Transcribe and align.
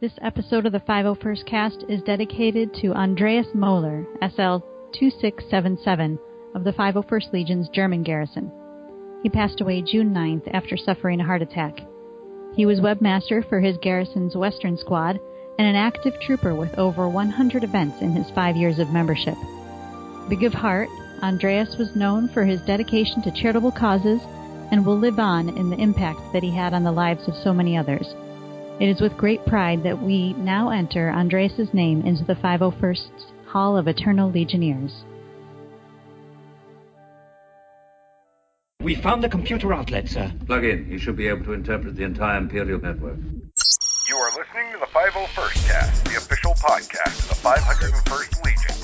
This 0.00 0.12
episode 0.22 0.64
of 0.64 0.70
the 0.70 0.78
501st 0.78 1.44
Cast 1.44 1.84
is 1.88 2.00
dedicated 2.02 2.72
to 2.74 2.94
Andreas 2.94 3.48
Moeller, 3.52 4.06
SL 4.20 4.62
2677, 4.94 6.16
of 6.54 6.62
the 6.62 6.70
501st 6.70 7.32
Legion's 7.32 7.68
German 7.70 8.04
garrison. 8.04 8.52
He 9.24 9.28
passed 9.28 9.60
away 9.60 9.82
June 9.82 10.14
9th 10.14 10.48
after 10.54 10.76
suffering 10.76 11.20
a 11.20 11.24
heart 11.24 11.42
attack. 11.42 11.80
He 12.54 12.64
was 12.64 12.78
webmaster 12.78 13.42
for 13.48 13.58
his 13.58 13.76
garrison's 13.78 14.36
Western 14.36 14.76
Squad 14.76 15.18
and 15.58 15.66
an 15.66 15.74
active 15.74 16.14
trooper 16.20 16.54
with 16.54 16.78
over 16.78 17.08
100 17.08 17.64
events 17.64 18.00
in 18.00 18.12
his 18.12 18.30
five 18.36 18.54
years 18.54 18.78
of 18.78 18.92
membership. 18.92 19.34
Big 20.28 20.44
of 20.44 20.54
heart, 20.54 20.88
Andreas 21.24 21.74
was 21.76 21.96
known 21.96 22.28
for 22.28 22.44
his 22.44 22.60
dedication 22.60 23.20
to 23.22 23.32
charitable 23.32 23.72
causes 23.72 24.20
and 24.70 24.86
will 24.86 24.96
live 24.96 25.18
on 25.18 25.48
in 25.48 25.70
the 25.70 25.80
impact 25.80 26.20
that 26.32 26.44
he 26.44 26.54
had 26.54 26.72
on 26.72 26.84
the 26.84 26.92
lives 26.92 27.26
of 27.26 27.34
so 27.42 27.52
many 27.52 27.76
others. 27.76 28.06
It 28.80 28.88
is 28.88 29.00
with 29.00 29.16
great 29.16 29.44
pride 29.44 29.82
that 29.82 30.00
we 30.00 30.34
now 30.34 30.70
enter 30.70 31.10
Andreas's 31.10 31.74
name 31.74 32.02
into 32.02 32.22
the 32.22 32.36
501st 32.36 33.10
Hall 33.48 33.76
of 33.76 33.88
Eternal 33.88 34.30
Legionnaires. 34.30 35.02
We 38.80 38.94
found 38.94 39.24
the 39.24 39.28
computer 39.28 39.74
outlet, 39.74 40.08
sir. 40.08 40.32
Plug 40.46 40.64
in. 40.64 40.84
He 40.84 40.96
should 40.96 41.16
be 41.16 41.26
able 41.26 41.44
to 41.46 41.54
interpret 41.54 41.96
the 41.96 42.04
entire 42.04 42.38
Imperial 42.38 42.80
network. 42.80 43.16
You 44.08 44.16
are 44.16 44.30
listening 44.38 44.70
to 44.70 44.78
the 44.78 44.86
501st 44.94 45.66
Cast, 45.66 46.04
the 46.04 46.16
official 46.16 46.54
podcast 46.54 47.18
of 47.18 47.28
the 47.30 47.40
501st 47.42 48.44
Legion, 48.44 48.76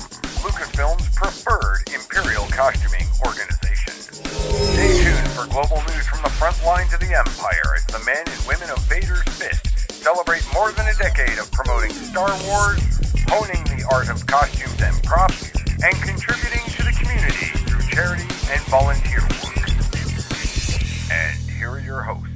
Lucasfilm's 0.43 1.07
preferred 1.15 1.87
Imperial 1.95 2.43
costuming 2.51 3.07
organization. 3.25 3.93
Stay 4.75 5.03
tuned 5.03 5.29
for 5.29 5.47
global 5.47 5.81
news 5.87 6.05
from 6.05 6.21
the 6.21 6.29
front 6.31 6.61
lines 6.65 6.93
of 6.93 6.99
the 6.99 7.15
Empire 7.17 7.75
as 7.77 7.85
the 7.85 8.03
men 8.05 8.25
and 8.27 8.45
women 8.45 8.69
of 8.69 8.79
Vader's 8.89 9.23
Fist 9.39 9.74
celebrate 10.05 10.45
more 10.53 10.71
than 10.73 10.85
a 10.85 10.93
decade 11.01 11.39
of 11.39 11.51
promoting 11.51 11.89
Star 11.89 12.29
Wars, 12.45 12.79
honing 13.27 13.63
the 13.73 13.83
art 13.91 14.07
of 14.07 14.23
costumes 14.27 14.79
and 14.79 15.03
props, 15.03 15.49
and 15.81 15.95
contributing 16.05 16.61
to 16.77 16.83
the 16.83 16.93
community 16.93 17.49
through 17.65 17.81
charity 17.89 18.21
and 18.53 18.61
volunteer 18.69 19.21
work. 19.41 19.65
And 21.09 21.49
here 21.57 21.71
are 21.71 21.79
your 21.79 22.03
hosts. 22.03 22.29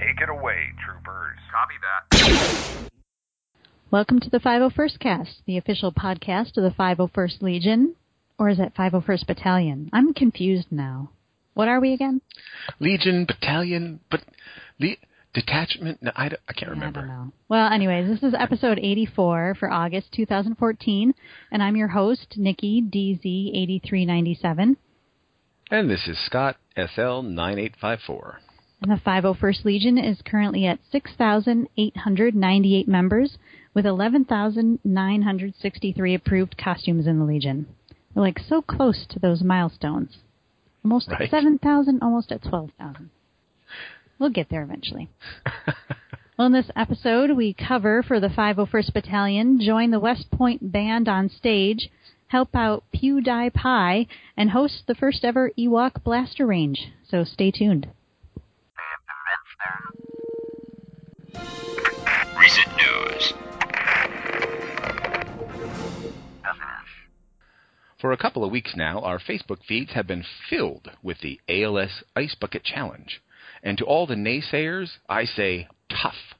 Take 0.00 0.22
it 0.22 0.30
away, 0.30 0.72
troopers. 0.82 1.36
Copy 1.52 1.74
that. 1.84 2.90
Welcome 3.90 4.18
to 4.20 4.30
the 4.30 4.40
501st 4.40 4.98
Cast, 5.00 5.42
the 5.44 5.58
official 5.58 5.92
podcast 5.92 6.56
of 6.56 6.62
the 6.62 6.74
501st 6.78 7.42
Legion. 7.42 7.94
Or 8.38 8.48
is 8.48 8.58
it 8.58 8.72
501st 8.74 9.26
Battalion? 9.26 9.90
I'm 9.92 10.14
confused 10.14 10.68
now. 10.70 11.10
What 11.52 11.68
are 11.68 11.78
we 11.78 11.92
again? 11.92 12.22
Legion, 12.78 13.26
battalion, 13.26 14.00
but 14.10 14.22
the 14.78 14.98
detachment. 15.34 15.98
No, 16.02 16.10
I, 16.16 16.30
I 16.48 16.52
can't 16.52 16.70
remember. 16.70 17.00
I 17.00 17.02
don't 17.02 17.08
know. 17.08 17.32
Well, 17.48 17.72
anyways, 17.72 18.08
this 18.08 18.22
is 18.22 18.34
episode 18.38 18.78
84 18.78 19.56
for 19.58 19.70
August 19.70 20.12
2014, 20.12 21.14
and 21.52 21.62
I'm 21.62 21.76
your 21.76 21.88
host, 21.88 22.34
Nikki 22.36 22.82
DZ8397. 22.82 24.76
And 25.70 25.88
this 25.88 26.06
is 26.08 26.18
Scott 26.26 26.56
SL 26.76 27.22
nine 27.22 27.58
eight 27.58 27.74
five 27.80 28.00
four. 28.06 28.40
And 28.82 28.90
the 28.90 28.96
501st 28.96 29.64
Legion 29.66 29.98
is 29.98 30.22
currently 30.24 30.64
at 30.66 30.78
6,898 30.90 32.88
members 32.88 33.36
with 33.74 33.84
11,963 33.84 36.14
approved 36.14 36.56
costumes 36.56 37.06
in 37.06 37.18
the 37.18 37.26
Legion. 37.26 37.66
We're 38.14 38.22
like 38.22 38.38
so 38.38 38.62
close 38.62 39.04
to 39.10 39.18
those 39.18 39.42
milestones. 39.44 40.16
Almost 40.82 41.10
Right. 41.10 41.20
at 41.22 41.30
7,000, 41.30 42.02
almost 42.02 42.32
at 42.32 42.40
12,000. 42.42 43.10
We'll 44.20 44.30
get 44.30 44.50
there 44.50 44.62
eventually. 44.62 45.08
Well, 46.38 46.46
in 46.46 46.52
this 46.52 46.70
episode, 46.76 47.32
we 47.32 47.54
cover 47.54 48.02
for 48.02 48.20
the 48.20 48.28
501st 48.28 48.92
Battalion, 48.94 49.60
join 49.60 49.90
the 49.90 49.98
West 49.98 50.30
Point 50.30 50.70
Band 50.72 51.08
on 51.08 51.28
stage, 51.28 51.90
help 52.28 52.54
out 52.54 52.84
PewDiePie, 52.94 54.06
and 54.36 54.50
host 54.50 54.84
the 54.86 54.94
first 54.94 55.24
ever 55.24 55.50
Ewok 55.58 56.02
Blaster 56.04 56.46
Range. 56.46 56.78
So 57.08 57.24
stay 57.24 57.50
tuned. 57.50 57.88
Recent 62.38 62.68
news. 62.76 63.32
For 68.00 68.12
a 68.12 68.16
couple 68.16 68.44
of 68.44 68.50
weeks 68.50 68.72
now, 68.76 69.00
our 69.00 69.18
Facebook 69.18 69.62
feeds 69.66 69.92
have 69.92 70.06
been 70.06 70.24
filled 70.48 70.90
with 71.02 71.20
the 71.20 71.38
ALS 71.48 72.02
Ice 72.16 72.34
Bucket 72.34 72.64
Challenge. 72.64 73.20
And 73.62 73.76
to 73.78 73.84
all 73.84 74.06
the 74.06 74.14
naysayers, 74.14 74.98
I 75.08 75.24
say 75.24 75.68
tough. 75.88 76.34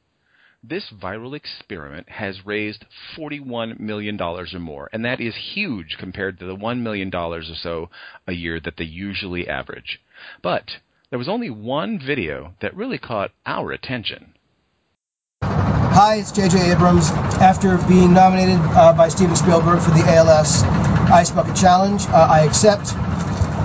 This 0.63 0.91
viral 0.91 1.35
experiment 1.35 2.11
has 2.11 2.45
raised 2.45 2.85
$41 3.17 3.81
million 3.81 4.21
or 4.21 4.47
more, 4.59 4.91
and 4.93 5.05
that 5.07 5.21
is 5.21 5.35
huge 5.55 5.97
compared 5.99 6.39
to 6.39 6.45
the 6.45 6.57
$1 6.57 6.81
million 6.81 7.15
or 7.15 7.43
so 7.43 7.89
a 8.27 8.33
year 8.33 8.61
that 8.61 8.77
they 8.77 8.85
usually 8.85 9.49
average. 9.49 10.01
But 10.43 10.79
there 11.09 11.19
was 11.19 11.29
only 11.29 11.49
one 11.49 11.99
video 11.99 12.55
that 12.61 12.77
really 12.77 12.99
caught 12.99 13.33
our 13.47 13.73
attention. 13.73 14.35
Hi, 15.93 16.15
it's 16.15 16.31
J.J. 16.31 16.71
Abrams. 16.71 17.11
After 17.43 17.77
being 17.89 18.15
nominated 18.15 18.61
uh, 18.61 18.93
by 18.93 19.09
Steven 19.09 19.35
Spielberg 19.35 19.81
for 19.83 19.91
the 19.91 20.05
ALS 20.07 20.63
Ice 21.11 21.33
Bucket 21.33 21.57
Challenge, 21.57 22.07
uh, 22.07 22.29
I 22.31 22.43
accept 22.43 22.87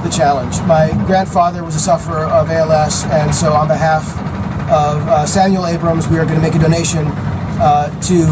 the 0.04 0.10
challenge. 0.10 0.60
My 0.62 0.90
grandfather 1.06 1.64
was 1.64 1.76
a 1.76 1.80
sufferer 1.80 2.26
of 2.26 2.50
ALS, 2.50 3.06
and 3.06 3.34
so 3.34 3.54
on 3.54 3.68
behalf 3.68 4.10
of 4.72 5.08
uh, 5.08 5.26
Samuel 5.28 5.68
Abrams, 5.68 6.08
we 6.08 6.18
are 6.18 6.26
going 6.26 6.36
to 6.36 6.42
make 6.42 6.56
a 6.56 6.60
donation 6.60 7.06
uh, 7.06 7.90
to 8.02 8.24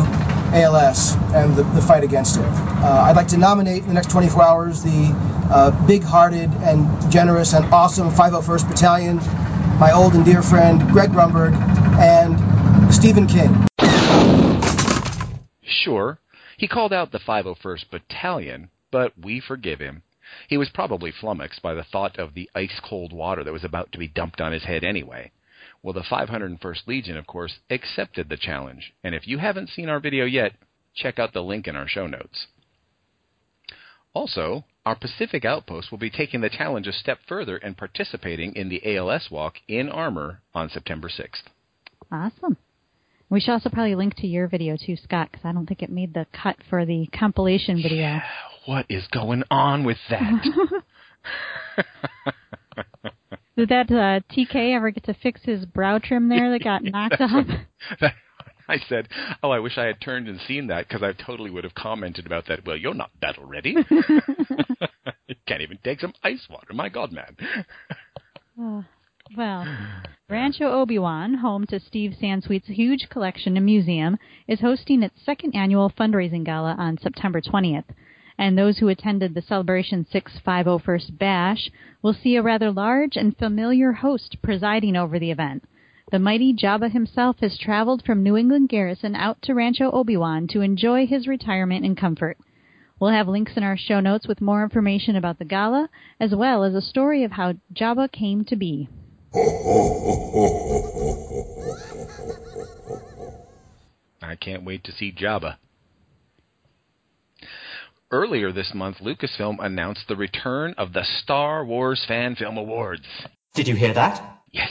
ALS 0.58 1.14
and 1.36 1.56
the, 1.56 1.62
the 1.62 1.82
fight 1.82 2.04
against 2.04 2.38
it. 2.38 2.46
Uh, 2.46 3.04
I'd 3.06 3.16
like 3.16 3.28
to 3.28 3.38
nominate 3.38 3.84
in 3.84 3.90
the 3.90 3.94
next 3.94 4.10
24 4.10 4.44
hours 4.44 4.82
the 4.82 5.12
uh, 5.52 5.70
big-hearted 5.86 6.50
and 6.62 7.12
generous 7.12 7.54
and 7.54 7.64
awesome 7.66 8.10
501st 8.10 8.68
Battalion, 8.68 9.18
my 9.80 9.92
old 9.94 10.16
and 10.16 10.26
dear 10.26 10.42
friend 10.42 10.82
Greg 10.90 11.12
Grunberg, 11.12 11.54
and 12.00 12.92
Stephen 12.92 13.28
King. 13.28 13.68
Sure, 15.66 16.20
he 16.58 16.68
called 16.68 16.94
out 16.94 17.12
the 17.12 17.20
501st 17.20 17.90
Battalion, 17.90 18.70
but 18.92 19.18
we 19.18 19.40
forgive 19.40 19.80
him. 19.80 20.04
He 20.48 20.58
was 20.58 20.70
probably 20.70 21.12
flummoxed 21.12 21.62
by 21.62 21.74
the 21.74 21.84
thought 21.84 22.18
of 22.18 22.34
the 22.34 22.50
ice 22.56 22.80
cold 22.84 23.14
water 23.14 23.44
that 23.44 23.54
was 23.54 23.64
about 23.64 23.92
to 23.92 23.98
be 23.98 24.08
dumped 24.08 24.42
on 24.42 24.52
his 24.52 24.64
head 24.64 24.84
anyway. 24.84 25.32
Well, 25.82 25.94
the 25.94 26.02
501st 26.02 26.88
Legion, 26.88 27.18
of 27.18 27.28
course, 27.28 27.60
accepted 27.70 28.30
the 28.30 28.38
challenge, 28.38 28.94
and 29.04 29.14
if 29.14 29.28
you 29.28 29.38
haven't 29.38 29.70
seen 29.70 29.90
our 29.90 30.00
video 30.00 30.26
yet, 30.26 30.54
check 30.96 31.20
out 31.20 31.34
the 31.34 31.44
link 31.44 31.68
in 31.68 31.76
our 31.76 31.88
show 31.88 32.08
notes. 32.08 32.48
Also, 34.14 34.64
our 34.86 34.96
Pacific 34.96 35.44
Outpost 35.44 35.92
will 35.92 35.98
be 35.98 36.10
taking 36.10 36.42
the 36.42 36.50
challenge 36.50 36.88
a 36.88 36.94
step 36.94 37.20
further 37.28 37.58
and 37.58 37.78
participating 37.78 38.56
in 38.56 38.70
the 38.70 38.96
ALS 38.96 39.30
walk 39.32 39.56
in 39.68 39.90
armor 39.90 40.42
on 40.54 40.70
September 40.70 41.10
6th. 41.10 41.44
Awesome. 42.12 42.58
We 43.34 43.40
should 43.40 43.54
also 43.54 43.70
probably 43.70 43.96
link 43.96 44.14
to 44.18 44.28
your 44.28 44.48
video 44.48 44.78
too, 44.78 44.96
Scott, 44.96 45.30
because 45.32 45.44
I 45.44 45.52
don't 45.54 45.66
think 45.66 45.82
it 45.82 45.90
made 45.90 46.14
the 46.14 46.28
cut 46.32 46.56
for 46.70 46.86
the 46.86 47.08
compilation 47.18 47.82
video. 47.82 47.98
Yeah, 47.98 48.22
What 48.68 48.86
is 48.90 49.08
going 49.08 49.42
on 49.50 49.84
with 49.84 49.98
that? 50.12 50.22
Did 53.58 53.70
that 53.70 53.90
uh, 53.90 54.20
TK 54.32 54.76
ever 54.76 54.92
get 54.92 55.06
to 55.06 55.16
fix 55.16 55.42
his 55.42 55.66
brow 55.66 55.98
trim 55.98 56.30
there 56.30 56.52
that 56.52 56.64
got 56.64 56.84
knocked 56.84 57.16
off? 57.22 57.48
I 58.70 58.78
said, 58.88 59.08
"Oh, 59.42 59.50
I 59.50 59.58
wish 59.58 59.80
I 59.80 59.86
had 59.86 60.00
turned 60.00 60.28
and 60.28 60.40
seen 60.48 60.68
that 60.68 60.88
because 60.88 61.02
I 61.02 61.14
totally 61.14 61.50
would 61.50 61.64
have 61.64 61.74
commented 61.74 62.28
about 62.28 62.46
that." 62.50 62.68
Well, 62.68 62.78
you're 62.78 62.94
not 62.94 63.10
battle 63.20 63.46
ready. 63.46 63.76
can't 65.48 65.62
even 65.62 65.80
take 65.84 66.02
some 66.02 66.14
ice 66.24 66.46
water. 66.52 66.72
My 66.72 66.90
God, 66.90 67.12
man. 67.12 67.36
Oh, 68.60 68.86
well, 69.36 69.66
Rancho 70.30 70.66
Obi-Wan, 70.66 71.36
home 71.36 71.66
to 71.68 71.80
Steve 71.80 72.16
Sansweet's 72.20 72.68
huge 72.68 73.10
collection 73.10 73.56
and 73.58 73.66
museum, 73.66 74.18
is 74.48 74.62
hosting 74.62 75.04
its 75.04 75.24
second 75.24 75.56
annual 75.56 75.90
fundraising 75.90 76.44
gala 76.44 76.76
on 76.78 76.98
September 76.98 77.42
20th. 77.42 77.86
And 78.38 78.58
those 78.58 78.80
who 78.80 78.88
attended 78.88 79.34
the 79.34 79.42
Celebration 79.42 80.06
650 80.12 81.14
Bash 81.14 81.70
will 82.02 82.14
see 82.14 82.36
a 82.36 82.42
rather 82.42 82.72
large 82.72 83.16
and 83.16 83.38
familiar 83.38 83.92
host 83.92 84.38
presiding 84.42 84.96
over 84.96 85.20
the 85.20 85.32
event. 85.32 85.64
The 86.12 86.20
mighty 86.20 86.54
Jabba 86.54 86.92
himself 86.92 87.40
has 87.40 87.58
traveled 87.58 88.04
from 88.06 88.24
New 88.24 88.36
England 88.38 88.70
Garrison 88.70 89.16
out 89.16 89.42
to 89.44 89.54
Rancho 89.54 89.92
Obi-Wan 89.92 90.48
to 90.48 90.62
enjoy 90.62 91.06
his 91.06 91.28
retirement 91.28 91.86
in 91.86 91.96
comfort. 91.96 92.38
We'll 93.00 93.12
have 93.12 93.28
links 93.28 93.58
in 93.58 93.64
our 93.64 93.78
show 93.78 94.00
notes 94.00 94.28
with 94.28 94.42
more 94.42 94.64
information 94.64 95.16
about 95.16 95.40
the 95.40 95.46
gala, 95.46 95.90
as 96.20 96.34
well 96.36 96.64
as 96.64 96.76
a 96.76 96.82
story 96.82 97.24
of 97.24 97.34
how 97.34 97.54
Jabba 97.74 98.12
came 98.12 98.46
to 98.46 98.56
be. 98.56 98.90
I 104.22 104.36
can't 104.36 104.64
wait 104.64 104.84
to 104.84 104.92
see 104.92 105.12
Jabba. 105.12 105.56
Earlier 108.12 108.52
this 108.52 108.76
month, 108.76 109.00
Lucasfilm 109.00 109.58
announced 109.60 110.08
the 110.08 110.16
return 110.16 110.76
of 110.78 110.94
the 110.94 111.04
Star 111.04 111.66
Wars 111.66 112.06
Fan 112.08 112.36
Film 112.36 112.58
Awards. 112.58 113.08
Did 113.56 113.68
you 113.68 113.76
hear 113.76 113.92
that? 113.96 114.44
Yes. 114.52 114.70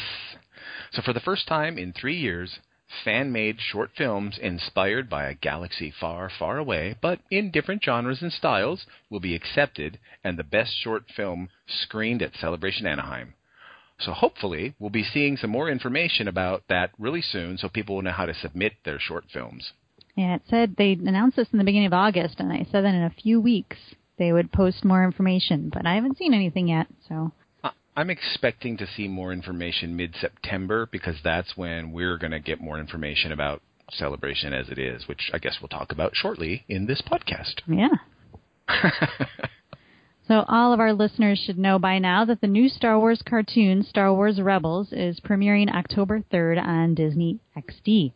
So 0.92 1.02
for 1.02 1.12
the 1.12 1.18
first 1.18 1.48
time 1.48 1.76
in 1.76 1.92
three 1.92 2.16
years, 2.16 2.60
fan 3.04 3.32
made 3.32 3.60
short 3.60 3.90
films 3.96 4.38
inspired 4.38 5.10
by 5.10 5.24
a 5.24 5.34
galaxy 5.34 5.90
far, 5.90 6.30
far 6.30 6.58
away, 6.58 6.94
but 7.02 7.18
in 7.32 7.50
different 7.50 7.82
genres 7.82 8.22
and 8.22 8.32
styles, 8.32 8.86
will 9.10 9.18
be 9.18 9.34
accepted 9.34 9.98
and 10.22 10.38
the 10.38 10.44
best 10.44 10.80
short 10.80 11.10
film 11.10 11.48
screened 11.66 12.22
at 12.22 12.36
Celebration 12.36 12.86
Anaheim. 12.86 13.34
So 14.02 14.12
hopefully, 14.12 14.74
we'll 14.78 14.90
be 14.90 15.04
seeing 15.04 15.36
some 15.36 15.50
more 15.50 15.68
information 15.68 16.28
about 16.28 16.64
that 16.68 16.90
really 16.98 17.22
soon 17.22 17.58
so 17.58 17.68
people 17.68 17.94
will 17.94 18.02
know 18.02 18.10
how 18.12 18.26
to 18.26 18.34
submit 18.34 18.74
their 18.84 18.98
short 18.98 19.24
films. 19.32 19.72
Yeah, 20.16 20.34
it 20.34 20.42
said 20.48 20.74
they 20.76 20.92
announced 20.92 21.36
this 21.36 21.48
in 21.52 21.58
the 21.58 21.64
beginning 21.64 21.86
of 21.86 21.94
August, 21.94 22.38
and 22.38 22.50
they 22.50 22.66
said 22.70 22.84
that 22.84 22.94
in 22.94 23.02
a 23.02 23.10
few 23.10 23.40
weeks 23.40 23.76
they 24.18 24.32
would 24.32 24.52
post 24.52 24.84
more 24.84 25.04
information, 25.04 25.70
but 25.72 25.86
I 25.86 25.94
haven't 25.94 26.18
seen 26.18 26.34
anything 26.34 26.68
yet, 26.68 26.86
so. 27.08 27.32
I'm 27.94 28.08
expecting 28.08 28.78
to 28.78 28.86
see 28.86 29.06
more 29.06 29.34
information 29.34 29.94
mid 29.96 30.14
September 30.18 30.88
because 30.90 31.16
that's 31.22 31.58
when 31.58 31.92
we're 31.92 32.16
going 32.16 32.30
to 32.30 32.40
get 32.40 32.58
more 32.58 32.78
information 32.78 33.32
about 33.32 33.60
Celebration 33.90 34.54
as 34.54 34.70
it 34.70 34.78
is, 34.78 35.06
which 35.06 35.30
I 35.34 35.38
guess 35.38 35.58
we'll 35.60 35.68
talk 35.68 35.92
about 35.92 36.12
shortly 36.14 36.64
in 36.68 36.86
this 36.86 37.02
podcast. 37.02 37.60
Yeah. 37.66 37.88
so, 40.28 40.44
all 40.46 40.72
of 40.72 40.78
our 40.78 40.92
listeners 40.92 41.38
should 41.38 41.58
know 41.58 41.80
by 41.80 41.98
now 41.98 42.24
that 42.24 42.40
the 42.40 42.46
new 42.46 42.68
Star 42.68 42.98
Wars 42.98 43.22
cartoon, 43.22 43.82
Star 43.82 44.14
Wars 44.14 44.40
Rebels, 44.40 44.92
is 44.92 45.18
premiering 45.18 45.68
October 45.68 46.22
3rd 46.32 46.62
on 46.62 46.94
Disney 46.94 47.40
XD. 47.56 48.12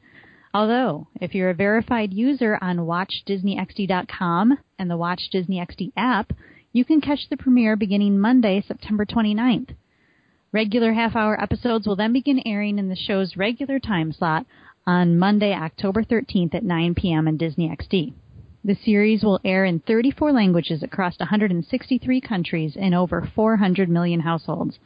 Although, 0.55 1.09
if 1.21 1.35
you're 1.35 1.51
a 1.51 1.55
verified 1.55 2.13
user 2.13 2.59
on 2.63 2.79
WatchDisneyXD.com 2.79 4.59
and 4.79 4.91
the 4.91 4.97
Watch 4.97 5.29
Disney 5.31 5.57
XD 5.59 5.93
app, 5.97 6.33
you 6.73 6.85
can 6.85 7.01
catch 7.01 7.29
the 7.29 7.37
premiere 7.37 7.75
beginning 7.75 8.21
Monday, 8.21 8.63
September 8.67 9.05
29th. 9.05 9.75
Regular 10.53 10.93
half 10.93 11.17
hour 11.17 11.39
episodes 11.43 11.87
will 11.87 11.97
then 11.97 12.13
begin 12.13 12.41
airing 12.47 12.79
in 12.79 12.89
the 12.89 12.97
show's 12.97 13.37
regular 13.37 13.81
time 13.81 14.13
slot 14.13 14.47
on 14.87 15.19
Monday, 15.19 15.53
October 15.53 16.05
13th 16.05 16.55
at 16.55 16.63
9 16.63 16.95
p.m. 16.95 17.27
on 17.27 17.37
Disney 17.37 17.69
XD. 17.69 18.15
The 18.67 18.75
series 18.75 19.23
will 19.23 19.39
air 19.45 19.65
in 19.65 19.79
34 19.79 20.33
languages 20.33 20.83
across 20.83 21.21
163 21.21 22.21
countries 22.21 22.75
in 22.75 22.95
over 22.95 23.31
400 23.33 23.89
million 23.89 24.19
households. 24.19 24.81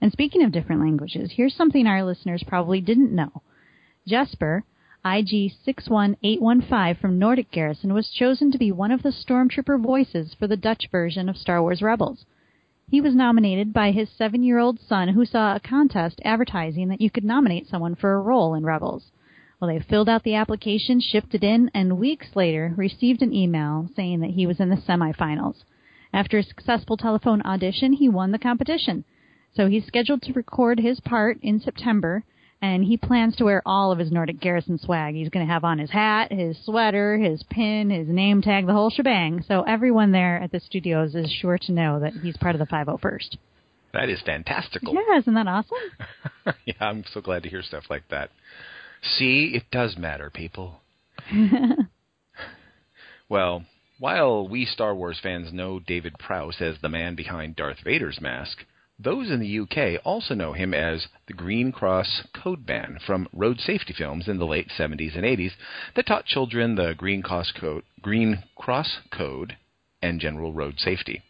And 0.00 0.10
speaking 0.10 0.42
of 0.42 0.50
different 0.50 0.80
languages, 0.80 1.32
here's 1.32 1.54
something 1.54 1.86
our 1.86 2.02
listeners 2.02 2.42
probably 2.42 2.80
didn't 2.80 3.14
know. 3.14 3.42
Jesper, 4.06 4.64
IG 5.04 5.52
61815 5.62 6.94
from 6.94 7.18
Nordic 7.18 7.50
Garrison 7.50 7.92
was 7.92 8.08
chosen 8.08 8.50
to 8.50 8.56
be 8.56 8.72
one 8.72 8.90
of 8.90 9.02
the 9.02 9.10
stormtrooper 9.12 9.78
voices 9.78 10.32
for 10.32 10.46
the 10.46 10.56
Dutch 10.56 10.88
version 10.90 11.28
of 11.28 11.36
Star 11.36 11.60
Wars 11.60 11.82
Rebels. 11.82 12.24
He 12.90 13.02
was 13.02 13.14
nominated 13.14 13.74
by 13.74 13.90
his 13.90 14.08
seven 14.08 14.42
year 14.42 14.58
old 14.58 14.80
son, 14.80 15.08
who 15.08 15.26
saw 15.26 15.54
a 15.54 15.60
contest 15.60 16.22
advertising 16.24 16.88
that 16.88 17.02
you 17.02 17.10
could 17.10 17.24
nominate 17.24 17.66
someone 17.66 17.94
for 17.94 18.14
a 18.14 18.22
role 18.22 18.54
in 18.54 18.64
Rebels. 18.64 19.10
Well, 19.60 19.70
they 19.70 19.80
filled 19.80 20.08
out 20.08 20.22
the 20.22 20.36
application, 20.36 21.00
shipped 21.00 21.34
it 21.34 21.42
in, 21.42 21.70
and 21.74 21.98
weeks 21.98 22.28
later 22.34 22.74
received 22.76 23.22
an 23.22 23.34
email 23.34 23.88
saying 23.96 24.20
that 24.20 24.30
he 24.30 24.46
was 24.46 24.60
in 24.60 24.68
the 24.68 24.76
semifinals. 24.76 25.64
After 26.12 26.38
a 26.38 26.42
successful 26.42 26.96
telephone 26.96 27.42
audition, 27.42 27.92
he 27.92 28.08
won 28.08 28.30
the 28.30 28.38
competition. 28.38 29.04
So 29.54 29.68
he's 29.68 29.86
scheduled 29.86 30.22
to 30.22 30.32
record 30.32 30.78
his 30.78 31.00
part 31.00 31.38
in 31.42 31.60
September 31.60 32.24
and 32.60 32.84
he 32.84 32.96
plans 32.96 33.36
to 33.36 33.44
wear 33.44 33.62
all 33.64 33.92
of 33.92 33.98
his 33.98 34.10
Nordic 34.10 34.40
Garrison 34.40 34.78
swag. 34.78 35.14
He's 35.14 35.28
going 35.28 35.46
to 35.46 35.52
have 35.52 35.64
on 35.64 35.78
his 35.78 35.90
hat, 35.90 36.32
his 36.32 36.56
sweater, 36.64 37.16
his 37.16 37.42
pin, 37.50 37.90
his 37.90 38.08
name 38.08 38.42
tag, 38.42 38.66
the 38.66 38.72
whole 38.72 38.90
shebang. 38.90 39.44
So 39.46 39.62
everyone 39.62 40.12
there 40.12 40.42
at 40.42 40.50
the 40.50 40.60
studios 40.60 41.14
is 41.14 41.30
sure 41.30 41.58
to 41.58 41.72
know 41.72 42.00
that 42.00 42.14
he's 42.14 42.36
part 42.36 42.54
of 42.54 42.58
the 42.58 42.66
501st. 42.66 43.36
That 43.92 44.08
is 44.08 44.20
fantastical. 44.22 44.94
Yeah, 44.94 45.18
isn't 45.18 45.34
that 45.34 45.46
awesome? 45.46 45.78
yeah, 46.66 46.74
I'm 46.80 47.04
so 47.12 47.20
glad 47.20 47.44
to 47.44 47.48
hear 47.48 47.62
stuff 47.62 47.84
like 47.88 48.04
that. 48.10 48.30
See, 49.02 49.52
it 49.54 49.70
does 49.70 49.96
matter, 49.96 50.30
people. 50.30 50.80
well, 53.28 53.64
while 53.98 54.46
we 54.46 54.64
Star 54.64 54.94
Wars 54.94 55.18
fans 55.22 55.52
know 55.52 55.80
David 55.80 56.18
Prowse 56.18 56.60
as 56.60 56.76
the 56.80 56.88
man 56.88 57.14
behind 57.14 57.56
Darth 57.56 57.80
Vader's 57.84 58.20
mask, 58.20 58.64
those 58.98 59.30
in 59.30 59.38
the 59.38 59.60
UK 59.60 60.00
also 60.04 60.34
know 60.34 60.52
him 60.52 60.74
as 60.74 61.06
the 61.26 61.32
Green 61.32 61.70
Cross 61.70 62.26
Code 62.34 62.66
Man 62.66 62.98
from 63.06 63.28
road 63.32 63.60
safety 63.60 63.92
films 63.92 64.26
in 64.26 64.38
the 64.38 64.46
late 64.46 64.68
70s 64.76 65.14
and 65.14 65.24
80s 65.24 65.52
that 65.94 66.06
taught 66.06 66.26
children 66.26 66.74
the 66.74 66.94
Green 66.94 67.22
Cross 67.22 67.52
Code, 67.52 67.84
Green 68.02 68.42
Cross 68.56 68.98
Code 69.12 69.56
and 70.02 70.20
general 70.20 70.52
road 70.52 70.80
safety. 70.80 71.22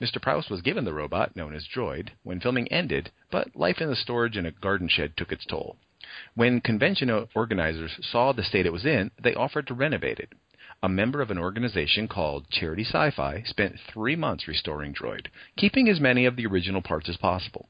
Mr. 0.00 0.22
Prowse 0.22 0.48
was 0.48 0.62
given 0.62 0.84
the 0.84 0.94
robot, 0.94 1.34
known 1.34 1.52
as 1.52 1.66
Droid, 1.66 2.10
when 2.22 2.38
filming 2.38 2.68
ended, 2.68 3.10
but 3.32 3.56
life 3.56 3.80
in 3.80 3.88
the 3.88 3.96
storage 3.96 4.36
in 4.36 4.46
a 4.46 4.52
garden 4.52 4.88
shed 4.88 5.16
took 5.16 5.32
its 5.32 5.44
toll. 5.44 5.76
When 6.34 6.60
convention 6.60 7.10
organizers 7.34 7.98
saw 8.00 8.32
the 8.32 8.44
state 8.44 8.66
it 8.66 8.72
was 8.72 8.86
in, 8.86 9.10
they 9.22 9.34
offered 9.34 9.66
to 9.68 9.74
renovate 9.74 10.18
it 10.18 10.32
a 10.82 10.88
member 10.88 11.20
of 11.20 11.30
an 11.30 11.38
organization 11.38 12.06
called 12.06 12.48
Charity 12.50 12.84
Sci 12.84 13.10
Fi, 13.10 13.42
spent 13.44 13.80
three 13.92 14.14
months 14.14 14.46
restoring 14.46 14.94
Droid, 14.94 15.26
keeping 15.56 15.88
as 15.88 15.98
many 15.98 16.24
of 16.24 16.36
the 16.36 16.46
original 16.46 16.82
parts 16.82 17.08
as 17.08 17.16
possible. 17.16 17.68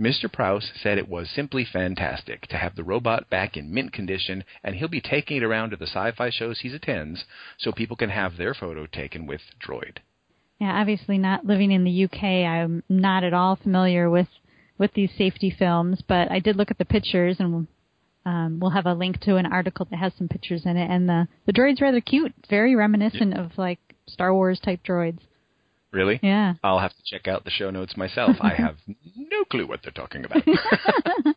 Mr. 0.00 0.32
Prowse 0.32 0.72
said 0.74 0.98
it 0.98 1.08
was 1.08 1.30
simply 1.30 1.64
fantastic 1.64 2.46
to 2.48 2.56
have 2.56 2.74
the 2.74 2.84
robot 2.84 3.28
back 3.28 3.56
in 3.56 3.72
mint 3.72 3.92
condition, 3.92 4.44
and 4.62 4.76
he'll 4.76 4.88
be 4.88 5.00
taking 5.00 5.36
it 5.36 5.42
around 5.42 5.70
to 5.70 5.76
the 5.76 5.86
sci 5.86 6.12
fi 6.12 6.30
shows 6.30 6.60
he 6.60 6.72
attends 6.72 7.24
so 7.58 7.72
people 7.72 7.96
can 7.96 8.10
have 8.10 8.36
their 8.36 8.54
photo 8.54 8.86
taken 8.86 9.26
with 9.26 9.40
Droid. 9.60 9.98
Yeah, 10.60 10.80
obviously 10.80 11.18
not 11.18 11.44
living 11.44 11.72
in 11.72 11.84
the 11.84 12.04
UK, 12.04 12.22
I'm 12.22 12.82
not 12.88 13.24
at 13.24 13.34
all 13.34 13.56
familiar 13.56 14.08
with 14.08 14.28
with 14.76 14.92
these 14.94 15.10
safety 15.16 15.54
films, 15.56 16.02
but 16.06 16.30
I 16.30 16.40
did 16.40 16.56
look 16.56 16.70
at 16.70 16.78
the 16.78 16.84
pictures 16.84 17.36
and 17.38 17.68
um, 18.26 18.58
we'll 18.60 18.70
have 18.70 18.86
a 18.86 18.94
link 18.94 19.20
to 19.20 19.36
an 19.36 19.46
article 19.46 19.86
that 19.90 19.98
has 19.98 20.12
some 20.16 20.28
pictures 20.28 20.62
in 20.64 20.76
it, 20.76 20.90
and 20.90 21.08
the 21.08 21.28
the 21.46 21.52
droid's 21.52 21.80
rather 21.80 22.00
cute. 22.00 22.32
Very 22.48 22.74
reminiscent 22.74 23.34
of 23.34 23.58
like 23.58 23.78
Star 24.06 24.34
Wars 24.34 24.60
type 24.60 24.80
droids. 24.86 25.20
Really? 25.92 26.18
Yeah. 26.22 26.54
I'll 26.64 26.80
have 26.80 26.90
to 26.90 27.02
check 27.04 27.28
out 27.28 27.44
the 27.44 27.50
show 27.50 27.70
notes 27.70 27.96
myself. 27.96 28.36
I 28.40 28.54
have 28.54 28.76
no 29.16 29.44
clue 29.44 29.66
what 29.66 29.80
they're 29.82 29.92
talking 29.92 30.24
about. 30.24 30.42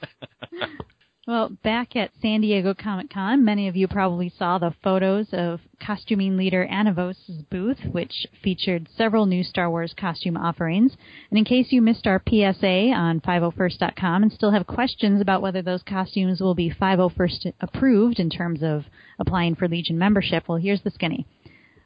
Well, 1.28 1.50
back 1.62 1.98
at 1.98 2.12
San 2.22 2.40
Diego 2.40 2.74
Comic 2.74 3.10
Con, 3.10 3.44
many 3.44 3.68
of 3.68 3.76
you 3.76 3.90
probably 3.90 4.30
saw 4.30 4.58
the 4.58 4.74
photos 4.82 5.28
of 5.34 5.60
costuming 5.78 6.38
leader 6.38 6.66
Anovos' 6.66 7.44
booth, 7.50 7.84
which 7.92 8.26
featured 8.42 8.88
several 8.96 9.26
new 9.26 9.44
Star 9.44 9.70
Wars 9.70 9.94
costume 9.94 10.38
offerings. 10.38 10.96
And 11.30 11.38
in 11.38 11.44
case 11.44 11.74
you 11.74 11.82
missed 11.82 12.08
our 12.08 12.24
PSA 12.26 12.94
on 12.94 13.20
501st.com 13.20 14.24
and 14.24 14.32
still 14.32 14.52
have 14.52 14.68
questions 14.68 15.20
about 15.20 15.42
whether 15.42 15.62
those 15.62 15.84
costumes 15.84 16.40
will 16.40 16.56
be 16.56 16.72
501st 16.72 17.52
approved 17.60 18.22
in 18.22 18.30
terms 18.30 18.64
of 18.64 18.86
applying 19.20 19.56
for 19.56 19.68
Legion 19.68 19.98
membership, 19.98 20.48
well, 20.48 20.58
here's 20.58 20.84
the 20.84 20.92
skinny. 20.92 21.26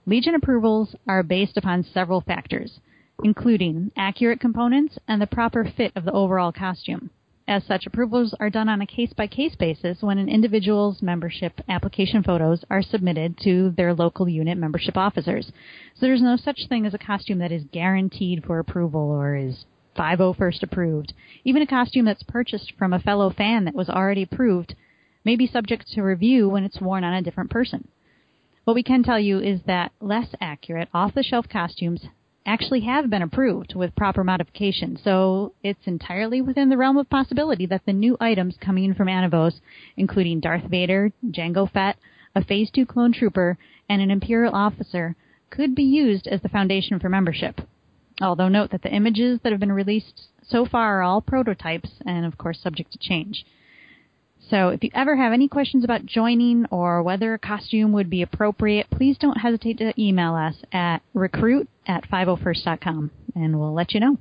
Legion 0.06 0.36
approvals 0.36 0.96
are 1.08 1.24
based 1.24 1.58
upon 1.58 1.84
several 1.84 2.22
factors, 2.22 2.80
including 3.24 3.92
accurate 3.98 4.40
components 4.40 5.00
and 5.08 5.20
the 5.20 5.26
proper 5.26 5.66
fit 5.66 5.92
of 5.96 6.06
the 6.06 6.12
overall 6.12 6.52
costume. 6.52 7.10
As 7.52 7.66
such, 7.66 7.86
approvals 7.86 8.34
are 8.40 8.50
done 8.50 8.70
on 8.70 8.80
a 8.80 8.86
case 8.86 9.12
by 9.12 9.28
case 9.28 9.56
basis 9.56 10.02
when 10.02 10.18
an 10.18 10.30
individual's 10.30 11.02
membership 11.02 11.60
application 11.68 12.24
photos 12.24 12.64
are 12.70 12.82
submitted 12.82 13.38
to 13.40 13.72
their 13.72 13.94
local 13.94 14.30
unit 14.30 14.58
membership 14.58 14.96
officers. 14.96 15.52
So 15.96 16.06
there's 16.06 16.22
no 16.22 16.38
such 16.38 16.70
thing 16.70 16.86
as 16.86 16.94
a 16.94 16.98
costume 16.98 17.40
that 17.40 17.52
is 17.52 17.66
guaranteed 17.74 18.46
for 18.46 18.60
approval 18.60 19.02
or 19.02 19.36
is 19.36 19.66
501st 19.98 20.64
approved. 20.64 21.14
Even 21.44 21.62
a 21.62 21.68
costume 21.68 22.06
that's 22.06 22.24
purchased 22.24 22.72
from 22.80 22.94
a 22.94 23.00
fellow 23.00 23.30
fan 23.30 23.66
that 23.66 23.76
was 23.76 23.90
already 23.90 24.24
approved 24.24 24.74
may 25.26 25.36
be 25.36 25.46
subject 25.46 25.90
to 25.90 26.04
review 26.04 26.48
when 26.48 26.64
it's 26.64 26.80
worn 26.80 27.04
on 27.04 27.14
a 27.14 27.22
different 27.22 27.50
person. 27.50 27.90
What 28.64 28.76
we 28.76 28.84
can 28.84 29.04
tell 29.04 29.20
you 29.20 29.42
is 29.42 29.60
that 29.64 29.92
less 30.00 30.30
accurate, 30.40 30.88
off 30.94 31.14
the 31.16 31.22
shelf 31.22 31.50
costumes 31.50 32.06
actually 32.46 32.82
have 32.82 33.10
been 33.10 33.22
approved 33.22 33.76
with 33.76 33.96
proper 33.96 34.24
modification. 34.24 34.98
So 35.04 35.54
it's 35.64 35.86
entirely 35.86 36.42
within 36.42 36.70
the 36.70 36.78
realm 36.78 36.98
of 36.98 37.10
possibility 37.10 37.66
that 37.68 37.86
the 37.86 37.94
new 37.94 38.18
items 38.20 38.58
coming 38.60 38.94
from 38.94 39.08
Anovos, 39.08 39.60
including 39.96 40.40
Darth 40.40 40.64
Vader, 40.64 41.12
Jango 41.26 41.72
Fett, 41.72 41.98
a 42.36 42.44
Phase 42.44 42.72
2 42.72 42.86
clone 42.86 43.14
trooper, 43.14 43.58
and 43.90 44.02
an 44.02 44.12
Imperial 44.12 44.56
officer, 44.56 45.16
could 45.50 45.76
be 45.76 45.84
used 45.84 46.28
as 46.28 46.42
the 46.42 46.50
foundation 46.50 47.00
for 47.00 47.10
membership. 47.10 47.62
Although 48.22 48.50
note 48.50 48.72
that 48.72 48.82
the 48.82 48.94
images 48.94 49.40
that 49.44 49.52
have 49.52 49.60
been 49.60 49.72
released 49.72 50.28
so 50.44 50.66
far 50.66 51.00
are 51.00 51.04
all 51.04 51.22
prototypes 51.22 51.90
and 52.06 52.26
of 52.26 52.38
course 52.38 52.60
subject 52.62 52.92
to 52.92 52.98
change. 52.98 53.46
So 54.52 54.68
if 54.68 54.84
you 54.84 54.90
ever 54.94 55.16
have 55.16 55.32
any 55.32 55.48
questions 55.48 55.86
about 55.86 56.06
joining 56.06 56.66
or 56.72 57.02
whether 57.02 57.34
a 57.34 57.40
costume 57.40 57.94
would 57.94 58.10
be 58.10 58.22
appropriate, 58.22 58.88
please 58.92 59.18
don't 59.18 59.38
hesitate 59.40 59.78
to 59.78 59.94
email 60.00 60.36
us 60.36 60.56
at 60.74 61.00
recruit 61.14 61.70
at 61.88 62.04
501st.com 62.10 63.12
and 63.34 63.58
we'll 63.58 63.74
let 63.74 63.94
you 63.94 64.02
know. 64.02 64.18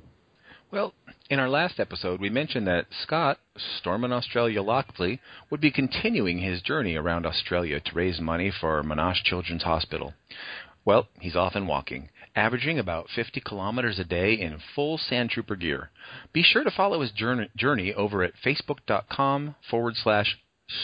Well, 0.71 0.93
in 1.29 1.39
our 1.39 1.49
last 1.49 1.81
episode, 1.81 2.21
we 2.21 2.29
mentioned 2.29 2.65
that 2.67 2.85
Scott, 3.03 3.39
Stormin 3.57 4.13
Australia 4.13 4.61
Lockley, 4.61 5.19
would 5.49 5.59
be 5.59 5.69
continuing 5.69 6.39
his 6.39 6.61
journey 6.61 6.95
around 6.95 7.25
Australia 7.25 7.81
to 7.81 7.93
raise 7.93 8.21
money 8.21 8.53
for 8.57 8.81
Monash 8.83 9.23
Children's 9.25 9.63
Hospital. 9.63 10.13
Well, 10.85 11.09
he's 11.19 11.35
off 11.35 11.55
and 11.55 11.67
walking, 11.67 12.07
averaging 12.35 12.79
about 12.79 13.09
50 13.13 13.41
kilometers 13.41 13.99
a 13.99 14.03
day 14.03 14.33
in 14.33 14.59
full 14.75 14.97
Sand 14.97 15.29
Trooper 15.29 15.55
gear. 15.55 15.89
Be 16.33 16.43
sure 16.43 16.63
to 16.63 16.71
follow 16.71 17.01
his 17.01 17.11
journey 17.11 17.93
over 17.93 18.23
at 18.23 18.33
facebook.com 18.43 19.55
forward 19.69 19.95
slash 19.95 20.37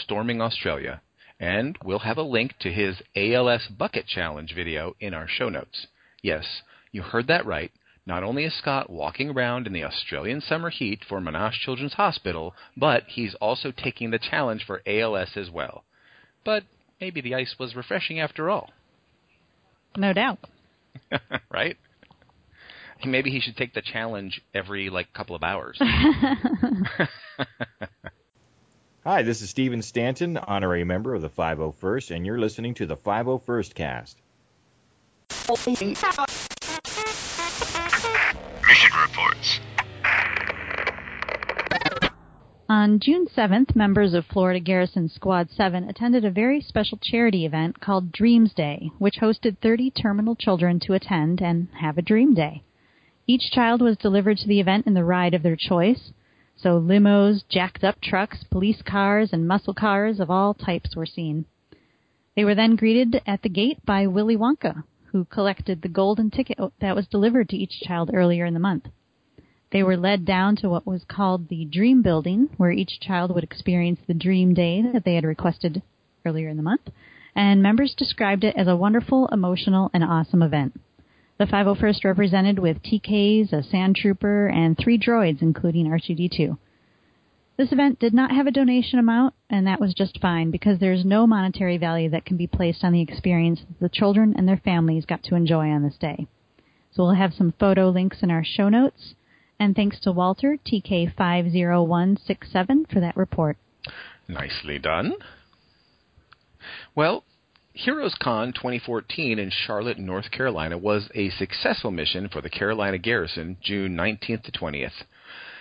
Storming 0.04 0.40
Australia, 0.40 1.00
and 1.40 1.78
we'll 1.82 2.00
have 2.00 2.18
a 2.18 2.22
link 2.22 2.54
to 2.60 2.70
his 2.70 3.00
ALS 3.16 3.66
Bucket 3.68 4.06
Challenge 4.06 4.54
video 4.54 4.94
in 5.00 5.14
our 5.14 5.26
show 5.26 5.48
notes. 5.48 5.86
Yes, 6.22 6.62
you 6.92 7.02
heard 7.02 7.26
that 7.28 7.46
right. 7.46 7.72
Not 8.04 8.22
only 8.22 8.44
is 8.44 8.54
Scott 8.54 8.88
walking 8.88 9.30
around 9.30 9.66
in 9.66 9.72
the 9.72 9.84
Australian 9.84 10.40
summer 10.40 10.70
heat 10.70 11.04
for 11.06 11.20
Monash 11.20 11.60
Children's 11.60 11.92
Hospital, 11.94 12.54
but 12.76 13.04
he's 13.06 13.34
also 13.34 13.70
taking 13.70 14.10
the 14.10 14.18
challenge 14.18 14.64
for 14.64 14.82
ALS 14.86 15.36
as 15.36 15.50
well. 15.50 15.84
But 16.44 16.64
maybe 17.00 17.20
the 17.20 17.34
ice 17.34 17.56
was 17.58 17.76
refreshing 17.76 18.18
after 18.18 18.48
all. 18.48 18.70
No 19.96 20.12
doubt. 20.12 20.38
right? 21.50 21.76
Maybe 23.04 23.30
he 23.30 23.40
should 23.40 23.56
take 23.56 23.74
the 23.74 23.82
challenge 23.82 24.40
every 24.54 24.90
like 24.90 25.12
couple 25.12 25.36
of 25.36 25.42
hours. 25.42 25.78
Hi, 29.04 29.22
this 29.22 29.40
is 29.40 29.50
Steven 29.50 29.82
Stanton, 29.82 30.36
honorary 30.36 30.84
member 30.84 31.14
of 31.14 31.22
the 31.22 31.30
501st, 31.30 32.14
and 32.14 32.26
you're 32.26 32.38
listening 32.38 32.74
to 32.74 32.86
the 32.86 32.96
501st 32.96 33.74
Cast. 33.74 34.18
On 42.70 43.00
June 43.00 43.26
7th, 43.26 43.74
members 43.74 44.12
of 44.12 44.26
Florida 44.26 44.60
Garrison 44.60 45.08
Squad 45.08 45.48
7 45.48 45.84
attended 45.84 46.22
a 46.22 46.30
very 46.30 46.60
special 46.60 46.98
charity 47.00 47.46
event 47.46 47.80
called 47.80 48.12
Dreams 48.12 48.52
Day, 48.52 48.90
which 48.98 49.20
hosted 49.20 49.56
30 49.62 49.90
terminal 49.92 50.36
children 50.36 50.78
to 50.80 50.92
attend 50.92 51.40
and 51.40 51.68
have 51.80 51.96
a 51.96 52.02
dream 52.02 52.34
day. 52.34 52.62
Each 53.26 53.50
child 53.50 53.80
was 53.80 53.96
delivered 53.96 54.36
to 54.38 54.46
the 54.46 54.60
event 54.60 54.86
in 54.86 54.92
the 54.92 55.02
ride 55.02 55.32
of 55.32 55.42
their 55.42 55.56
choice, 55.56 56.12
so 56.56 56.78
limos, 56.78 57.42
jacked 57.48 57.84
up 57.84 58.02
trucks, 58.02 58.44
police 58.50 58.82
cars, 58.82 59.32
and 59.32 59.48
muscle 59.48 59.72
cars 59.72 60.20
of 60.20 60.30
all 60.30 60.52
types 60.52 60.94
were 60.94 61.06
seen. 61.06 61.46
They 62.36 62.44
were 62.44 62.54
then 62.54 62.76
greeted 62.76 63.22
at 63.26 63.40
the 63.40 63.48
gate 63.48 63.78
by 63.86 64.06
Willy 64.06 64.36
Wonka, 64.36 64.84
who 65.12 65.24
collected 65.24 65.80
the 65.80 65.88
golden 65.88 66.30
ticket 66.30 66.58
that 66.80 66.94
was 66.94 67.08
delivered 67.08 67.48
to 67.48 67.56
each 67.56 67.80
child 67.80 68.10
earlier 68.12 68.44
in 68.44 68.52
the 68.52 68.60
month. 68.60 68.88
They 69.70 69.82
were 69.82 69.96
led 69.96 70.24
down 70.24 70.56
to 70.56 70.68
what 70.68 70.86
was 70.86 71.04
called 71.04 71.48
the 71.48 71.66
Dream 71.66 72.00
Building, 72.00 72.48
where 72.56 72.70
each 72.70 73.00
child 73.00 73.34
would 73.34 73.44
experience 73.44 74.00
the 74.06 74.14
dream 74.14 74.54
day 74.54 74.80
that 74.80 75.04
they 75.04 75.14
had 75.14 75.24
requested 75.24 75.82
earlier 76.24 76.48
in 76.48 76.56
the 76.56 76.62
month, 76.62 76.88
and 77.34 77.62
members 77.62 77.94
described 77.94 78.44
it 78.44 78.56
as 78.56 78.66
a 78.66 78.76
wonderful, 78.76 79.28
emotional, 79.28 79.90
and 79.92 80.02
awesome 80.02 80.42
event. 80.42 80.80
The 81.38 81.44
501st 81.44 82.04
represented 82.04 82.58
with 82.58 82.82
TKs, 82.82 83.52
a 83.52 83.62
sand 83.62 83.96
trooper, 83.96 84.48
and 84.48 84.76
three 84.76 84.98
droids, 84.98 85.42
including 85.42 85.86
R2D2. 85.86 86.58
This 87.58 87.70
event 87.70 87.98
did 87.98 88.14
not 88.14 88.30
have 88.30 88.46
a 88.46 88.52
donation 88.52 88.98
amount, 88.98 89.34
and 89.50 89.66
that 89.66 89.80
was 89.80 89.92
just 89.92 90.20
fine 90.20 90.50
because 90.50 90.78
there's 90.78 91.04
no 91.04 91.26
monetary 91.26 91.76
value 91.76 92.08
that 92.10 92.24
can 92.24 92.36
be 92.36 92.46
placed 92.46 92.84
on 92.84 92.92
the 92.92 93.02
experience 93.02 93.62
the 93.80 93.88
children 93.88 94.34
and 94.36 94.48
their 94.48 94.56
families 94.64 95.04
got 95.04 95.22
to 95.24 95.34
enjoy 95.34 95.68
on 95.68 95.82
this 95.82 95.96
day. 95.96 96.26
So 96.92 97.02
we'll 97.02 97.14
have 97.14 97.34
some 97.34 97.52
photo 97.58 97.90
links 97.90 98.22
in 98.22 98.30
our 98.30 98.44
show 98.44 98.68
notes. 98.68 99.14
And 99.60 99.74
thanks 99.74 99.98
to 100.00 100.12
Walter, 100.12 100.58
TK50167, 100.66 102.92
for 102.92 103.00
that 103.00 103.16
report. 103.16 103.56
Nicely 104.28 104.78
done. 104.78 105.14
Well, 106.94 107.24
Heroes 107.72 108.14
Con 108.20 108.52
2014 108.52 109.38
in 109.38 109.50
Charlotte, 109.50 109.98
North 109.98 110.30
Carolina 110.30 110.76
was 110.76 111.08
a 111.14 111.30
successful 111.30 111.90
mission 111.90 112.28
for 112.28 112.40
the 112.40 112.50
Carolina 112.50 112.98
Garrison 112.98 113.56
June 113.62 113.96
19th 113.96 114.42
to 114.42 114.52
20th. 114.52 115.04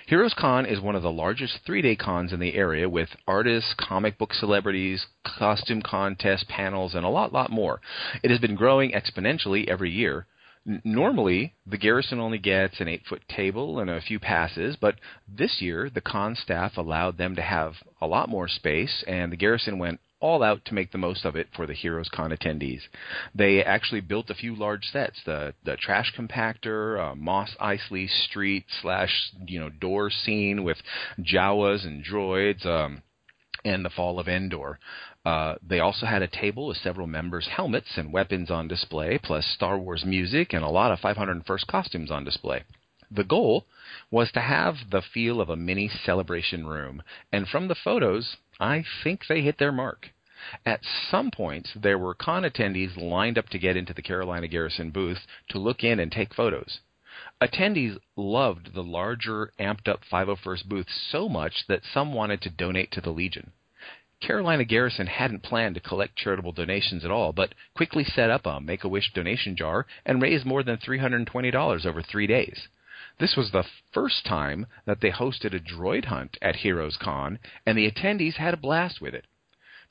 Heroes 0.08 0.34
Con 0.34 0.66
is 0.66 0.80
one 0.80 0.96
of 0.96 1.04
the 1.04 1.12
largest 1.12 1.60
three 1.66 1.82
day 1.82 1.96
cons 1.96 2.32
in 2.32 2.40
the 2.40 2.56
area 2.56 2.88
with 2.88 3.10
artists, 3.28 3.76
comic 3.78 4.18
book 4.18 4.34
celebrities, 4.34 5.06
costume 5.26 5.82
contests, 5.82 6.46
panels, 6.48 6.96
and 6.96 7.06
a 7.06 7.10
lot, 7.10 7.34
lot 7.34 7.52
more. 7.52 7.82
It 8.24 8.32
has 8.32 8.40
been 8.40 8.56
growing 8.56 8.94
exponentially 8.94 9.68
every 9.68 9.92
year. 9.92 10.26
Normally, 10.84 11.54
the 11.66 11.78
garrison 11.78 12.20
only 12.20 12.40
gets 12.40 12.82
an 12.82 12.90
eight 12.90 13.06
foot 13.06 13.22
table 13.30 13.80
and 13.80 13.90
a 13.90 14.02
few 14.02 14.20
passes, 14.20 14.76
but 14.76 14.96
this 15.26 15.62
year 15.62 15.90
the 15.90 16.02
con 16.02 16.36
staff 16.36 16.76
allowed 16.76 17.18
them 17.18 17.38
to 17.38 17.42
have 17.42 17.76
a 18.02 18.08
lot 18.08 18.28
more 18.28 18.50
space, 18.50 19.02
and 19.08 19.32
the 19.32 19.38
garrison 19.38 19.80
went 19.80 20.02
all 20.20 20.44
out 20.44 20.66
to 20.66 20.74
make 20.74 20.92
the 20.92 20.98
most 20.98 21.24
of 21.24 21.38
it 21.38 21.48
for 21.56 21.68
the 21.68 21.74
Heroes 21.74 22.10
Con 22.10 22.32
attendees. 22.32 22.82
They 23.34 23.64
actually 23.64 24.02
built 24.02 24.30
a 24.30 24.36
few 24.36 24.56
large 24.56 24.84
sets: 24.88 25.22
the 25.26 25.54
the 25.64 25.78
trash 25.78 26.14
compactor, 26.14 27.00
uh, 27.00 27.16
Mos 27.16 27.56
Eisley 27.62 28.10
Street 28.10 28.66
slash 28.82 29.32
you 29.46 29.62
know 29.62 29.70
door 29.70 30.10
scene 30.10 30.66
with 30.66 30.82
Jawas 31.18 31.86
and 31.86 32.04
droids. 32.04 32.66
Um, 32.66 33.04
and 33.66 33.84
the 33.84 33.90
fall 33.90 34.20
of 34.20 34.28
Endor. 34.28 34.80
Uh, 35.28 35.58
they 35.62 35.82
also 35.82 36.06
had 36.06 36.22
a 36.22 36.28
table 36.30 36.68
with 36.68 36.78
several 36.78 37.06
members' 37.06 37.50
helmets 37.50 37.98
and 37.98 38.14
weapons 38.14 38.50
on 38.50 38.66
display, 38.66 39.18
plus 39.18 39.46
Star 39.46 39.78
Wars 39.78 40.06
music 40.06 40.54
and 40.54 40.64
a 40.64 40.70
lot 40.70 40.90
of 40.90 41.02
501st 41.02 41.68
costumes 41.68 42.10
on 42.10 42.24
display. 42.24 42.64
The 43.12 43.26
goal 43.26 43.66
was 44.10 44.32
to 44.32 44.40
have 44.40 44.90
the 44.90 45.02
feel 45.02 45.42
of 45.42 45.50
a 45.50 45.58
mini 45.58 45.90
celebration 45.90 46.66
room, 46.66 47.04
and 47.30 47.46
from 47.46 47.68
the 47.68 47.76
photos, 47.76 48.38
I 48.58 48.86
think 49.04 49.28
they 49.28 49.42
hit 49.42 49.58
their 49.58 49.74
mark. 49.74 50.12
At 50.66 50.86
some 51.12 51.30
points, 51.30 51.74
there 51.76 51.98
were 51.98 52.14
con 52.14 52.44
attendees 52.44 52.96
lined 52.96 53.38
up 53.38 53.50
to 53.50 53.60
get 53.60 53.76
into 53.76 53.94
the 53.94 54.02
Carolina 54.02 54.48
Garrison 54.48 54.92
booth 54.92 55.28
to 55.50 55.60
look 55.60 55.84
in 55.84 56.00
and 56.00 56.10
take 56.10 56.34
photos. 56.34 56.80
Attendees 57.42 57.98
loved 58.16 58.74
the 58.74 58.84
larger, 58.84 59.52
amped 59.60 59.90
up 59.90 60.04
501st 60.10 60.70
booth 60.70 60.88
so 60.90 61.28
much 61.28 61.68
that 61.68 61.84
some 61.84 62.14
wanted 62.14 62.40
to 62.44 62.50
donate 62.50 62.92
to 62.92 63.02
the 63.02 63.12
Legion. 63.12 63.52
Carolina 64.20 64.64
Garrison 64.64 65.08
hadn't 65.08 65.44
planned 65.44 65.76
to 65.76 65.82
collect 65.82 66.16
charitable 66.16 66.52
donations 66.52 67.06
at 67.06 67.12
all, 67.12 67.34
but 67.34 67.54
quickly 67.76 68.04
set 68.04 68.30
up 68.30 68.46
a 68.46 68.60
Make 68.60 68.84
a 68.84 68.88
Wish 68.88 69.14
donation 69.14 69.56
jar 69.56 69.86
and 70.06 70.22
raised 70.22 70.46
more 70.46 70.64
than 70.64 70.78
$320 70.78 71.86
over 71.86 72.02
three 72.02 72.28
days. 72.28 72.68
This 73.20 73.36
was 73.36 73.52
the 73.52 73.66
first 73.92 74.26
time 74.26 74.68
that 74.86 75.02
they 75.02 75.12
hosted 75.12 75.54
a 75.54 75.60
droid 75.60 76.06
hunt 76.06 76.38
at 76.42 76.58
Heroes 76.58 76.98
Con, 76.98 77.40
and 77.66 77.78
the 77.78 77.90
attendees 77.90 78.36
had 78.36 78.54
a 78.54 78.58
blast 78.58 79.02
with 79.02 79.14
it. 79.14 79.26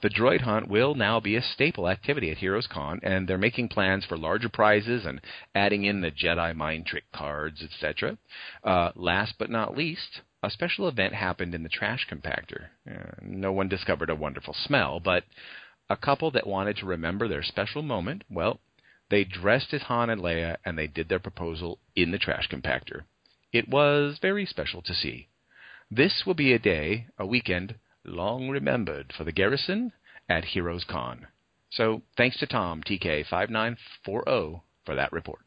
The 0.02 0.10
droid 0.10 0.42
hunt 0.42 0.68
will 0.68 0.94
now 0.94 1.20
be 1.20 1.36
a 1.36 1.42
staple 1.42 1.88
activity 1.88 2.30
at 2.30 2.38
Heroes 2.38 2.66
Con, 2.66 3.00
and 3.02 3.26
they're 3.26 3.38
making 3.38 3.68
plans 3.68 4.04
for 4.04 4.18
larger 4.18 4.50
prizes 4.50 5.06
and 5.06 5.20
adding 5.54 5.84
in 5.84 6.02
the 6.02 6.10
Jedi 6.10 6.54
mind 6.54 6.86
trick 6.86 7.10
cards, 7.12 7.62
etc. 7.62 8.18
Uh, 8.62 8.92
last 8.94 9.38
but 9.38 9.50
not 9.50 9.76
least, 9.76 10.20
a 10.42 10.50
special 10.50 10.88
event 10.88 11.14
happened 11.14 11.54
in 11.54 11.62
the 11.62 11.68
trash 11.68 12.06
compactor. 12.10 12.68
Uh, 12.88 13.12
no 13.22 13.52
one 13.52 13.68
discovered 13.68 14.10
a 14.10 14.14
wonderful 14.14 14.54
smell, 14.54 15.00
but 15.00 15.24
a 15.88 15.96
couple 15.96 16.30
that 16.32 16.46
wanted 16.46 16.76
to 16.76 16.86
remember 16.86 17.28
their 17.28 17.42
special 17.42 17.82
moment, 17.82 18.24
well, 18.30 18.60
they 19.08 19.24
dressed 19.24 19.72
as 19.72 19.82
Han 19.82 20.10
and 20.10 20.20
Leia 20.20 20.56
and 20.64 20.78
they 20.78 20.86
did 20.86 21.08
their 21.08 21.18
proposal 21.18 21.78
in 21.94 22.10
the 22.10 22.18
trash 22.18 22.48
compactor. 22.48 23.04
It 23.52 23.68
was 23.68 24.18
very 24.20 24.44
special 24.46 24.82
to 24.82 24.94
see. 24.94 25.28
This 25.90 26.24
will 26.26 26.34
be 26.34 26.52
a 26.52 26.58
day, 26.58 27.06
a 27.16 27.24
weekend, 27.24 27.76
long 28.04 28.48
remembered 28.48 29.12
for 29.16 29.24
the 29.24 29.32
garrison 29.32 29.92
at 30.28 30.44
Heroes 30.44 30.84
Con. 30.84 31.28
So 31.70 32.02
thanks 32.16 32.36
to 32.38 32.46
Tom, 32.46 32.82
TK5940, 32.82 33.76
for 34.84 34.94
that 34.94 35.12
report. 35.12 35.45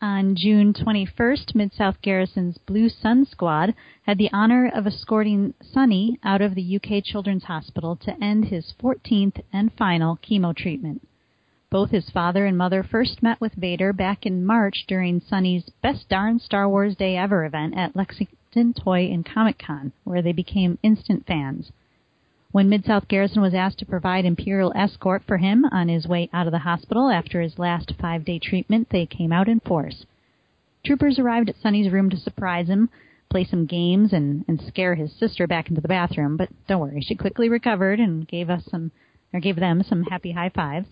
On 0.00 0.36
June 0.36 0.72
21st, 0.72 1.56
Mid 1.56 1.72
South 1.72 2.00
Garrison's 2.02 2.56
Blue 2.56 2.88
Sun 2.88 3.26
Squad 3.26 3.74
had 4.02 4.16
the 4.16 4.30
honor 4.32 4.70
of 4.72 4.86
escorting 4.86 5.54
Sonny 5.60 6.20
out 6.22 6.40
of 6.40 6.54
the 6.54 6.76
UK 6.76 7.02
Children's 7.02 7.42
Hospital 7.42 7.96
to 7.96 8.16
end 8.22 8.44
his 8.44 8.72
14th 8.80 9.42
and 9.52 9.72
final 9.72 10.16
chemo 10.18 10.54
treatment. 10.54 11.02
Both 11.68 11.90
his 11.90 12.10
father 12.10 12.46
and 12.46 12.56
mother 12.56 12.84
first 12.84 13.24
met 13.24 13.40
with 13.40 13.54
Vader 13.54 13.92
back 13.92 14.24
in 14.24 14.46
March 14.46 14.84
during 14.86 15.18
Sonny's 15.18 15.68
Best 15.82 16.08
Darn 16.08 16.38
Star 16.38 16.68
Wars 16.68 16.94
Day 16.94 17.16
Ever 17.16 17.44
event 17.44 17.76
at 17.76 17.96
Lexington 17.96 18.74
Toy 18.74 19.10
and 19.10 19.26
Comic 19.26 19.58
Con, 19.58 19.90
where 20.04 20.22
they 20.22 20.30
became 20.30 20.78
instant 20.84 21.26
fans. 21.26 21.72
When 22.50 22.70
Mid 22.70 22.86
South 22.86 23.08
Garrison 23.08 23.42
was 23.42 23.52
asked 23.52 23.78
to 23.80 23.84
provide 23.84 24.24
Imperial 24.24 24.72
escort 24.74 25.22
for 25.26 25.36
him 25.36 25.66
on 25.66 25.88
his 25.88 26.08
way 26.08 26.30
out 26.32 26.46
of 26.46 26.52
the 26.52 26.60
hospital 26.60 27.10
after 27.10 27.42
his 27.42 27.58
last 27.58 27.92
five 28.00 28.24
day 28.24 28.38
treatment, 28.38 28.88
they 28.88 29.04
came 29.04 29.34
out 29.34 29.50
in 29.50 29.60
force. 29.60 30.06
Troopers 30.82 31.18
arrived 31.18 31.50
at 31.50 31.60
Sonny's 31.60 31.92
room 31.92 32.08
to 32.08 32.16
surprise 32.16 32.68
him, 32.68 32.88
play 33.28 33.44
some 33.44 33.66
games, 33.66 34.14
and, 34.14 34.46
and 34.48 34.62
scare 34.62 34.94
his 34.94 35.12
sister 35.12 35.46
back 35.46 35.68
into 35.68 35.82
the 35.82 35.88
bathroom. 35.88 36.38
But 36.38 36.48
don't 36.66 36.80
worry, 36.80 37.02
she 37.02 37.14
quickly 37.14 37.50
recovered 37.50 38.00
and 38.00 38.26
gave 38.26 38.48
us 38.48 38.64
some, 38.64 38.92
or 39.34 39.40
gave 39.40 39.56
them 39.56 39.82
some 39.82 40.04
happy 40.04 40.32
high 40.32 40.48
fives. 40.48 40.88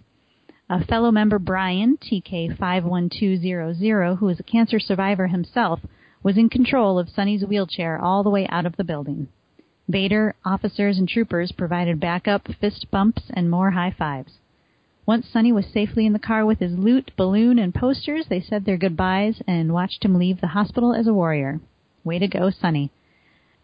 A 0.68 0.84
fellow 0.84 1.10
member, 1.10 1.38
Brian, 1.38 1.96
TK51200, 1.96 4.18
who 4.18 4.28
is 4.28 4.38
a 4.38 4.42
cancer 4.42 4.78
survivor 4.78 5.28
himself, 5.28 5.80
was 6.22 6.36
in 6.36 6.50
control 6.50 6.98
of 6.98 7.08
Sonny's 7.08 7.46
wheelchair 7.46 7.98
all 7.98 8.22
the 8.22 8.28
way 8.28 8.46
out 8.48 8.66
of 8.66 8.76
the 8.76 8.84
building. 8.84 9.28
Vader, 9.88 10.34
officers, 10.44 10.98
and 10.98 11.08
troopers 11.08 11.52
provided 11.52 12.00
backup, 12.00 12.48
fist 12.60 12.90
bumps, 12.90 13.30
and 13.30 13.50
more 13.50 13.70
high 13.70 13.94
fives. 13.96 14.38
Once 15.06 15.28
Sonny 15.28 15.52
was 15.52 15.66
safely 15.66 16.04
in 16.04 16.12
the 16.12 16.18
car 16.18 16.44
with 16.44 16.58
his 16.58 16.76
loot, 16.76 17.12
balloon, 17.16 17.60
and 17.60 17.72
posters, 17.72 18.26
they 18.26 18.40
said 18.40 18.64
their 18.64 18.76
goodbyes 18.76 19.40
and 19.46 19.72
watched 19.72 20.04
him 20.04 20.16
leave 20.16 20.40
the 20.40 20.48
hospital 20.48 20.92
as 20.92 21.06
a 21.06 21.14
warrior. 21.14 21.60
Way 22.02 22.18
to 22.18 22.26
go, 22.26 22.50
Sonny. 22.50 22.90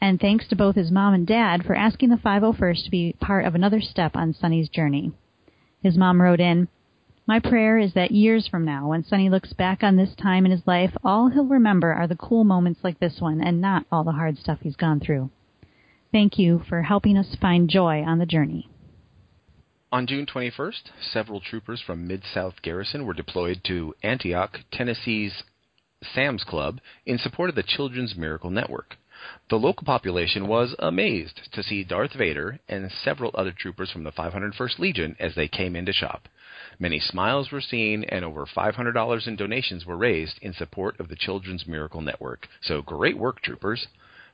And 0.00 0.21
thanks 0.21 0.47
to 0.49 0.57
both 0.57 0.76
his 0.76 0.93
mom 0.93 1.14
and 1.14 1.26
dad 1.26 1.64
for 1.64 1.75
asking 1.75 2.11
the 2.11 2.17
501st 2.17 2.85
to 2.85 2.91
be 2.91 3.17
part 3.21 3.45
of 3.45 3.57
another 3.57 3.81
step 3.81 4.17
on 4.17 4.33
Sonny's 4.33 4.69
journey. 4.69 5.11
His 5.83 5.99
mom 5.99 6.23
wrote 6.23 6.38
in, 6.41 6.69
My 7.26 7.41
prayer 7.41 7.79
is 7.79 7.95
that 7.95 8.12
years 8.12 8.47
from 8.47 8.64
now, 8.64 8.88
when 8.88 9.02
Sonny 9.02 9.29
looks 9.29 9.52
back 9.52 9.83
on 9.83 9.97
this 9.97 10.14
time 10.14 10.45
in 10.45 10.52
his 10.52 10.67
life, 10.69 10.97
all 11.02 11.29
he'll 11.29 11.47
remember 11.47 11.93
are 11.93 12.07
the 12.07 12.14
cool 12.14 12.45
moments 12.45 12.81
like 12.85 13.00
this 13.00 13.21
one 13.21 13.41
and 13.41 13.61
not 13.61 13.87
all 13.91 14.05
the 14.05 14.12
hard 14.12 14.38
stuff 14.38 14.61
he's 14.62 14.76
gone 14.76 15.00
through. 15.00 15.29
Thank 16.12 16.38
you 16.38 16.62
for 16.69 16.83
helping 16.83 17.16
us 17.16 17.37
find 17.40 17.71
joy 17.71 18.02
on 18.02 18.19
the 18.19 18.26
journey. 18.26 18.69
On 19.90 20.07
June 20.07 20.26
21st, 20.26 20.90
several 21.00 21.40
troopers 21.40 21.81
from 21.81 22.07
Mid 22.07 22.23
South 22.35 22.61
Garrison 22.62 23.07
were 23.07 23.14
deployed 23.14 23.62
to 23.64 23.95
Antioch, 24.02 24.61
Tennessee's 24.71 25.42
Sam's 26.14 26.45
Club 26.45 26.81
in 27.07 27.16
support 27.16 27.49
of 27.49 27.57
the 27.57 27.62
Children's 27.62 28.14
Miracle 28.14 28.50
Network. 28.50 28.97
The 29.49 29.57
local 29.57 29.85
population 29.87 30.49
was 30.49 30.75
amazed 30.78 31.49
to 31.52 31.62
see 31.62 31.85
Darth 31.85 32.12
Vader 32.12 32.59
and 32.69 32.90
several 32.90 33.31
other 33.35 33.52
troopers 33.52 33.90
from 33.90 34.04
the 34.04 34.12
501st 34.12 34.78
Legion 34.78 35.16
as 35.19 35.35
they 35.35 35.49
came 35.49 35.76
in 35.76 35.87
to 35.87 35.92
shop. 35.92 36.28
Many 36.78 36.99
smiles 36.99 37.50
were 37.50 37.61
seen, 37.61 38.04
and 38.04 38.25
over 38.25 38.47
$500 38.47 39.28
in 39.28 39.37
donations 39.37 39.87
were 39.87 39.97
raised 39.97 40.38
in 40.42 40.52
support 40.52 40.99
of 40.99 41.09
the 41.09 41.16
Children's 41.16 41.66
Miracle 41.66 42.00
Network. 42.00 42.49
So 42.62 42.83
great 42.83 43.16
work, 43.16 43.40
troopers. 43.42 43.87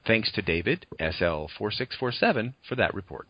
Thanks 0.08 0.32
to 0.32 0.42
David, 0.42 0.86
SL4647, 0.98 2.54
for 2.66 2.74
that 2.76 2.94
report. 2.94 3.28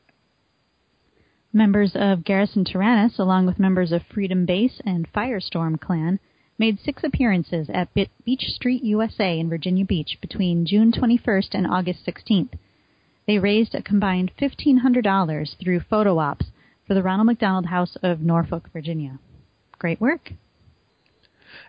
Members 1.52 1.90
of 1.96 2.24
Garrison 2.24 2.64
Tyrannus, 2.64 3.18
along 3.18 3.46
with 3.46 3.58
members 3.58 3.90
of 3.90 4.02
Freedom 4.14 4.46
Base 4.46 4.80
and 4.86 5.12
Firestorm 5.12 5.80
Clan, 5.80 6.20
made 6.56 6.78
six 6.78 7.02
appearances 7.02 7.68
at 7.68 7.92
Beach 7.94 8.44
Street, 8.46 8.84
USA 8.84 9.40
in 9.40 9.48
Virginia 9.48 9.84
Beach 9.84 10.18
between 10.20 10.66
June 10.66 10.92
21st 10.92 11.48
and 11.50 11.66
August 11.66 12.06
16th. 12.06 12.52
They 13.26 13.40
raised 13.40 13.74
a 13.74 13.82
combined 13.82 14.30
$1,500 14.40 15.58
through 15.58 15.80
photo 15.80 16.18
ops 16.20 16.46
for 16.86 16.94
the 16.94 17.02
Ronald 17.02 17.26
McDonald 17.26 17.66
House 17.66 17.96
of 18.04 18.20
Norfolk, 18.20 18.70
Virginia. 18.72 19.18
Great 19.80 20.00
work. 20.00 20.30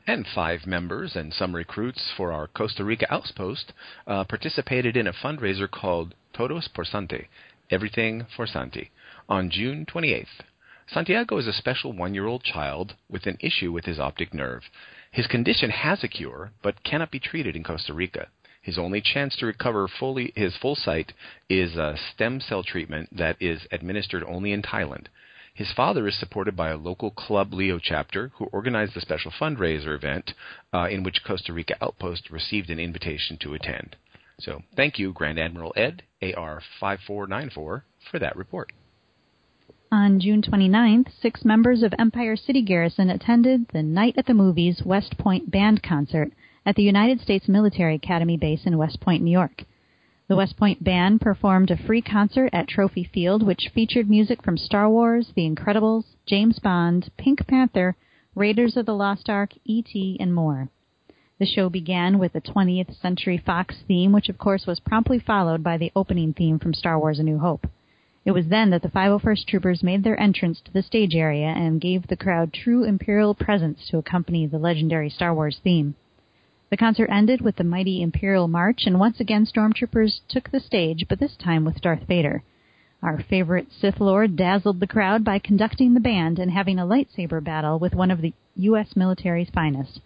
And 0.07 0.25
five 0.27 0.65
members 0.65 1.15
and 1.15 1.33
some 1.33 1.55
recruits 1.55 2.11
for 2.15 2.31
our 2.31 2.47
Costa 2.47 2.83
Rica 2.83 3.11
outpost 3.13 3.73
uh, 4.07 4.23
participated 4.23 4.97
in 4.97 5.07
a 5.07 5.13
fundraiser 5.13 5.69
called 5.69 6.15
Todos 6.33 6.67
por 6.67 6.85
Santi, 6.85 7.27
Everything 7.69 8.25
for 8.35 8.47
Santi, 8.47 8.91
on 9.27 9.49
June 9.49 9.85
28th. 9.85 10.41
Santiago 10.87 11.37
is 11.37 11.47
a 11.47 11.53
special 11.53 11.93
one 11.93 12.15
year 12.15 12.25
old 12.25 12.43
child 12.43 12.95
with 13.09 13.27
an 13.27 13.37
issue 13.39 13.71
with 13.71 13.85
his 13.85 13.99
optic 13.99 14.33
nerve. 14.33 14.63
His 15.11 15.27
condition 15.27 15.69
has 15.69 16.03
a 16.03 16.07
cure, 16.07 16.51
but 16.63 16.83
cannot 16.83 17.11
be 17.11 17.19
treated 17.19 17.55
in 17.55 17.63
Costa 17.63 17.93
Rica. 17.93 18.27
His 18.61 18.77
only 18.77 19.01
chance 19.01 19.35
to 19.37 19.45
recover 19.45 19.87
fully 19.87 20.33
his 20.35 20.57
full 20.57 20.75
sight 20.75 21.13
is 21.47 21.75
a 21.75 21.97
stem 21.97 22.41
cell 22.41 22.63
treatment 22.63 23.15
that 23.15 23.37
is 23.39 23.67
administered 23.71 24.23
only 24.23 24.51
in 24.51 24.61
Thailand. 24.61 25.07
His 25.59 25.73
father 25.73 26.07
is 26.07 26.17
supported 26.17 26.55
by 26.55 26.69
a 26.69 26.77
local 26.77 27.11
Club 27.11 27.53
Leo 27.53 27.79
chapter 27.79 28.31
who 28.35 28.45
organized 28.45 28.93
the 28.93 29.01
special 29.01 29.29
fundraiser 29.29 29.93
event 29.93 30.33
uh, 30.73 30.87
in 30.89 31.03
which 31.03 31.21
Costa 31.25 31.51
Rica 31.51 31.75
Outpost 31.81 32.29
received 32.29 32.69
an 32.69 32.79
invitation 32.79 33.37
to 33.41 33.53
attend. 33.55 33.97
So 34.39 34.61
thank 34.77 34.97
you, 34.97 35.11
Grand 35.11 35.37
Admiral 35.37 35.73
Ed, 35.75 36.03
AR 36.21 36.61
5494, 36.79 37.83
for 38.09 38.19
that 38.19 38.37
report. 38.37 38.71
On 39.91 40.21
June 40.21 40.41
29th, 40.41 41.07
six 41.21 41.43
members 41.43 41.83
of 41.83 41.93
Empire 41.99 42.37
City 42.37 42.61
Garrison 42.61 43.09
attended 43.09 43.67
the 43.73 43.83
Night 43.83 44.13
at 44.17 44.27
the 44.27 44.33
Movies 44.33 44.83
West 44.85 45.17
Point 45.17 45.51
Band 45.51 45.83
concert 45.83 46.31
at 46.65 46.77
the 46.77 46.83
United 46.83 47.19
States 47.19 47.49
Military 47.49 47.95
Academy 47.95 48.37
base 48.37 48.65
in 48.65 48.77
West 48.77 49.01
Point, 49.01 49.23
New 49.23 49.31
York. 49.31 49.65
The 50.29 50.35
West 50.35 50.57
Point 50.57 50.83
Band 50.83 51.21
performed 51.21 51.71
a 51.71 51.75
free 51.75 52.03
concert 52.03 52.51
at 52.53 52.67
Trophy 52.67 53.03
Field, 53.03 53.41
which 53.41 53.71
featured 53.73 54.07
music 54.07 54.43
from 54.43 54.57
Star 54.57 54.87
Wars, 54.87 55.31
The 55.35 55.49
Incredibles, 55.49 56.03
James 56.27 56.59
Bond, 56.59 57.09
Pink 57.17 57.47
Panther, 57.47 57.95
Raiders 58.35 58.77
of 58.77 58.85
the 58.85 58.93
Lost 58.93 59.27
Ark, 59.27 59.53
E.T., 59.65 60.17
and 60.19 60.35
more. 60.35 60.69
The 61.39 61.47
show 61.47 61.67
began 61.67 62.19
with 62.19 62.33
the 62.33 62.41
20th 62.41 63.01
Century 63.01 63.39
Fox 63.43 63.81
theme, 63.87 64.11
which 64.11 64.29
of 64.29 64.37
course 64.37 64.67
was 64.67 64.79
promptly 64.79 65.17
followed 65.17 65.63
by 65.63 65.77
the 65.77 65.91
opening 65.95 66.33
theme 66.33 66.59
from 66.59 66.75
Star 66.75 66.99
Wars 66.99 67.17
A 67.17 67.23
New 67.23 67.39
Hope. 67.39 67.65
It 68.23 68.31
was 68.31 68.49
then 68.49 68.69
that 68.69 68.83
the 68.83 68.89
501st 68.89 69.47
Troopers 69.47 69.81
made 69.81 70.03
their 70.03 70.19
entrance 70.19 70.61
to 70.61 70.71
the 70.71 70.83
stage 70.83 71.15
area 71.15 71.47
and 71.47 71.81
gave 71.81 72.05
the 72.05 72.15
crowd 72.15 72.53
true 72.53 72.83
Imperial 72.83 73.33
presence 73.33 73.87
to 73.89 73.97
accompany 73.97 74.45
the 74.45 74.59
legendary 74.59 75.09
Star 75.09 75.33
Wars 75.33 75.59
theme. 75.63 75.95
The 76.69 76.77
concert 76.77 77.09
ended 77.09 77.41
with 77.41 77.55
the 77.55 77.63
mighty 77.63 78.01
Imperial 78.01 78.47
March, 78.47 78.83
and 78.85 78.99
once 78.99 79.19
again 79.19 79.45
stormtroopers 79.45 80.21
took 80.27 80.51
the 80.51 80.59
stage, 80.59 81.05
but 81.09 81.19
this 81.19 81.35
time 81.35 81.65
with 81.65 81.81
Darth 81.81 82.03
Vader. 82.07 82.43
Our 83.01 83.23
favorite 83.23 83.71
Sith 83.71 83.99
Lord 83.99 84.35
dazzled 84.35 84.79
the 84.79 84.85
crowd 84.85 85.23
by 85.23 85.39
conducting 85.39 85.95
the 85.95 85.99
band 85.99 86.37
and 86.37 86.51
having 86.51 86.77
a 86.77 86.85
lightsaber 86.85 87.43
battle 87.43 87.79
with 87.79 87.95
one 87.95 88.11
of 88.11 88.21
the 88.21 88.33
U.S. 88.55 88.95
military's 88.95 89.49
finest. 89.49 89.99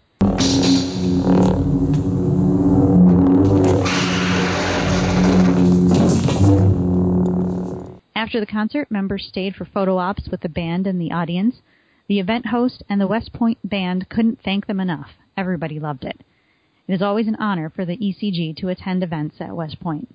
After 8.16 8.40
the 8.40 8.46
concert, 8.46 8.90
members 8.90 9.26
stayed 9.26 9.56
for 9.56 9.66
photo 9.66 9.98
ops 9.98 10.30
with 10.30 10.40
the 10.40 10.50
band 10.50 10.88
and 10.88 11.02
the 11.02 11.12
audience. 11.12 11.56
The 12.08 12.20
event 12.20 12.46
host 12.46 12.84
and 12.88 13.02
the 13.02 13.08
West 13.08 13.34
Point 13.34 13.58
band 13.68 14.08
couldn't 14.08 14.40
thank 14.44 14.68
them 14.68 14.80
enough. 14.80 15.10
Everybody 15.36 15.78
loved 15.78 16.06
it. 16.06 16.22
It 16.88 16.94
is 16.94 17.02
always 17.02 17.28
an 17.28 17.36
honor 17.38 17.70
for 17.70 17.86
the 17.86 17.98
ECG 17.98 18.56
to 18.58 18.68
attend 18.70 19.04
events 19.04 19.36
at 19.40 19.56
West 19.56 19.80
Point. 19.80 20.14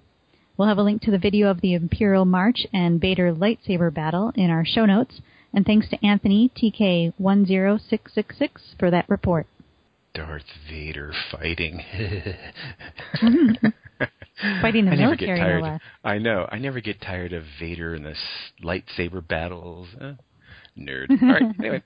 We'll 0.56 0.68
have 0.68 0.78
a 0.78 0.82
link 0.82 1.02
to 1.02 1.10
the 1.10 1.18
video 1.18 1.48
of 1.50 1.60
the 1.60 1.74
Imperial 1.74 2.24
March 2.24 2.66
and 2.72 3.00
Vader 3.00 3.32
lightsaber 3.32 3.92
battle 3.94 4.32
in 4.34 4.50
our 4.50 4.64
show 4.66 4.84
notes, 4.84 5.20
and 5.54 5.64
thanks 5.64 5.88
to 5.88 6.04
Anthony 6.04 6.50
TK10666 6.60 8.74
for 8.78 8.90
that 8.90 9.08
report. 9.08 9.46
Darth 10.14 10.42
Vader 10.68 11.12
fighting. 11.30 11.80
Fighting 13.20 13.26
the 13.60 13.72
I 14.42 14.70
never 14.96 14.96
military, 14.96 15.38
get 15.38 15.44
tired. 15.44 15.62
no. 15.62 15.78
I 16.04 16.18
know. 16.18 16.48
I 16.50 16.58
never 16.58 16.80
get 16.80 17.00
tired 17.00 17.32
of 17.32 17.44
Vader 17.60 17.94
and 17.94 18.04
the 18.04 18.14
lightsaber 18.62 19.26
battles. 19.26 19.88
Uh, 20.00 20.14
nerd. 20.76 21.06
All 21.22 21.28
right. 21.28 21.54
Anyway, 21.60 21.82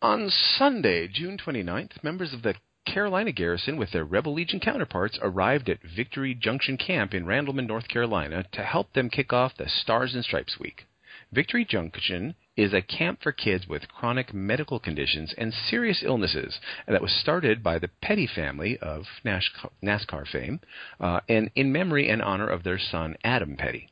on 0.00 0.30
Sunday, 0.56 1.08
June 1.12 1.36
29th, 1.44 2.02
members 2.04 2.32
of 2.32 2.42
the 2.42 2.54
Carolina 2.92 3.32
Garrison 3.32 3.78
with 3.78 3.90
their 3.92 4.04
Rebel 4.04 4.34
Legion 4.34 4.60
counterparts 4.60 5.18
arrived 5.22 5.70
at 5.70 5.78
Victory 5.82 6.34
Junction 6.34 6.76
Camp 6.76 7.14
in 7.14 7.24
Randleman, 7.24 7.66
North 7.66 7.88
Carolina 7.88 8.44
to 8.52 8.62
help 8.62 8.92
them 8.92 9.08
kick 9.08 9.32
off 9.32 9.56
the 9.56 9.66
Stars 9.66 10.14
and 10.14 10.22
Stripes 10.22 10.60
Week. 10.60 10.84
Victory 11.32 11.64
Junction 11.64 12.34
is 12.54 12.74
a 12.74 12.82
camp 12.82 13.22
for 13.22 13.32
kids 13.32 13.66
with 13.66 13.88
chronic 13.88 14.34
medical 14.34 14.78
conditions 14.78 15.34
and 15.38 15.54
serious 15.54 16.02
illnesses 16.04 16.60
that 16.86 17.00
was 17.00 17.12
started 17.12 17.62
by 17.62 17.78
the 17.78 17.88
Petty 18.02 18.26
family 18.26 18.76
of 18.80 19.06
NASCAR 19.24 20.26
fame 20.30 20.60
uh, 21.00 21.20
and 21.30 21.50
in 21.54 21.72
memory 21.72 22.10
and 22.10 22.20
honor 22.20 22.46
of 22.46 22.62
their 22.62 22.78
son 22.78 23.16
Adam 23.24 23.56
Petty. 23.56 23.88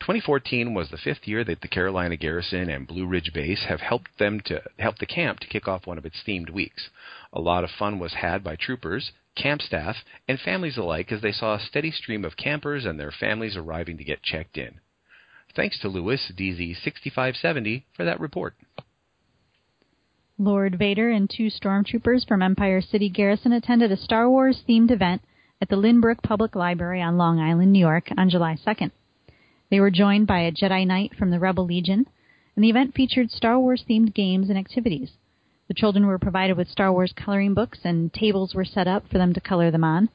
2014 0.00 0.74
was 0.74 0.90
the 0.90 0.98
fifth 0.98 1.26
year 1.26 1.42
that 1.44 1.60
the 1.60 1.68
Carolina 1.68 2.16
Garrison 2.16 2.68
and 2.68 2.86
Blue 2.86 3.06
Ridge 3.06 3.32
Base 3.32 3.64
have 3.68 3.80
helped 3.80 4.18
them 4.18 4.40
to 4.46 4.62
help 4.78 4.98
the 4.98 5.06
camp 5.06 5.40
to 5.40 5.48
kick 5.48 5.66
off 5.66 5.86
one 5.86 5.98
of 5.98 6.06
its 6.06 6.22
themed 6.26 6.50
weeks. 6.50 6.90
A 7.32 7.40
lot 7.40 7.64
of 7.64 7.70
fun 7.70 7.98
was 7.98 8.14
had 8.14 8.44
by 8.44 8.56
troopers, 8.56 9.12
camp 9.36 9.62
staff, 9.62 9.96
and 10.28 10.38
families 10.38 10.76
alike 10.76 11.10
as 11.12 11.22
they 11.22 11.32
saw 11.32 11.54
a 11.54 11.60
steady 11.60 11.90
stream 11.90 12.24
of 12.24 12.36
campers 12.36 12.84
and 12.84 12.98
their 12.98 13.10
families 13.10 13.56
arriving 13.56 13.96
to 13.98 14.04
get 14.04 14.22
checked 14.22 14.58
in. 14.58 14.80
Thanks 15.54 15.78
to 15.80 15.88
Lewis 15.88 16.32
DZ6570 16.36 17.84
for 17.94 18.04
that 18.04 18.20
report. 18.20 18.54
Lord 20.38 20.78
Vader 20.78 21.08
and 21.08 21.30
two 21.30 21.46
stormtroopers 21.46 22.28
from 22.28 22.42
Empire 22.42 22.82
City 22.82 23.08
Garrison 23.08 23.52
attended 23.52 23.90
a 23.90 23.96
Star 23.96 24.28
Wars 24.28 24.62
themed 24.68 24.90
event 24.90 25.22
at 25.62 25.70
the 25.70 25.76
Lynbrook 25.76 26.22
Public 26.22 26.54
Library 26.54 27.00
on 27.00 27.16
Long 27.16 27.40
Island, 27.40 27.72
New 27.72 27.78
York 27.78 28.08
on 28.18 28.28
July 28.28 28.56
2nd. 28.66 28.90
They 29.68 29.80
were 29.80 29.90
joined 29.90 30.26
by 30.26 30.40
a 30.40 30.52
Jedi 30.52 30.86
Knight 30.86 31.14
from 31.16 31.30
the 31.30 31.40
Rebel 31.40 31.64
Legion, 31.64 32.06
and 32.54 32.64
the 32.64 32.70
event 32.70 32.94
featured 32.94 33.30
Star 33.30 33.58
Wars 33.58 33.84
themed 33.88 34.14
games 34.14 34.48
and 34.48 34.58
activities. 34.58 35.12
The 35.68 35.74
children 35.74 36.06
were 36.06 36.18
provided 36.18 36.56
with 36.56 36.68
Star 36.68 36.92
Wars 36.92 37.12
coloring 37.12 37.52
books, 37.52 37.80
and 37.82 38.12
tables 38.12 38.54
were 38.54 38.64
set 38.64 38.86
up 38.86 39.08
for 39.08 39.18
them 39.18 39.32
to 39.34 39.40
color 39.40 39.72
them 39.72 39.82
on. 39.82 40.08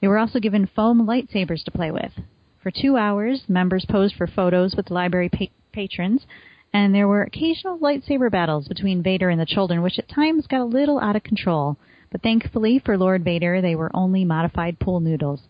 They 0.00 0.08
were 0.08 0.18
also 0.18 0.40
given 0.40 0.66
foam 0.66 1.06
lightsabers 1.06 1.62
to 1.64 1.70
play 1.70 1.92
with. 1.92 2.12
For 2.60 2.72
two 2.72 2.96
hours, 2.96 3.48
members 3.48 3.84
posed 3.84 4.16
for 4.16 4.26
photos 4.26 4.74
with 4.74 4.90
library 4.90 5.28
pa- 5.28 5.54
patrons, 5.72 6.26
and 6.72 6.92
there 6.92 7.06
were 7.06 7.22
occasional 7.22 7.78
lightsaber 7.78 8.30
battles 8.30 8.66
between 8.66 9.04
Vader 9.04 9.30
and 9.30 9.40
the 9.40 9.46
children, 9.46 9.82
which 9.82 10.00
at 10.00 10.08
times 10.08 10.48
got 10.48 10.60
a 10.60 10.64
little 10.64 10.98
out 10.98 11.14
of 11.14 11.22
control. 11.22 11.76
But 12.10 12.22
thankfully 12.22 12.80
for 12.80 12.98
Lord 12.98 13.22
Vader, 13.22 13.60
they 13.60 13.76
were 13.76 13.90
only 13.94 14.24
modified 14.24 14.80
pool 14.80 14.98
noodles. 14.98 15.42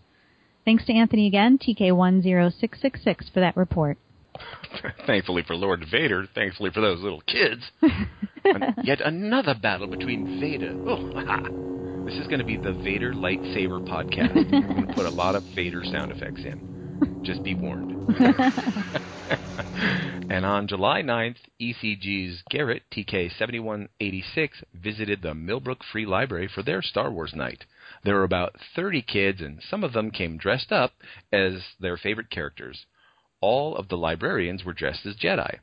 Thanks 0.66 0.84
to 0.86 0.92
Anthony 0.92 1.28
again, 1.28 1.58
TK10666, 1.58 3.32
for 3.32 3.38
that 3.38 3.56
report. 3.56 3.96
thankfully 5.06 5.44
for 5.46 5.54
Lord 5.54 5.84
Vader, 5.90 6.26
thankfully 6.34 6.70
for 6.74 6.80
those 6.80 7.00
little 7.00 7.22
kids. 7.22 7.62
Yet 8.82 9.00
another 9.00 9.54
battle 9.54 9.86
between 9.86 10.40
Vader. 10.40 10.74
Oh, 10.86 12.04
this 12.04 12.14
is 12.14 12.26
going 12.26 12.40
to 12.40 12.44
be 12.44 12.56
the 12.56 12.72
Vader 12.72 13.12
lightsaber 13.12 13.80
podcast. 13.88 14.34
We're 14.34 14.60
going 14.60 14.88
to 14.88 14.94
put 14.94 15.06
a 15.06 15.10
lot 15.10 15.36
of 15.36 15.44
Vader 15.54 15.84
sound 15.84 16.10
effects 16.10 16.42
in. 16.44 17.22
Just 17.24 17.44
be 17.44 17.54
warned. 17.54 17.92
And 20.36 20.44
on 20.44 20.68
July 20.68 21.00
9th, 21.00 21.38
ECG's 21.58 22.42
Garrett, 22.50 22.82
TK7186, 22.92 24.50
visited 24.74 25.22
the 25.22 25.34
Millbrook 25.34 25.82
Free 25.82 26.04
Library 26.04 26.46
for 26.46 26.62
their 26.62 26.82
Star 26.82 27.10
Wars 27.10 27.32
night. 27.34 27.64
There 28.04 28.16
were 28.16 28.22
about 28.22 28.54
30 28.74 29.00
kids, 29.00 29.40
and 29.40 29.62
some 29.62 29.82
of 29.82 29.94
them 29.94 30.10
came 30.10 30.36
dressed 30.36 30.70
up 30.70 30.92
as 31.32 31.62
their 31.80 31.96
favorite 31.96 32.28
characters. 32.28 32.84
All 33.40 33.76
of 33.76 33.88
the 33.88 33.96
librarians 33.96 34.62
were 34.62 34.74
dressed 34.74 35.06
as 35.06 35.16
Jedi. 35.16 35.58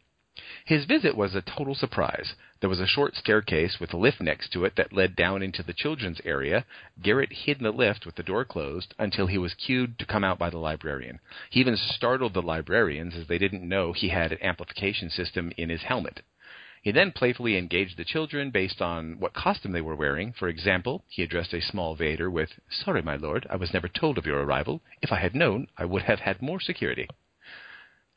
His 0.65 0.85
visit 0.85 1.15
was 1.15 1.35
a 1.35 1.43
total 1.43 1.75
surprise. 1.75 2.33
There 2.59 2.69
was 2.69 2.79
a 2.79 2.87
short 2.87 3.15
staircase 3.15 3.79
with 3.79 3.93
a 3.93 3.97
lift 3.97 4.19
next 4.19 4.51
to 4.53 4.65
it 4.65 4.75
that 4.77 4.91
led 4.91 5.15
down 5.15 5.43
into 5.43 5.61
the 5.61 5.73
children's 5.73 6.19
area. 6.25 6.65
Garrett 6.99 7.31
hid 7.31 7.57
in 7.57 7.65
the 7.65 7.71
lift 7.71 8.03
with 8.03 8.15
the 8.15 8.23
door 8.23 8.43
closed 8.43 8.95
until 8.97 9.27
he 9.27 9.37
was 9.37 9.53
cued 9.53 9.99
to 9.99 10.07
come 10.07 10.23
out 10.23 10.39
by 10.39 10.49
the 10.49 10.57
librarian. 10.57 11.19
He 11.51 11.59
even 11.59 11.77
startled 11.77 12.33
the 12.33 12.41
librarians 12.41 13.13
as 13.13 13.27
they 13.27 13.37
didn't 13.37 13.61
know 13.61 13.93
he 13.93 14.09
had 14.09 14.31
an 14.31 14.41
amplification 14.41 15.11
system 15.11 15.51
in 15.55 15.69
his 15.69 15.83
helmet. 15.83 16.23
He 16.81 16.89
then 16.89 17.11
playfully 17.11 17.55
engaged 17.55 17.97
the 17.97 18.03
children 18.03 18.49
based 18.49 18.81
on 18.81 19.19
what 19.19 19.33
costume 19.33 19.71
they 19.71 19.81
were 19.81 19.95
wearing. 19.95 20.33
For 20.33 20.47
example, 20.47 21.05
he 21.07 21.21
addressed 21.21 21.53
a 21.53 21.61
small 21.61 21.93
Vader 21.93 22.31
with, 22.31 22.59
Sorry, 22.71 23.03
my 23.03 23.17
lord, 23.17 23.45
I 23.51 23.57
was 23.57 23.71
never 23.71 23.87
told 23.87 24.17
of 24.17 24.25
your 24.25 24.43
arrival. 24.43 24.81
If 24.99 25.11
I 25.11 25.19
had 25.19 25.35
known, 25.35 25.67
I 25.77 25.85
would 25.85 26.01
have 26.01 26.21
had 26.21 26.41
more 26.41 26.59
security. 26.59 27.07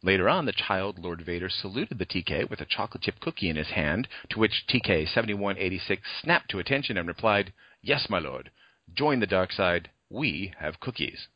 Later 0.07 0.29
on, 0.29 0.45
the 0.45 0.53
child 0.53 1.01
Lord 1.01 1.23
Vader 1.23 1.49
saluted 1.49 1.99
the 1.99 2.07
TK 2.07 2.49
with 2.49 2.61
a 2.61 2.65
chocolate 2.65 3.03
chip 3.03 3.19
cookie 3.19 3.49
in 3.49 3.57
his 3.57 3.71
hand, 3.71 4.07
to 4.31 4.39
which 4.39 4.63
TK 4.69 5.13
7186 5.13 6.01
snapped 6.23 6.49
to 6.51 6.61
attention 6.61 6.97
and 6.97 7.09
replied, 7.09 7.53
Yes, 7.83 8.07
my 8.09 8.21
lord. 8.21 8.53
Join 8.95 9.19
the 9.19 9.27
dark 9.27 9.51
side. 9.51 9.91
We 10.09 10.55
have 10.61 10.79
cookies. 10.79 11.27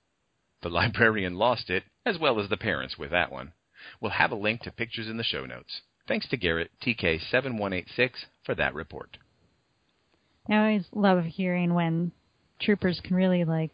The 0.63 0.69
librarian 0.71 1.35
lost 1.35 1.69
it, 1.69 1.83
as 2.07 2.17
well 2.21 2.39
as 2.39 2.49
the 2.49 2.57
parents 2.57 2.97
with 2.97 3.11
that 3.11 3.33
one. 3.33 3.55
We'll 4.01 4.13
have 4.13 4.31
a 4.31 4.37
link 4.37 4.61
to 4.61 4.71
pictures 4.71 5.09
in 5.09 5.17
the 5.17 5.25
show 5.25 5.47
notes. 5.47 5.81
Thanks 6.07 6.29
to 6.29 6.37
Garrett, 6.37 6.71
TK 6.81 7.29
7186, 7.29 8.27
for 8.45 8.55
that 8.55 8.73
report. 8.73 9.19
I 10.49 10.57
always 10.57 10.87
love 10.95 11.25
hearing 11.25 11.75
when 11.75 12.13
troopers 12.61 13.01
can 13.03 13.17
really 13.17 13.45
like 13.45 13.73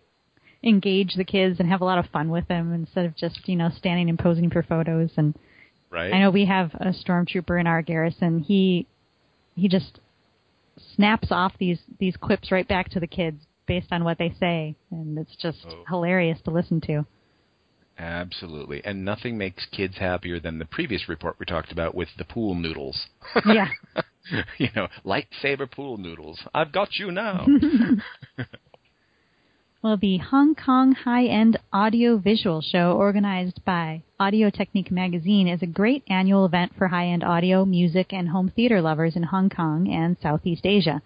engage 0.67 1.15
the 1.15 1.25
kids 1.25 1.61
and 1.61 1.69
have 1.69 1.81
a 1.81 1.85
lot 1.85 1.99
of 1.99 2.07
fun 2.11 2.29
with 2.29 2.47
them 2.49 2.75
instead 2.75 3.07
of 3.07 3.17
just 3.17 3.47
you 3.49 3.57
know 3.57 3.71
standing 3.77 4.09
and 4.11 4.19
posing 4.19 4.51
for 4.51 4.63
photos. 4.63 5.11
And 5.17 5.35
Right? 5.89 6.13
I 6.13 6.19
know 6.21 6.31
we 6.31 6.45
have 6.47 6.75
a 6.75 6.87
stormtrooper 6.93 7.59
in 7.61 7.67
our 7.67 7.81
garrison. 7.81 8.41
He 8.41 8.87
he 9.55 9.69
just 9.69 10.01
snaps 10.97 11.29
off 11.31 11.53
these 11.59 11.79
these 11.99 12.17
clips 12.17 12.51
right 12.51 12.67
back 12.67 12.91
to 12.91 13.01
the 13.01 13.07
kids 13.07 13.41
based 13.67 13.89
on 13.93 14.05
what 14.05 14.19
they 14.19 14.35
say, 14.39 14.75
and 14.91 15.17
it's 15.19 15.35
just 15.37 15.65
Oh. 15.69 15.85
hilarious 15.89 16.41
to 16.43 16.51
listen 16.51 16.81
to. 16.83 17.07
Absolutely. 17.99 18.85
And 18.85 19.05
nothing 19.05 19.39
makes 19.39 19.65
kids 19.73 19.97
happier 19.97 20.39
than 20.39 20.59
the 20.59 20.67
previous 20.67 21.09
report 21.09 21.37
we 21.39 21.47
talked 21.47 21.73
about 21.73 21.95
with 21.95 22.09
the 22.19 22.25
pool 22.25 22.55
noodles. 22.55 23.07
Yeah. 23.47 23.69
you 24.59 24.69
know, 24.77 24.89
lightsaber 25.05 25.71
pool 25.71 25.97
noodles. 25.97 26.39
I've 26.53 26.73
got 26.73 26.97
you 26.97 27.11
now. 27.11 27.47
Well, 29.87 29.97
the 29.97 30.19
Hong 30.19 30.57
Kong 30.57 30.91
High 30.91 31.27
End 31.27 31.59
Audio 31.73 32.19
Visual 32.19 32.61
Show, 32.61 32.97
organized 32.99 33.65
by 33.65 34.03
Audio 34.19 34.51
Technique 34.51 34.91
Magazine, 34.91 35.47
is 35.47 35.63
a 35.63 35.67
great 35.69 36.03
annual 36.09 36.45
event 36.45 36.73
for 36.77 36.89
high 36.89 37.07
end 37.07 37.23
audio, 37.23 37.65
music, 37.65 38.13
and 38.13 38.31
home 38.31 38.49
theater 38.51 38.83
lovers 38.83 39.15
in 39.15 39.23
Hong 39.23 39.49
Kong 39.49 39.89
and 39.89 40.17
Southeast 40.21 40.67
Asia. 40.67 41.03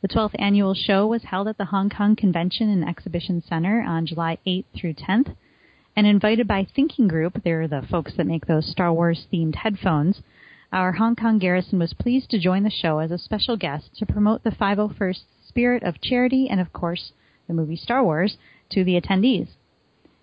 The 0.00 0.08
12th 0.08 0.36
annual 0.38 0.72
show 0.72 1.06
was 1.06 1.24
held 1.24 1.48
at 1.48 1.58
the 1.58 1.66
Hong 1.66 1.90
Kong 1.90 2.16
Convention 2.16 2.70
and 2.70 2.88
Exhibition 2.88 3.42
Center 3.46 3.82
on 3.82 4.06
July 4.06 4.38
8th 4.46 4.64
through 4.74 4.94
10th, 4.94 5.36
and 5.94 6.06
invited 6.06 6.48
by 6.48 6.64
Thinking 6.64 7.06
Group, 7.06 7.42
they're 7.44 7.68
the 7.68 7.86
folks 7.90 8.14
that 8.16 8.26
make 8.26 8.46
those 8.46 8.70
Star 8.70 8.90
Wars 8.90 9.26
themed 9.30 9.56
headphones. 9.56 10.22
Our 10.72 10.92
Hong 10.92 11.14
Kong 11.14 11.38
garrison 11.38 11.78
was 11.78 11.92
pleased 11.92 12.30
to 12.30 12.40
join 12.40 12.62
the 12.62 12.70
show 12.70 13.00
as 13.00 13.10
a 13.10 13.18
special 13.18 13.58
guest 13.58 13.94
to 13.98 14.06
promote 14.06 14.44
the 14.44 14.50
501st 14.50 15.24
spirit 15.46 15.82
of 15.82 16.00
charity 16.00 16.48
and, 16.48 16.58
of 16.58 16.72
course, 16.72 17.12
the 17.46 17.54
movie 17.54 17.76
Star 17.76 18.02
Wars, 18.02 18.36
to 18.70 18.84
the 18.84 19.00
attendees. 19.00 19.48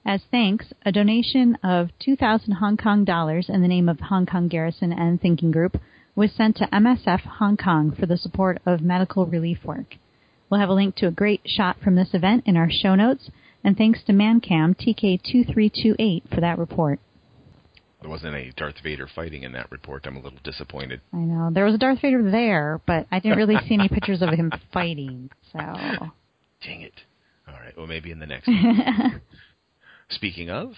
As 0.05 0.21
thanks, 0.31 0.73
a 0.83 0.91
donation 0.91 1.57
of 1.63 1.89
2,000 1.99 2.53
Hong 2.53 2.75
Kong 2.75 3.05
dollars 3.05 3.49
in 3.49 3.61
the 3.61 3.67
name 3.67 3.87
of 3.87 3.99
Hong 3.99 4.25
Kong 4.25 4.47
Garrison 4.47 4.91
and 4.91 5.21
Thinking 5.21 5.51
Group 5.51 5.77
was 6.15 6.31
sent 6.31 6.57
to 6.57 6.67
MSF 6.67 7.21
Hong 7.21 7.55
Kong 7.55 7.91
for 7.97 8.05
the 8.05 8.17
support 8.17 8.61
of 8.65 8.81
medical 8.81 9.25
relief 9.25 9.59
work. 9.63 9.95
We'll 10.49 10.59
have 10.59 10.69
a 10.69 10.73
link 10.73 10.95
to 10.95 11.07
a 11.07 11.11
great 11.11 11.41
shot 11.45 11.77
from 11.81 11.95
this 11.95 12.13
event 12.13 12.43
in 12.45 12.57
our 12.57 12.69
show 12.69 12.95
notes, 12.95 13.29
and 13.63 13.77
thanks 13.77 14.03
to 14.05 14.11
Mancam 14.11 14.75
TK2328 14.75 16.33
for 16.33 16.41
that 16.41 16.57
report. 16.57 16.99
there 18.01 18.09
wasn't 18.09 18.33
any 18.33 18.51
Darth 18.57 18.75
Vader 18.83 19.07
fighting 19.07 19.43
in 19.43 19.51
that 19.53 19.71
report. 19.71 20.05
I'm 20.05 20.17
a 20.17 20.21
little 20.21 20.39
disappointed. 20.43 21.01
I 21.13 21.17
know 21.17 21.51
there 21.53 21.63
was 21.63 21.75
a 21.75 21.77
Darth 21.77 22.01
Vader 22.01 22.29
there, 22.29 22.81
but 22.87 23.05
I 23.11 23.19
didn't 23.19 23.37
really 23.37 23.57
see 23.67 23.75
any 23.75 23.87
pictures 23.93 24.21
of 24.21 24.29
him 24.29 24.51
fighting. 24.73 25.29
So 25.53 25.59
Dang 25.59 26.81
it. 26.81 26.93
All 27.51 27.59
right. 27.59 27.75
Well, 27.75 27.87
maybe 27.87 28.11
in 28.11 28.19
the 28.19 28.27
next 28.27 28.47
one. 28.47 29.21
Speaking 30.09 30.49
of, 30.49 30.73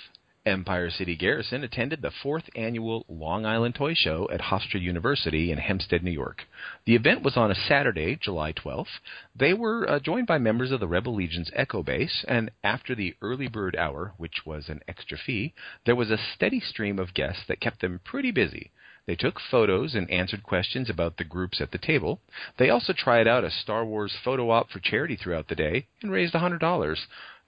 Empire 0.46 0.90
City 0.90 1.16
Garrison 1.16 1.64
attended 1.64 2.02
the 2.02 2.12
fourth 2.22 2.44
annual 2.54 3.06
Long 3.08 3.46
Island 3.46 3.76
Toy 3.76 3.94
Show 3.94 4.28
at 4.32 4.42
Hofstra 4.42 4.82
University 4.82 5.52
in 5.52 5.58
Hempstead, 5.58 6.04
New 6.04 6.12
York. 6.12 6.44
The 6.86 6.96
event 6.96 7.24
was 7.24 7.38
on 7.38 7.50
a 7.50 7.56
Saturday, 7.56 8.18
July 8.22 8.52
12th. 8.52 9.00
They 9.34 9.54
were 9.54 9.90
uh, 9.90 10.00
joined 10.00 10.28
by 10.28 10.40
members 10.40 10.72
of 10.72 10.82
the 10.82 10.88
Rebel 10.88 11.16
Legion's 11.16 11.50
Echo 11.54 11.82
Base, 11.82 12.26
and 12.28 12.52
after 12.62 12.94
the 12.94 13.16
early 13.22 13.48
bird 13.48 13.76
hour, 13.78 14.14
which 14.18 14.46
was 14.46 14.68
an 14.68 14.82
extra 14.86 15.18
fee, 15.18 15.54
there 15.86 15.96
was 15.96 16.12
a 16.12 16.18
steady 16.36 16.60
stream 16.60 17.00
of 17.00 17.14
guests 17.14 17.44
that 17.48 17.62
kept 17.62 17.80
them 17.80 18.02
pretty 18.04 18.32
busy. 18.32 18.72
They 19.06 19.16
took 19.16 19.40
photos 19.40 19.96
and 19.96 20.10
answered 20.10 20.44
questions 20.44 20.90
about 20.90 21.18
the 21.18 21.26
groups 21.26 21.60
at 21.60 21.72
the 21.72 21.78
table. 21.78 22.22
They 22.58 22.70
also 22.70 22.94
tried 22.94 23.28
out 23.28 23.44
a 23.44 23.52
Star 23.52 23.86
Wars 23.86 24.16
photo 24.24 24.50
op 24.50 24.70
for 24.70 24.80
charity 24.80 25.18
throughout 25.18 25.50
the 25.50 25.56
day 25.56 25.88
and 26.02 26.12
raised 26.12 26.34
$100 26.34 26.98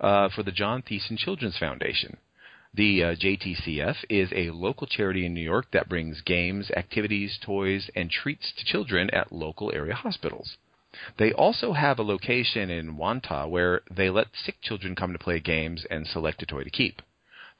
uh, 0.01 0.29
for 0.29 0.43
the 0.43 0.51
John 0.51 0.81
Theissen 0.81 1.17
Children's 1.17 1.57
Foundation. 1.57 2.17
The 2.73 3.03
uh, 3.03 3.15
JTCF 3.15 4.03
is 4.09 4.33
a 4.33 4.51
local 4.51 4.85
charity 4.85 5.25
in 5.25 5.33
New 5.33 5.39
York 5.39 5.67
that 5.71 5.87
brings 5.87 6.19
games, 6.19 6.69
activities, 6.71 7.39
toys, 7.41 7.89
and 7.95 8.11
treats 8.11 8.51
to 8.51 8.65
children 8.65 9.09
at 9.11 9.31
local 9.31 9.71
area 9.73 9.95
hospitals. 9.95 10.57
They 11.17 11.31
also 11.31 11.71
have 11.71 11.99
a 11.99 12.03
location 12.03 12.69
in 12.69 12.97
Wantagh 12.97 13.49
where 13.49 13.81
they 13.89 14.09
let 14.09 14.27
sick 14.35 14.59
children 14.61 14.93
come 14.93 15.13
to 15.13 15.19
play 15.19 15.39
games 15.39 15.85
and 15.89 16.05
select 16.05 16.41
a 16.41 16.45
toy 16.45 16.65
to 16.65 16.69
keep. 16.69 17.01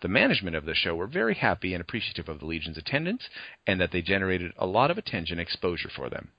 The 0.01 0.08
management 0.08 0.55
of 0.55 0.65
the 0.65 0.75
show 0.75 0.95
were 0.95 1.08
very 1.08 1.36
happy 1.36 1.73
and 1.73 1.81
appreciative 1.81 2.27
of 2.27 2.39
the 2.39 2.45
Legion's 2.45 2.77
attendance 2.77 3.29
and 3.65 3.79
that 3.79 3.91
they 3.91 4.01
generated 4.01 4.51
a 4.58 4.65
lot 4.65 4.91
of 4.91 4.97
attention 4.97 5.39
and 5.39 5.41
exposure 5.41 5.89
for 5.89 6.10
them. 6.10 6.29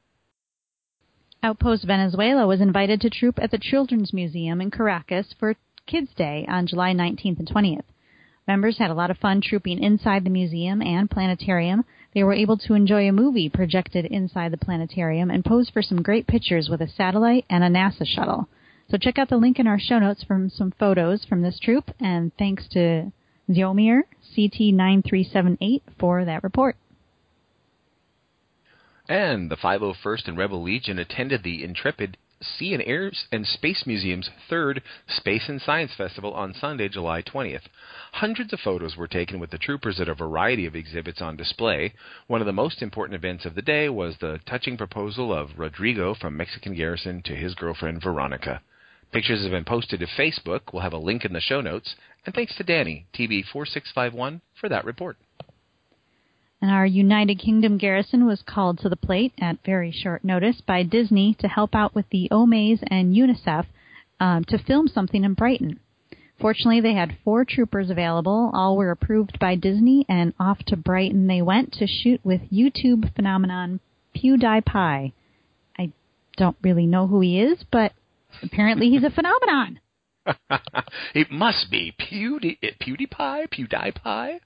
Outpost 1.42 1.84
Venezuela 1.86 2.46
was 2.46 2.60
invited 2.60 3.00
to 3.00 3.10
troop 3.10 3.38
at 3.40 3.50
the 3.50 3.58
Children's 3.58 4.12
Museum 4.12 4.60
in 4.60 4.70
Caracas 4.70 5.32
for 5.38 5.54
Kids 5.86 6.12
Day 6.14 6.44
on 6.48 6.66
July 6.66 6.92
19th 6.92 7.38
and 7.38 7.48
20th. 7.48 7.84
Members 8.48 8.78
had 8.78 8.90
a 8.90 8.94
lot 8.94 9.10
of 9.10 9.18
fun 9.18 9.40
trooping 9.40 9.82
inside 9.82 10.24
the 10.24 10.30
museum 10.30 10.80
and 10.80 11.10
planetarium. 11.10 11.84
They 12.14 12.22
were 12.22 12.32
able 12.32 12.56
to 12.58 12.74
enjoy 12.74 13.08
a 13.08 13.12
movie 13.12 13.48
projected 13.48 14.04
inside 14.04 14.52
the 14.52 14.56
planetarium 14.56 15.30
and 15.30 15.44
pose 15.44 15.68
for 15.68 15.82
some 15.82 16.02
great 16.02 16.26
pictures 16.26 16.68
with 16.68 16.80
a 16.80 16.88
satellite 16.88 17.44
and 17.50 17.64
a 17.64 17.68
NASA 17.68 18.06
shuttle. 18.06 18.48
So 18.88 18.98
check 18.98 19.18
out 19.18 19.28
the 19.28 19.36
link 19.36 19.58
in 19.58 19.66
our 19.66 19.80
show 19.80 19.98
notes 19.98 20.22
from 20.22 20.48
some 20.48 20.72
photos 20.78 21.24
from 21.24 21.42
this 21.42 21.58
troop, 21.58 21.90
and 21.98 22.30
thanks 22.36 22.68
to 22.68 23.10
Ziomir 23.48 24.02
CT9378 24.36 25.82
for 25.98 26.24
that 26.24 26.42
report. 26.42 26.76
And 29.08 29.50
the 29.50 29.56
501st 29.56 30.28
and 30.28 30.36
Rebel 30.36 30.62
Legion 30.62 30.98
attended 30.98 31.42
the 31.42 31.62
Intrepid 31.62 32.16
Sea 32.42 32.74
and 32.74 32.82
Air 32.82 33.12
and 33.32 33.46
Space 33.46 33.86
Museum's 33.86 34.28
third 34.50 34.82
Space 35.06 35.48
and 35.48 35.62
Science 35.62 35.94
Festival 35.94 36.34
on 36.34 36.52
Sunday, 36.52 36.88
July 36.88 37.22
20th. 37.22 37.62
Hundreds 38.12 38.52
of 38.52 38.60
photos 38.60 38.94
were 38.96 39.08
taken 39.08 39.40
with 39.40 39.50
the 39.50 39.58
troopers 39.58 40.00
at 40.00 40.08
a 40.08 40.14
variety 40.14 40.66
of 40.66 40.76
exhibits 40.76 41.22
on 41.22 41.36
display. 41.36 41.94
One 42.26 42.42
of 42.42 42.46
the 42.46 42.52
most 42.52 42.82
important 42.82 43.14
events 43.14 43.46
of 43.46 43.54
the 43.54 43.62
day 43.62 43.88
was 43.88 44.18
the 44.18 44.40
touching 44.44 44.76
proposal 44.76 45.32
of 45.32 45.58
Rodrigo 45.58 46.14
from 46.14 46.36
Mexican 46.36 46.74
Garrison 46.74 47.22
to 47.22 47.34
his 47.34 47.54
girlfriend 47.54 48.02
Veronica. 48.02 48.60
Pictures 49.12 49.42
have 49.42 49.52
been 49.52 49.64
posted 49.64 50.00
to 50.00 50.06
Facebook. 50.06 50.72
We'll 50.72 50.82
have 50.82 50.92
a 50.92 50.98
link 50.98 51.24
in 51.24 51.32
the 51.32 51.40
show 51.40 51.60
notes. 51.60 51.94
And 52.26 52.34
thanks 52.34 52.56
to 52.56 52.64
Danny, 52.64 53.06
TB4651, 53.14 54.40
for 54.60 54.68
that 54.68 54.84
report. 54.84 55.16
And 56.60 56.70
our 56.72 56.84
United 56.84 57.38
Kingdom 57.38 57.78
garrison 57.78 58.26
was 58.26 58.42
called 58.42 58.78
to 58.80 58.88
the 58.88 58.96
plate 58.96 59.32
at 59.38 59.64
very 59.64 59.92
short 59.92 60.24
notice 60.24 60.60
by 60.60 60.82
Disney 60.82 61.36
to 61.38 61.46
help 61.46 61.74
out 61.74 61.94
with 61.94 62.06
the 62.10 62.28
Omaze 62.32 62.82
and 62.88 63.14
UNICEF 63.14 63.66
um, 64.18 64.44
to 64.44 64.58
film 64.58 64.88
something 64.88 65.22
in 65.22 65.34
Brighton. 65.34 65.78
Fortunately, 66.40 66.80
they 66.80 66.94
had 66.94 67.16
four 67.22 67.44
troopers 67.44 67.90
available. 67.90 68.50
All 68.52 68.76
were 68.76 68.90
approved 68.90 69.38
by 69.38 69.54
Disney, 69.54 70.04
and 70.08 70.34
off 70.40 70.58
to 70.66 70.76
Brighton 70.76 71.28
they 71.28 71.42
went 71.42 71.72
to 71.74 71.86
shoot 71.86 72.20
with 72.24 72.50
YouTube 72.50 73.14
phenomenon 73.14 73.80
PewDiePie. 74.16 75.12
I 75.78 75.92
don't 76.36 76.56
really 76.62 76.86
know 76.86 77.06
who 77.06 77.20
he 77.20 77.40
is, 77.40 77.64
but 77.70 77.92
apparently 78.42 78.90
he's 78.90 79.04
a 79.04 79.10
phenomenon. 79.10 79.78
it 81.14 81.30
must 81.30 81.70
be 81.70 81.94
Pewdie, 81.98 82.58
PewDiePie, 82.80 83.48
PewDiePie. 83.48 84.40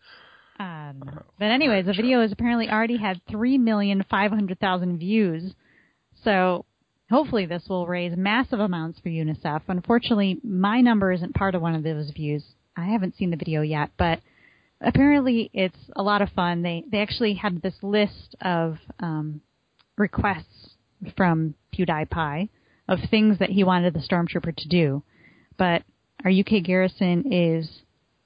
I. 0.60 0.92
But 1.38 1.46
anyways, 1.46 1.86
the 1.86 1.94
video 1.94 2.20
has 2.20 2.32
apparently 2.32 2.68
already 2.68 2.98
had 2.98 3.20
three 3.30 3.56
million 3.56 4.04
five 4.10 4.30
hundred 4.30 4.60
thousand 4.60 4.98
views. 4.98 5.54
So 6.22 6.66
hopefully 7.08 7.46
this 7.46 7.64
will 7.68 7.86
raise 7.86 8.16
massive 8.16 8.60
amounts 8.60 9.00
for 9.00 9.08
UNICEF. 9.08 9.62
Unfortunately, 9.68 10.38
my 10.44 10.80
number 10.80 11.12
isn't 11.12 11.34
part 11.34 11.54
of 11.54 11.62
one 11.62 11.74
of 11.74 11.82
those 11.82 12.10
views. 12.10 12.44
I 12.76 12.86
haven't 12.86 13.16
seen 13.16 13.30
the 13.30 13.36
video 13.36 13.62
yet, 13.62 13.90
but 13.98 14.20
apparently 14.80 15.50
it's 15.52 15.90
a 15.96 16.02
lot 16.02 16.22
of 16.22 16.28
fun. 16.30 16.62
They 16.62 16.84
they 16.90 16.98
actually 16.98 17.34
had 17.34 17.62
this 17.62 17.76
list 17.82 18.36
of 18.42 18.76
um, 19.00 19.40
requests 19.96 20.74
from 21.16 21.54
PewDiePie 21.74 22.48
of 22.88 22.98
things 23.10 23.38
that 23.38 23.50
he 23.50 23.64
wanted 23.64 23.94
the 23.94 24.00
stormtrooper 24.00 24.54
to 24.56 24.68
do, 24.68 25.02
but 25.60 25.82
our 26.24 26.30
UK 26.30 26.64
garrison 26.64 27.30
is 27.30 27.82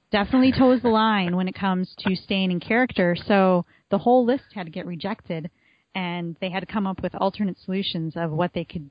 definitely 0.09 0.53
toes 0.57 0.81
the 0.81 0.87
line 0.87 1.35
when 1.35 1.49
it 1.49 1.53
comes 1.53 1.93
to 1.99 2.15
staying 2.15 2.49
in 2.49 2.61
character. 2.61 3.13
So 3.27 3.65
the 3.91 3.97
whole 3.97 4.25
list 4.25 4.45
had 4.53 4.67
to 4.67 4.71
get 4.71 4.85
rejected, 4.85 5.51
and 5.93 6.37
they 6.39 6.49
had 6.49 6.61
to 6.61 6.65
come 6.65 6.87
up 6.87 7.03
with 7.03 7.13
alternate 7.13 7.57
solutions 7.59 8.13
of 8.15 8.31
what 8.31 8.53
they 8.53 8.63
could, 8.63 8.89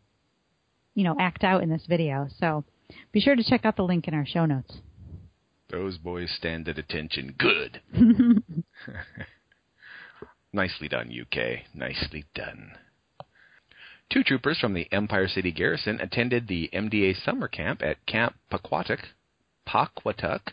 you 0.94 1.04
know, 1.04 1.16
act 1.18 1.42
out 1.42 1.62
in 1.62 1.70
this 1.70 1.86
video. 1.88 2.28
So 2.38 2.64
be 3.12 3.20
sure 3.20 3.34
to 3.34 3.42
check 3.42 3.64
out 3.64 3.76
the 3.76 3.82
link 3.82 4.06
in 4.08 4.12
our 4.12 4.26
show 4.26 4.44
notes. 4.44 4.76
Those 5.70 5.96
boys 5.96 6.30
stand 6.36 6.68
at 6.68 6.76
attention. 6.76 7.34
Good. 7.38 7.80
Nicely 10.52 10.88
done, 10.88 11.10
UK. 11.10 11.60
Nicely 11.74 12.26
done. 12.34 12.72
Two 14.14 14.22
troopers 14.22 14.60
from 14.60 14.74
the 14.74 14.86
Empire 14.92 15.26
City 15.26 15.50
Garrison 15.50 15.98
attended 16.00 16.46
the 16.46 16.70
MDA 16.72 17.16
summer 17.24 17.48
camp 17.48 17.82
at 17.82 18.06
Camp 18.06 18.36
Paquatuck, 18.48 19.00
Paquatuck, 19.66 20.52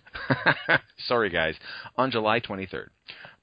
sorry 0.98 1.30
guys, 1.30 1.54
on 1.96 2.10
July 2.10 2.40
23rd. 2.40 2.88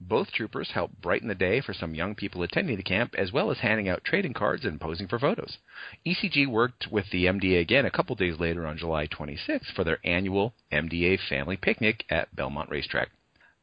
Both 0.00 0.32
troopers 0.32 0.72
helped 0.72 1.00
brighten 1.00 1.28
the 1.28 1.36
day 1.36 1.60
for 1.60 1.72
some 1.72 1.94
young 1.94 2.16
people 2.16 2.42
attending 2.42 2.76
the 2.76 2.82
camp, 2.82 3.14
as 3.16 3.30
well 3.30 3.52
as 3.52 3.58
handing 3.58 3.88
out 3.88 4.02
trading 4.02 4.34
cards 4.34 4.64
and 4.64 4.80
posing 4.80 5.06
for 5.06 5.20
photos. 5.20 5.58
ECG 6.04 6.48
worked 6.48 6.88
with 6.90 7.08
the 7.12 7.26
MDA 7.26 7.60
again 7.60 7.86
a 7.86 7.90
couple 7.92 8.16
days 8.16 8.40
later 8.40 8.66
on 8.66 8.76
July 8.76 9.06
26th 9.06 9.70
for 9.76 9.84
their 9.84 10.00
annual 10.02 10.52
MDA 10.72 11.20
family 11.28 11.56
picnic 11.56 12.04
at 12.10 12.34
Belmont 12.34 12.70
Racetrack. 12.70 13.10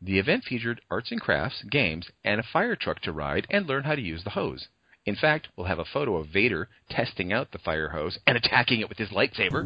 The 0.02 0.20
event 0.20 0.46
featured 0.46 0.80
arts 0.90 1.12
and 1.12 1.20
crafts, 1.20 1.64
games, 1.64 2.10
and 2.24 2.40
a 2.40 2.44
fire 2.44 2.78
truck 2.78 3.02
to 3.02 3.12
ride 3.12 3.46
and 3.50 3.68
learn 3.68 3.84
how 3.84 3.96
to 3.96 4.02
use 4.02 4.24
the 4.24 4.30
hose. 4.30 4.70
In 5.06 5.16
fact, 5.16 5.50
we'll 5.56 5.68
have 5.68 5.80
a 5.80 5.86
photo 5.86 6.18
of 6.18 6.28
Vader 6.30 6.68
testing 6.90 7.32
out 7.32 7.52
the 7.52 7.60
fire 7.60 7.90
hose 7.90 8.18
and 8.26 8.38
attacking 8.38 8.80
it 8.80 8.90
with 8.90 8.98
his 8.98 9.10
lightsaber. 9.10 9.66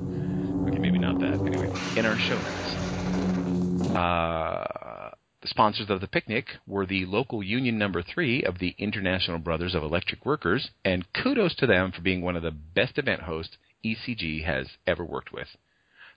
Okay, 0.67 0.79
maybe 0.79 0.99
not 0.99 1.19
that. 1.19 1.33
Anyway, 1.47 1.95
in 1.95 2.05
our 2.05 2.17
show 2.17 2.35
notes. 2.35 3.95
Uh, 3.95 5.11
the 5.41 5.47
sponsors 5.47 5.89
of 5.89 6.01
the 6.01 6.07
picnic 6.07 6.47
were 6.67 6.85
the 6.85 7.05
local 7.05 7.41
union 7.41 7.77
number 7.77 8.03
three 8.03 8.43
of 8.43 8.59
the 8.59 8.75
International 8.77 9.39
Brothers 9.39 9.73
of 9.73 9.83
Electric 9.83 10.25
Workers, 10.25 10.69
and 10.83 11.05
kudos 11.13 11.55
to 11.55 11.65
them 11.65 11.93
for 11.93 12.01
being 12.01 12.21
one 12.21 12.35
of 12.35 12.43
the 12.43 12.51
best 12.51 12.97
event 12.97 13.21
hosts 13.21 13.57
ECG 13.85 14.43
has 14.43 14.67
ever 14.85 15.05
worked 15.05 15.31
with. 15.31 15.47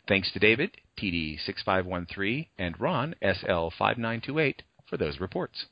Thanks 0.09 0.33
to 0.33 0.41
David, 0.41 0.77
TD6513, 0.99 2.49
and 2.59 2.81
Ron, 2.81 3.15
SL5928, 3.23 4.55
for 4.87 4.97
those 4.97 5.21
reports. 5.21 5.67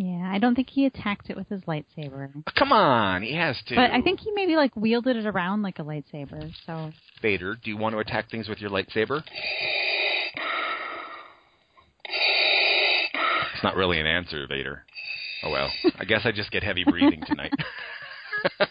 Yeah, 0.00 0.30
I 0.32 0.38
don't 0.38 0.54
think 0.54 0.70
he 0.70 0.86
attacked 0.86 1.28
it 1.28 1.36
with 1.36 1.48
his 1.48 1.62
lightsaber. 1.62 2.30
Come 2.56 2.70
on, 2.70 3.22
he 3.22 3.34
has 3.34 3.60
to. 3.66 3.74
But 3.74 3.90
I 3.90 4.00
think 4.00 4.20
he 4.20 4.30
maybe 4.30 4.54
like 4.54 4.76
wielded 4.76 5.16
it 5.16 5.26
around 5.26 5.62
like 5.62 5.80
a 5.80 5.82
lightsaber. 5.82 6.52
So 6.66 6.92
Vader, 7.20 7.56
do 7.60 7.68
you 7.68 7.76
want 7.76 7.96
to 7.96 7.98
attack 7.98 8.30
things 8.30 8.48
with 8.48 8.60
your 8.60 8.70
lightsaber? 8.70 9.24
It's 13.54 13.64
not 13.64 13.74
really 13.74 13.98
an 13.98 14.06
answer, 14.06 14.46
Vader. 14.46 14.84
Oh 15.42 15.50
well, 15.50 15.68
I 15.98 16.04
guess 16.04 16.20
I 16.24 16.30
just 16.30 16.52
get 16.52 16.62
heavy 16.62 16.84
breathing 16.84 17.24
tonight. 17.26 17.52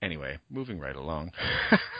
anyway, 0.00 0.38
moving 0.48 0.78
right 0.78 0.94
along. 0.94 1.32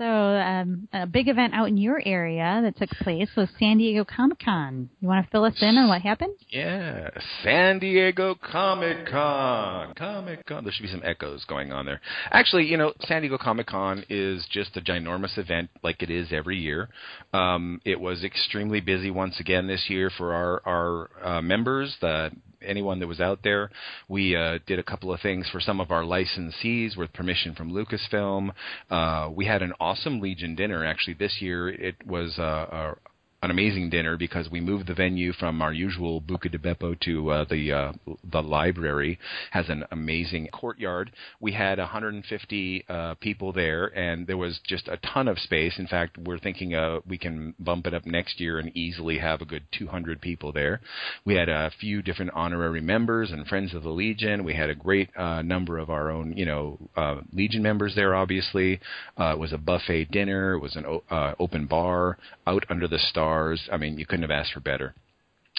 So, 0.00 0.06
um, 0.06 0.88
a 0.94 1.06
big 1.06 1.28
event 1.28 1.52
out 1.52 1.68
in 1.68 1.76
your 1.76 2.00
area 2.06 2.60
that 2.62 2.78
took 2.78 2.88
place 3.00 3.28
was 3.36 3.50
San 3.58 3.76
Diego 3.76 4.02
Comic 4.02 4.38
Con. 4.38 4.88
You 4.98 5.08
want 5.08 5.26
to 5.26 5.30
fill 5.30 5.44
us 5.44 5.56
in 5.60 5.76
on 5.76 5.88
what 5.90 6.00
happened? 6.00 6.32
Yeah, 6.48 7.10
San 7.44 7.80
Diego 7.80 8.34
Comic 8.34 9.06
Con. 9.10 9.92
Comic 9.94 10.46
Con. 10.46 10.64
There 10.64 10.72
should 10.72 10.84
be 10.84 10.88
some 10.88 11.02
echoes 11.04 11.44
going 11.44 11.70
on 11.70 11.84
there. 11.84 12.00
Actually, 12.30 12.64
you 12.64 12.78
know, 12.78 12.94
San 13.02 13.20
Diego 13.20 13.36
Comic 13.36 13.66
Con 13.66 14.02
is 14.08 14.46
just 14.50 14.74
a 14.78 14.80
ginormous 14.80 15.36
event 15.36 15.68
like 15.82 16.02
it 16.02 16.08
is 16.08 16.28
every 16.32 16.56
year. 16.56 16.88
Um, 17.34 17.82
it 17.84 18.00
was 18.00 18.24
extremely 18.24 18.80
busy 18.80 19.10
once 19.10 19.38
again 19.38 19.66
this 19.66 19.90
year 19.90 20.10
for 20.16 20.32
our, 20.32 20.62
our 20.64 21.10
uh, 21.22 21.42
members, 21.42 21.94
the 22.00 22.30
anyone 22.64 22.98
that 23.00 23.06
was 23.06 23.20
out 23.20 23.40
there. 23.42 23.70
We 24.08 24.36
uh, 24.36 24.58
did 24.66 24.78
a 24.78 24.82
couple 24.82 25.12
of 25.12 25.20
things 25.20 25.48
for 25.50 25.60
some 25.60 25.80
of 25.80 25.90
our 25.90 26.02
licensees 26.02 26.96
with 26.96 27.12
permission 27.12 27.54
from 27.54 27.72
Lucasfilm. 27.72 28.52
Uh, 28.90 29.30
we 29.34 29.46
had 29.46 29.62
an 29.62 29.72
awesome 29.80 30.20
Legion 30.20 30.54
dinner 30.54 30.84
actually 30.84 31.14
this 31.14 31.38
year. 31.40 31.68
It 31.68 31.96
was 32.06 32.38
uh, 32.38 32.42
a, 32.42 32.94
an 33.42 33.50
amazing 33.50 33.88
dinner 33.88 34.16
because 34.18 34.50
we 34.50 34.60
moved 34.60 34.86
the 34.86 34.94
venue 34.94 35.32
from 35.32 35.62
our 35.62 35.72
usual 35.72 36.20
Buca 36.20 36.50
de 36.50 36.58
Beppo 36.58 36.98
to 37.00 37.30
uh, 37.30 37.44
the 37.48 37.72
uh, 37.72 37.92
the 38.30 38.42
library. 38.42 39.18
Has 39.50 39.68
an 39.68 39.84
amazing 39.90 40.48
courtyard. 40.48 41.10
We 41.40 41.52
had 41.52 41.78
150 41.78 42.84
uh, 42.88 43.14
people 43.14 43.52
there, 43.52 43.86
and 43.86 44.26
there 44.26 44.36
was 44.36 44.60
just 44.66 44.88
a 44.88 44.98
ton 44.98 45.26
of 45.26 45.38
space. 45.38 45.78
In 45.78 45.86
fact, 45.86 46.18
we're 46.18 46.38
thinking 46.38 46.74
uh, 46.74 47.00
we 47.08 47.16
can 47.16 47.54
bump 47.58 47.86
it 47.86 47.94
up 47.94 48.04
next 48.04 48.40
year 48.40 48.58
and 48.58 48.76
easily 48.76 49.18
have 49.18 49.40
a 49.40 49.46
good 49.46 49.62
200 49.78 50.20
people 50.20 50.52
there. 50.52 50.80
We 51.24 51.34
had 51.34 51.48
a 51.48 51.70
few 51.80 52.02
different 52.02 52.32
honorary 52.34 52.82
members 52.82 53.30
and 53.30 53.46
friends 53.46 53.72
of 53.72 53.82
the 53.82 53.88
Legion. 53.90 54.44
We 54.44 54.54
had 54.54 54.68
a 54.68 54.74
great 54.74 55.08
uh, 55.16 55.40
number 55.40 55.78
of 55.78 55.88
our 55.88 56.10
own, 56.10 56.36
you 56.36 56.44
know, 56.44 56.78
uh, 56.94 57.20
Legion 57.32 57.62
members 57.62 57.94
there. 57.94 58.14
Obviously, 58.14 58.80
uh, 59.18 59.32
it 59.32 59.38
was 59.38 59.54
a 59.54 59.58
buffet 59.58 60.10
dinner. 60.10 60.54
It 60.54 60.60
was 60.60 60.76
an 60.76 60.84
o- 60.84 61.02
uh, 61.10 61.34
open 61.38 61.66
bar 61.66 62.18
out 62.50 62.64
under 62.68 62.88
the 62.88 62.98
stars. 62.98 63.68
I 63.72 63.76
mean, 63.76 63.98
you 63.98 64.06
couldn't 64.06 64.28
have 64.28 64.38
asked 64.40 64.52
for 64.52 64.60
better. 64.60 64.94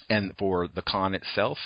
And 0.09 0.33
for 0.37 0.67
the 0.67 0.81
con 0.81 1.13
itself, 1.15 1.57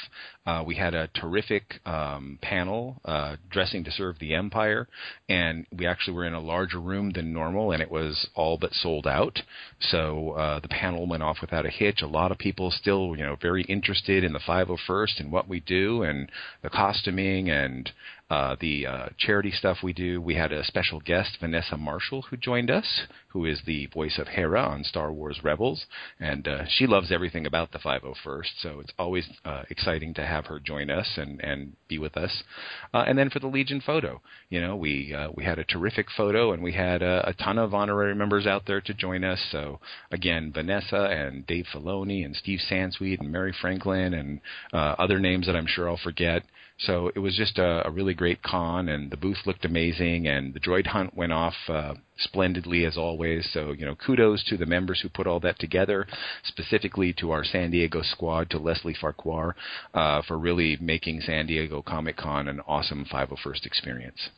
uh, 0.46 0.64
we 0.66 0.76
had 0.76 0.94
a 0.94 1.08
terrific 1.08 1.80
um, 1.86 2.38
panel 2.42 3.02
uh, 3.04 3.38
dressing 3.50 3.84
to 3.86 3.92
serve 3.92 4.20
the 4.20 4.36
Empire, 4.36 4.88
and 5.28 5.66
we 5.76 5.88
actually 5.88 6.14
were 6.14 6.26
in 6.26 6.34
a 6.34 6.40
larger 6.40 6.80
room 6.80 7.12
than 7.12 7.34
normal, 7.34 7.72
and 7.72 7.82
it 7.82 7.90
was 7.90 8.28
all 8.36 8.58
but 8.60 8.74
sold 8.74 9.08
out. 9.08 9.42
So 9.80 10.32
uh, 10.32 10.60
the 10.60 10.68
panel 10.68 11.08
went 11.08 11.24
off 11.24 11.38
without 11.42 11.66
a 11.66 11.72
hitch. 11.72 12.02
A 12.04 12.08
lot 12.08 12.32
of 12.32 12.38
people 12.38 12.70
still, 12.70 13.16
you 13.18 13.26
know, 13.26 13.36
very 13.42 13.64
interested 13.64 14.24
in 14.24 14.34
the 14.34 14.40
501st 14.40 15.20
and 15.22 15.32
what 15.32 15.48
we 15.48 15.60
do, 15.62 16.04
and 16.04 16.30
the 16.62 16.70
costuming 16.70 17.50
and 17.50 17.92
uh, 18.30 18.56
the 18.60 18.88
uh, 18.88 19.06
charity 19.18 19.52
stuff 19.52 19.78
we 19.84 19.94
do. 19.94 20.20
We 20.20 20.36
had 20.36 20.52
a 20.52 20.64
special 20.64 21.00
guest, 21.00 21.38
Vanessa 21.40 21.78
Marshall, 21.78 22.24
who 22.24 22.38
joined 22.38 22.72
us, 22.72 23.02
who 23.28 23.46
is 23.46 23.62
the 23.66 23.86
voice 23.88 24.18
of 24.18 24.28
Hera 24.28 24.62
on 24.62 24.84
Star 24.84 25.12
Wars 25.12 25.42
Rebels, 25.44 25.86
and 26.20 26.48
uh, 26.48 26.64
she 26.68 26.88
loves 26.88 27.12
everything 27.12 27.46
about 27.46 27.72
the 27.72 27.80
501st. 27.80 28.62
So 28.62 28.80
it's 28.80 28.94
always 28.98 29.28
uh, 29.44 29.64
exciting 29.70 30.14
to 30.16 30.26
have 30.26 30.48
her 30.48 30.60
join 30.60 30.90
us 30.90 31.18
and 31.18 31.40
and 31.44 31.74
be 31.88 32.00
with 32.00 32.18
us. 32.18 32.44
Uh, 32.94 33.04
and 33.06 33.18
then 33.18 33.30
for 33.30 33.40
the 33.40 33.48
Legion 33.48 33.80
photo, 33.80 34.22
you 34.50 34.60
know, 34.60 34.76
we 34.76 35.14
uh, 35.14 35.30
we 35.36 35.44
had 35.44 35.60
a 35.60 35.64
terrific 35.64 36.08
photo, 36.16 36.52
and 36.52 36.64
we 36.64 36.74
had 36.74 37.04
a, 37.04 37.30
a 37.30 37.34
ton 37.34 37.60
of 37.60 37.74
honorary 37.74 38.16
members 38.16 38.48
out 38.48 38.64
there 38.66 38.82
to 38.82 38.94
join 38.94 39.24
us. 39.24 39.40
So 39.52 39.80
again, 40.12 40.52
Vanessa 40.52 41.04
and 41.12 41.46
Dave 41.46 41.66
Filoni 41.74 42.26
and 42.26 42.36
Steve 42.36 42.60
Sansweet 42.70 43.20
and 43.20 43.32
Mary 43.32 43.54
Franklin 43.62 44.14
and 44.16 44.42
uh, 44.74 44.96
other 44.98 45.20
names 45.20 45.46
that 45.46 45.56
I'm 45.56 45.68
sure 45.68 45.88
I'll 45.88 46.00
forget. 46.04 46.44
So 46.78 47.10
it 47.16 47.20
was 47.20 47.36
just 47.36 47.58
a, 47.58 47.88
a 47.88 47.92
really 47.92 48.14
great 48.14 48.44
con, 48.44 48.90
and 48.90 49.10
the 49.10 49.18
booth 49.18 49.38
looked 49.46 49.64
amazing, 49.64 50.28
and 50.28 50.54
the 50.54 50.60
droid 50.60 50.88
hunt 50.88 51.16
went 51.16 51.32
off 51.32 51.54
uh, 51.70 51.94
splendidly 52.18 52.86
as 52.86 52.98
always. 52.98 53.48
So 53.54 53.72
you 53.72 53.86
know, 53.86 53.96
kudos 53.96 54.44
to 54.46 54.58
the 54.58 54.66
members 54.66 55.00
who 55.02 55.08
put 55.08 55.26
all 55.26 55.40
that 55.40 55.58
together, 55.58 56.06
specifically 56.44 57.14
to 57.14 57.32
our 57.32 57.46
San 57.46 57.72
Diego 57.72 58.02
squad, 58.02 58.50
to 58.50 58.60
Leslie 58.60 58.96
Farquhar, 59.00 59.56
uh, 59.94 60.22
for 60.24 60.38
really 60.38 60.78
making 60.82 61.22
San 61.22 61.48
Diego 61.48 61.82
Comic 61.82 62.18
Con 62.18 62.50
an 62.50 62.60
awesome 62.68 63.06
501st 63.06 63.66
experience. 63.66 64.30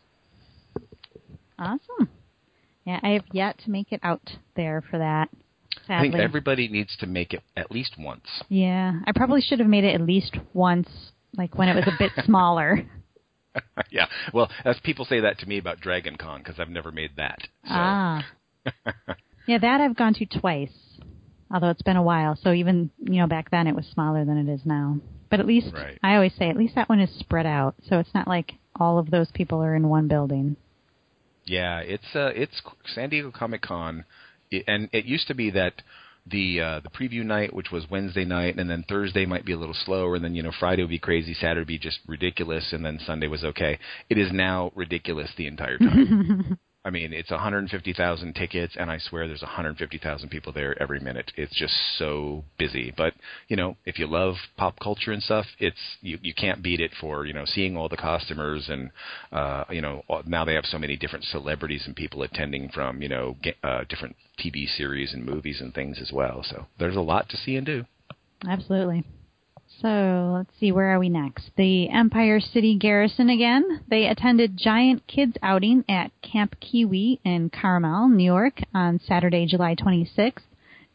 Awesome. 1.58 2.10
Yeah, 2.86 3.00
I 3.02 3.10
have 3.10 3.26
yet 3.34 3.58
to 3.66 3.72
make 3.72 3.92
it 3.92 4.00
out 4.04 4.30
there 4.56 4.84
for 4.90 5.00
that. 5.00 5.30
Sadly. 5.88 5.96
I 5.96 6.12
think 6.12 6.16
everybody 6.16 6.68
needs 6.68 6.96
to 7.00 7.08
make 7.08 7.34
it 7.34 7.42
at 7.56 7.72
least 7.72 7.96
once. 7.98 8.26
Yeah, 8.50 8.94
I 9.06 9.12
probably 9.14 9.42
should 9.42 9.60
have 9.60 9.68
made 9.68 9.84
it 9.84 9.96
at 9.96 10.02
least 10.02 10.38
once, 10.54 10.88
like 11.36 11.58
when 11.58 11.70
it 11.70 11.76
was 11.76 11.88
a 11.88 11.98
bit 11.98 12.12
smaller. 12.26 12.86
yeah, 13.92 14.06
well, 14.34 14.50
as 14.66 14.78
people 14.84 15.06
say 15.06 15.20
that 15.22 15.40
to 15.40 15.48
me 15.48 15.58
about 15.58 15.80
Dragon 15.80 16.16
Con 16.16 16.40
because 16.40 16.60
I've 16.60 16.70
never 16.70 16.92
made 16.92 17.12
that. 17.18 17.40
So. 17.64 17.70
Ah. 17.74 18.26
yeah, 19.48 19.58
that 19.58 19.82
I've 19.82 19.96
gone 19.96 20.14
to 20.16 20.26
twice, 20.26 20.72
although 21.52 21.70
it's 21.70 21.82
been 21.82 21.98
a 21.98 22.04
while. 22.04 22.38
So 22.42 22.54
even 22.54 22.92
you 23.00 23.20
know 23.22 23.28
back 23.28 23.50
then 23.52 23.68
it 23.68 23.76
was 23.76 23.86
smaller 23.88 24.26
than 24.26 24.38
it 24.38 24.52
is 24.52 24.62
now. 24.66 24.98
But 25.30 25.40
at 25.42 25.46
least 25.46 25.74
Right. 25.74 26.00
I 26.04 26.16
always 26.16 26.34
say 26.36 26.50
at 26.50 26.56
least 26.58 26.76
that 26.76 26.88
one 26.88 27.00
is 27.02 27.10
spread 27.20 27.46
out, 27.46 27.76
so 27.90 28.00
it's 28.00 28.14
not 28.14 28.28
like 28.28 28.54
all 28.80 28.98
of 29.00 29.10
those 29.12 29.30
people 29.34 29.62
are 29.64 29.76
in 29.76 29.90
one 29.90 30.08
building. 30.08 30.56
Yeah, 31.46 31.80
it's 31.80 32.16
uh, 32.16 32.32
it's 32.36 32.62
San 32.94 33.10
Diego 33.10 33.32
Comic 33.32 33.62
Con, 33.62 34.06
and 34.68 34.90
it 34.92 35.06
used 35.06 35.28
to 35.28 35.34
be 35.34 35.50
that 35.52 35.82
the 36.30 36.62
uh, 36.62 36.80
the 36.82 36.90
preview 36.90 37.26
night, 37.26 37.54
which 37.54 37.72
was 37.72 37.90
Wednesday 37.90 38.26
night, 38.26 38.58
and 38.58 38.70
then 38.70 38.84
Thursday 38.88 39.26
might 39.26 39.46
be 39.46 39.54
a 39.54 39.58
little 39.58 39.76
slower, 39.86 40.16
and 40.16 40.24
then 40.24 40.36
you 40.36 40.44
know 40.44 40.52
Friday 40.60 40.84
would 40.84 40.90
be 40.90 41.00
crazy, 41.00 41.34
Saturday 41.34 41.62
would 41.62 41.68
be 41.68 41.80
just 41.80 42.00
ridiculous, 42.08 42.74
and 42.74 42.86
then 42.86 43.00
Sunday 43.06 43.28
was 43.28 43.44
okay. 43.44 43.80
It 44.10 44.18
is 44.18 44.32
now 44.32 44.72
ridiculous 44.76 45.30
the 45.38 45.48
entire 45.48 45.78
time. 45.78 46.60
I 46.88 46.90
mean, 46.90 47.12
it's 47.12 47.32
150,000 47.32 48.34
tickets, 48.34 48.78
and 48.80 48.90
I 48.90 48.98
swear 48.98 49.28
there's 49.28 49.42
150,000 49.42 50.30
people 50.30 50.54
there 50.54 50.82
every 50.82 51.02
minute. 51.02 51.34
It's 51.36 51.54
just 51.54 51.74
so 51.98 52.46
busy. 52.58 52.94
But 52.96 53.14
you 53.50 53.58
know, 53.58 53.76
if 53.86 54.00
you 54.00 54.08
love 54.08 54.36
pop 54.56 54.80
culture 54.80 55.12
and 55.12 55.22
stuff, 55.22 55.46
it's 55.60 55.98
you 56.00 56.18
you 56.22 56.34
can't 56.34 56.64
beat 56.64 56.80
it 56.80 56.92
for 57.02 57.26
you 57.26 57.34
know 57.34 57.44
seeing 57.44 57.76
all 57.76 57.90
the 57.90 57.98
customers 57.98 58.70
and 58.70 58.92
uh, 59.34 59.66
you 59.70 59.82
know 59.82 60.02
now 60.26 60.46
they 60.46 60.54
have 60.54 60.66
so 60.66 60.78
many 60.78 60.96
different 60.96 61.26
celebrities 61.26 61.84
and 61.86 61.94
people 61.94 62.24
attending 62.24 62.70
from 62.70 63.02
you 63.02 63.10
know 63.10 63.36
uh, 63.66 63.84
different 63.90 64.16
TV 64.40 64.66
series 64.78 65.14
and 65.14 65.26
movies 65.26 65.60
and 65.60 65.74
things 65.74 66.00
as 66.02 66.14
well. 66.14 66.42
So 66.42 66.68
there's 66.80 66.96
a 66.96 67.02
lot 67.02 67.28
to 67.30 67.38
see 67.38 67.58
and 67.58 67.66
do. 67.66 67.84
Absolutely. 68.48 69.04
So 69.82 70.32
let's 70.34 70.60
see, 70.60 70.72
where 70.72 70.92
are 70.92 70.98
we 70.98 71.10
next? 71.10 71.52
The 71.56 71.88
Empire 71.90 72.40
City 72.40 72.76
Garrison 72.76 73.30
again. 73.30 73.82
They 73.88 74.08
attended 74.08 74.58
Giant 74.58 75.06
Kids 75.06 75.38
outing 75.44 75.86
at 75.88 76.12
Camp 76.24 76.56
Kiwi 76.60 77.20
in 77.24 77.52
Carmel, 77.52 78.10
New 78.10 78.24
York 78.24 78.62
on 78.74 79.00
Saturday, 79.00 79.46
July 79.46 79.76
26th. 79.76 80.46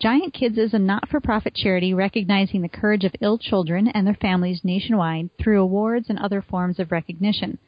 Giant 0.01 0.35
Kids 0.35 0.59
is 0.59 0.75
a 0.75 0.81
not 0.81 1.09
for 1.09 1.21
profit 1.21 1.55
charity 1.55 1.95
recognizing 1.95 2.61
the 2.61 2.68
courage 2.68 3.05
of 3.05 3.14
ill 3.21 3.38
children 3.38 3.87
and 3.87 4.05
their 4.05 4.18
families 4.21 4.64
nationwide 4.64 5.31
through 5.38 5.62
awards 5.62 6.11
and 6.11 6.18
other 6.18 6.42
forms 6.42 6.81
of 6.81 6.90
recognition. 6.90 7.59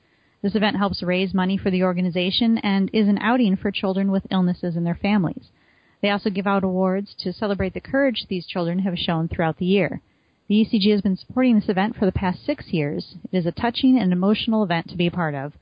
This 0.43 0.57
event 0.57 0.79
helps 0.79 1.01
raise 1.01 1.33
money 1.33 1.57
for 1.57 1.71
the 1.71 1.85
organization 1.85 2.59
and 2.59 2.91
is 2.93 3.07
an 3.07 3.19
outing 3.19 3.55
for 3.55 3.71
children 3.71 4.11
with 4.11 4.27
illnesses 4.33 4.75
and 4.75 4.85
their 4.85 4.99
families. 5.01 5.53
They 6.03 6.11
also 6.11 6.29
give 6.29 6.49
out 6.49 6.65
awards 6.65 7.15
to 7.21 7.33
celebrate 7.33 7.73
the 7.73 7.81
courage 7.81 8.27
these 8.29 8.49
children 8.49 8.81
have 8.81 8.99
shown 8.99 9.29
throughout 9.29 9.59
the 9.59 9.67
year. 9.67 10.03
The 10.47 10.57
ECG 10.57 10.93
has 10.93 11.01
been 11.01 11.17
supporting 11.17 11.55
this 11.55 11.71
event 11.71 11.97
for 11.97 12.05
the 12.05 12.13
past 12.13 12.45
six 12.45 12.67
years. 12.69 13.15
It 13.33 13.39
is 13.39 13.47
a 13.47 13.53
touching 13.53 13.99
and 13.99 14.13
emotional 14.13 14.63
event 14.63 14.91
to 14.91 14.97
be 14.97 15.07
a 15.07 15.11
part 15.11 15.35
of. 15.35 15.55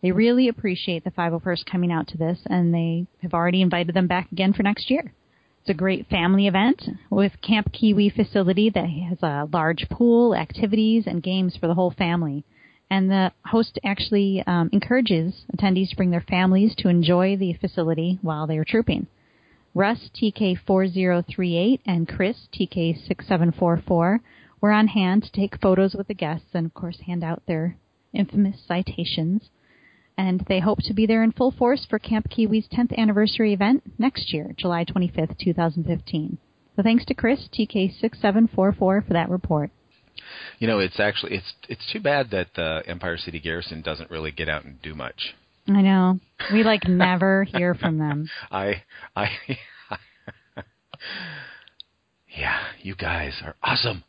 They 0.00 0.12
really 0.12 0.46
appreciate 0.46 1.02
the 1.02 1.10
501st 1.10 1.66
coming 1.66 1.90
out 1.90 2.06
to 2.08 2.18
this, 2.18 2.38
and 2.46 2.72
they 2.72 3.08
have 3.22 3.34
already 3.34 3.62
invited 3.62 3.96
them 3.96 4.06
back 4.06 4.30
again 4.30 4.52
for 4.52 4.62
next 4.62 4.90
year. 4.90 5.12
It's 5.60 5.70
a 5.70 5.74
great 5.74 6.06
family 6.06 6.46
event 6.46 6.84
with 7.10 7.42
Camp 7.42 7.72
Kiwi 7.72 8.10
facility 8.10 8.70
that 8.70 8.88
has 8.88 9.20
a 9.24 9.48
large 9.52 9.88
pool, 9.90 10.36
activities, 10.36 11.08
and 11.08 11.20
games 11.20 11.56
for 11.56 11.66
the 11.66 11.74
whole 11.74 11.90
family. 11.90 12.44
And 12.88 13.10
the 13.10 13.32
host 13.44 13.80
actually 13.84 14.44
um, 14.46 14.70
encourages 14.72 15.46
attendees 15.52 15.90
to 15.90 15.96
bring 15.96 16.12
their 16.12 16.20
families 16.20 16.76
to 16.76 16.88
enjoy 16.88 17.36
the 17.36 17.54
facility 17.54 18.20
while 18.22 18.46
they 18.46 18.56
are 18.56 18.64
trooping. 18.64 19.08
Russ 19.78 20.10
TK4038 20.20 21.82
and 21.86 22.08
Chris 22.08 22.48
TK6744 22.52 24.18
were 24.60 24.72
on 24.72 24.88
hand 24.88 25.22
to 25.22 25.30
take 25.30 25.60
photos 25.60 25.94
with 25.94 26.08
the 26.08 26.14
guests 26.14 26.48
and, 26.52 26.66
of 26.66 26.74
course, 26.74 26.98
hand 27.06 27.22
out 27.22 27.44
their 27.46 27.76
infamous 28.12 28.56
citations. 28.66 29.50
And 30.16 30.44
they 30.48 30.58
hope 30.58 30.80
to 30.82 30.94
be 30.94 31.06
there 31.06 31.22
in 31.22 31.30
full 31.30 31.52
force 31.52 31.86
for 31.88 32.00
Camp 32.00 32.28
Kiwi's 32.28 32.66
10th 32.66 32.98
anniversary 32.98 33.52
event 33.52 33.84
next 34.00 34.32
year, 34.34 34.52
July 34.56 34.84
25th, 34.84 35.38
2015. 35.38 36.38
So 36.74 36.82
thanks 36.82 37.04
to 37.04 37.14
Chris 37.14 37.48
TK6744 37.56 38.76
for 38.76 39.04
that 39.10 39.30
report. 39.30 39.70
You 40.58 40.66
know, 40.66 40.80
it's 40.80 40.98
actually 40.98 41.34
it's 41.36 41.52
it's 41.68 41.92
too 41.92 42.00
bad 42.00 42.30
that 42.32 42.48
the 42.56 42.82
Empire 42.88 43.16
City 43.16 43.38
Garrison 43.38 43.82
doesn't 43.82 44.10
really 44.10 44.32
get 44.32 44.48
out 44.48 44.64
and 44.64 44.82
do 44.82 44.96
much. 44.96 45.36
I 45.68 45.82
know. 45.82 46.18
We 46.52 46.62
like 46.62 46.88
never 46.88 47.44
hear 47.44 47.74
from 47.74 47.98
them. 47.98 48.28
I 48.50 48.82
I 49.14 49.28
Yeah, 52.36 52.60
you 52.80 52.94
guys 52.94 53.40
are 53.44 53.56
awesome. 53.62 54.04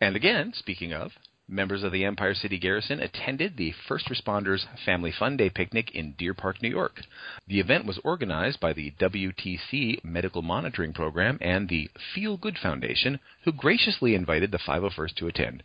And 0.00 0.16
again, 0.16 0.52
speaking 0.54 0.92
of, 0.92 1.12
members 1.48 1.82
of 1.82 1.92
the 1.92 2.04
Empire 2.04 2.34
City 2.34 2.58
Garrison 2.58 3.00
attended 3.00 3.56
the 3.56 3.72
First 3.86 4.08
Responders 4.08 4.66
Family 4.84 5.12
Fun 5.16 5.36
Day 5.36 5.48
picnic 5.48 5.92
in 5.94 6.12
Deer 6.18 6.34
Park, 6.34 6.60
New 6.60 6.68
York. 6.68 7.00
The 7.46 7.60
event 7.60 7.86
was 7.86 8.00
organized 8.04 8.60
by 8.60 8.72
the 8.72 8.92
WTC 9.00 10.04
Medical 10.04 10.42
Monitoring 10.42 10.92
Program 10.92 11.38
and 11.40 11.68
the 11.68 11.88
Feel 12.14 12.36
Good 12.36 12.58
Foundation, 12.58 13.20
who 13.44 13.52
graciously 13.52 14.14
invited 14.14 14.50
the 14.50 14.58
501st 14.58 15.14
to 15.16 15.28
attend. 15.28 15.62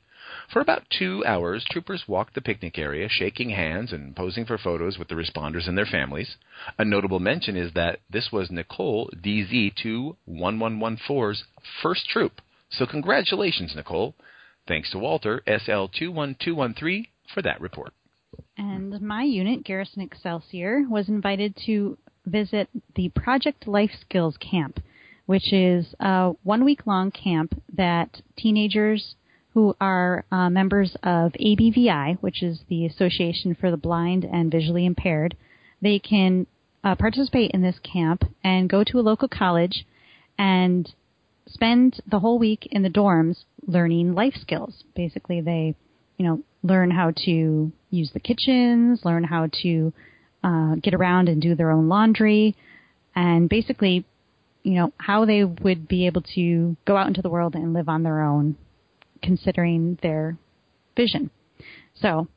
For 0.52 0.62
about 0.62 0.84
two 0.90 1.24
hours, 1.26 1.66
troopers 1.70 2.04
walked 2.08 2.36
the 2.36 2.42
picnic 2.42 2.78
area, 2.78 3.08
shaking 3.10 3.50
hands 3.50 3.94
and 3.94 4.16
posing 4.16 4.46
for 4.46 4.58
photos 4.58 4.98
with 4.98 5.08
the 5.08 5.16
responders 5.16 5.68
and 5.68 5.78
their 5.78 5.86
families. 5.86 6.36
A 6.78 6.86
notable 6.86 7.20
mention 7.20 7.56
is 7.56 7.74
that 7.74 8.00
this 8.10 8.32
was 8.32 8.52
Nicole 8.52 9.10
DZ21114's 9.16 11.44
first 11.82 12.08
troop. 12.10 12.42
So 12.70 12.86
congratulations, 12.86 13.76
Nicole. 13.76 14.16
Thanks 14.68 14.92
to 14.92 15.00
Walter 15.00 15.42
SL21213 15.48 17.08
for 17.34 17.42
that 17.42 17.60
report. 17.60 17.94
And 18.58 19.02
my 19.02 19.24
unit, 19.24 19.64
Garrison 19.64 20.02
Excelsior, 20.02 20.84
was 20.90 21.10
invited 21.10 21.58
to 21.66 21.98
visit 22.26 22.70
the 22.96 23.10
Project 23.10 23.68
Life 23.68 23.92
Skills 24.00 24.38
Camp, 24.38 24.80
which 25.26 25.52
is 25.52 25.94
a 26.00 26.32
one 26.44 26.64
week 26.64 26.88
long 26.88 27.12
camp 27.12 27.62
that 27.74 28.22
teenagers 28.38 29.16
who 29.54 29.76
are 29.82 30.26
uh, 30.32 30.50
members 30.50 30.96
of 31.04 31.34
ABVI, 31.34 32.18
which 32.22 32.42
is 32.42 32.62
the 32.70 32.86
Association 32.86 33.56
for 33.56 33.70
the 33.70 33.78
Blind 33.78 34.24
and 34.24 34.52
Visually 34.52 34.86
Impaired. 34.86 35.36
They 35.82 36.00
can 36.00 36.48
uh, 36.84 36.96
participate 36.96 37.52
in 37.52 37.62
this 37.62 37.80
camp 37.80 38.24
and 38.44 38.70
go 38.70 38.84
to 38.84 39.00
a 39.00 39.02
local 39.02 39.28
college 39.28 39.86
and 40.38 40.94
spend 41.48 42.02
the 42.10 42.20
whole 42.20 42.40
week 42.40 42.68
in 42.72 42.82
the 42.82 42.90
dorms 42.90 43.44
learning 43.68 44.14
life 44.14 44.36
skills. 44.40 44.84
Basically, 44.96 45.42
they, 45.42 45.76
you 46.18 46.26
know, 46.26 46.42
learn 46.64 46.92
how 46.92 47.12
to 47.26 47.72
use 47.90 48.12
the 48.14 48.20
kitchens, 48.20 49.02
learn 49.04 49.24
how 49.24 49.50
to 49.64 49.94
uh, 50.44 50.76
get 50.76 50.94
around 50.94 51.28
and 51.28 51.42
do 51.42 51.56
their 51.56 51.72
own 51.72 51.90
laundry, 51.90 52.56
and 53.16 53.50
basically, 53.50 54.06
you 54.64 54.76
know, 54.76 54.94
how 54.98 55.26
they 55.26 55.44
would 55.44 55.88
be 55.88 56.06
able 56.08 56.22
to 56.36 56.78
go 56.86 56.96
out 56.96 57.08
into 57.08 57.22
the 57.22 57.30
world 57.30 57.56
and 57.56 57.74
live 57.74 57.90
on 57.90 58.04
their 58.04 58.22
own 58.22 58.56
considering 59.22 59.98
their 60.02 60.38
vision. 60.96 61.30
So 61.96 62.28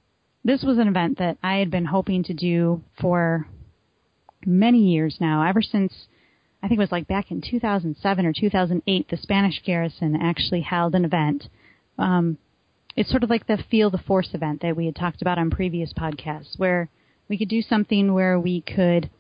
this 0.44 0.62
was 0.62 0.78
an 0.78 0.88
event 0.88 1.18
that 1.18 1.38
I 1.42 1.56
had 1.56 1.70
been 1.70 1.86
hoping 1.86 2.24
to 2.24 2.34
do 2.34 2.82
for 3.00 3.46
many 4.46 4.92
years 4.92 5.16
now, 5.20 5.42
ever 5.42 5.62
since 5.62 5.92
I 6.62 6.68
think 6.68 6.78
it 6.78 6.82
was 6.82 6.92
like 6.92 7.06
back 7.06 7.30
in 7.30 7.42
2007 7.42 8.24
or 8.24 8.32
2008, 8.32 9.08
the 9.10 9.16
Spanish 9.18 9.62
garrison 9.66 10.16
actually 10.16 10.62
held 10.62 10.94
an 10.94 11.04
event. 11.04 11.44
Um, 11.98 12.38
it's 12.96 13.10
sort 13.10 13.22
of 13.22 13.28
like 13.28 13.46
the 13.46 13.62
Feel 13.70 13.90
the 13.90 13.98
Force 13.98 14.30
event 14.32 14.62
that 14.62 14.74
we 14.74 14.86
had 14.86 14.96
talked 14.96 15.20
about 15.20 15.38
on 15.38 15.50
previous 15.50 15.92
podcasts, 15.92 16.58
where 16.58 16.88
we 17.28 17.36
could 17.36 17.50
do 17.50 17.60
something 17.60 18.14
where 18.14 18.40
we 18.40 18.62
could 18.62 19.10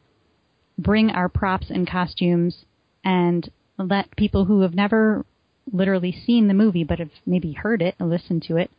bring 0.78 1.10
our 1.10 1.28
props 1.28 1.66
and 1.68 1.88
costumes 1.88 2.64
and 3.04 3.50
let 3.78 4.16
people 4.16 4.46
who 4.46 4.62
have 4.62 4.74
never 4.74 5.26
literally 5.72 6.12
seen 6.26 6.48
the 6.48 6.54
movie, 6.54 6.84
but 6.84 6.98
have 6.98 7.10
maybe 7.26 7.52
heard 7.52 7.82
it 7.82 7.94
and 7.98 8.10
listened 8.10 8.42
to 8.48 8.56
it, 8.56 8.70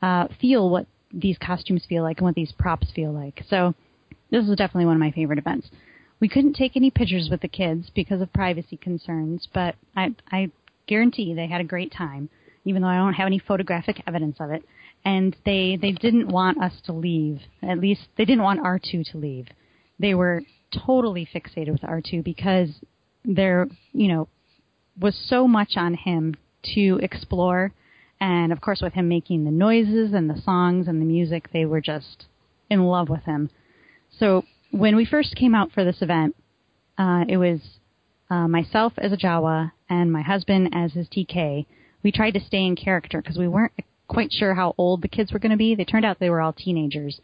uh, 0.00 0.28
feel 0.40 0.68
what 0.68 0.86
these 1.12 1.38
costumes 1.38 1.84
feel 1.88 2.02
like 2.02 2.18
and 2.18 2.26
what 2.26 2.34
these 2.34 2.52
props 2.52 2.90
feel 2.94 3.12
like. 3.12 3.42
So 3.48 3.74
this 4.30 4.48
is 4.48 4.56
definitely 4.56 4.86
one 4.86 4.96
of 4.96 5.00
my 5.00 5.10
favorite 5.10 5.38
events. 5.38 5.68
We 6.20 6.28
couldn't 6.28 6.54
take 6.54 6.76
any 6.76 6.90
pictures 6.90 7.28
with 7.30 7.40
the 7.40 7.48
kids 7.48 7.90
because 7.94 8.20
of 8.20 8.32
privacy 8.32 8.76
concerns, 8.76 9.48
but 9.52 9.74
I, 9.96 10.14
I 10.30 10.50
guarantee 10.86 11.34
they 11.34 11.48
had 11.48 11.60
a 11.60 11.64
great 11.64 11.92
time, 11.92 12.28
even 12.64 12.82
though 12.82 12.88
I 12.88 12.96
don't 12.96 13.14
have 13.14 13.26
any 13.26 13.38
photographic 13.38 14.02
evidence 14.06 14.36
of 14.40 14.50
it. 14.50 14.62
And 15.04 15.34
they 15.44 15.76
they 15.80 15.90
didn't 15.90 16.28
want 16.28 16.62
us 16.62 16.74
to 16.84 16.92
leave. 16.92 17.40
At 17.60 17.80
least 17.80 18.02
they 18.16 18.24
didn't 18.24 18.44
want 18.44 18.60
R2 18.60 19.10
to 19.10 19.18
leave. 19.18 19.48
They 19.98 20.14
were 20.14 20.42
totally 20.86 21.28
fixated 21.34 21.72
with 21.72 21.80
R2 21.80 22.22
because 22.22 22.68
they're 23.24 23.66
you 23.92 24.06
know 24.06 24.28
was 24.98 25.16
so 25.28 25.48
much 25.48 25.72
on 25.76 25.94
him 25.94 26.36
to 26.74 26.98
explore. 27.02 27.72
And 28.20 28.52
of 28.52 28.60
course, 28.60 28.80
with 28.82 28.92
him 28.92 29.08
making 29.08 29.44
the 29.44 29.50
noises 29.50 30.12
and 30.12 30.30
the 30.30 30.40
songs 30.40 30.86
and 30.86 31.00
the 31.00 31.06
music, 31.06 31.48
they 31.52 31.64
were 31.64 31.80
just 31.80 32.26
in 32.70 32.84
love 32.84 33.08
with 33.08 33.24
him. 33.24 33.50
So 34.18 34.44
when 34.70 34.96
we 34.96 35.04
first 35.04 35.34
came 35.34 35.54
out 35.54 35.72
for 35.72 35.84
this 35.84 36.02
event, 36.02 36.36
uh, 36.98 37.24
it 37.28 37.36
was 37.36 37.60
uh, 38.30 38.48
myself 38.48 38.92
as 38.98 39.12
a 39.12 39.16
Jawa 39.16 39.72
and 39.88 40.12
my 40.12 40.22
husband 40.22 40.70
as 40.72 40.92
his 40.92 41.08
TK. 41.08 41.66
We 42.02 42.12
tried 42.12 42.32
to 42.32 42.40
stay 42.40 42.64
in 42.64 42.76
character 42.76 43.20
because 43.20 43.38
we 43.38 43.48
weren't 43.48 43.72
quite 44.08 44.32
sure 44.32 44.54
how 44.54 44.74
old 44.78 45.02
the 45.02 45.08
kids 45.08 45.32
were 45.32 45.38
going 45.38 45.50
to 45.50 45.56
be. 45.56 45.74
They 45.74 45.84
turned 45.84 46.04
out 46.04 46.18
they 46.18 46.30
were 46.30 46.40
all 46.40 46.52
teenagers. 46.52 47.20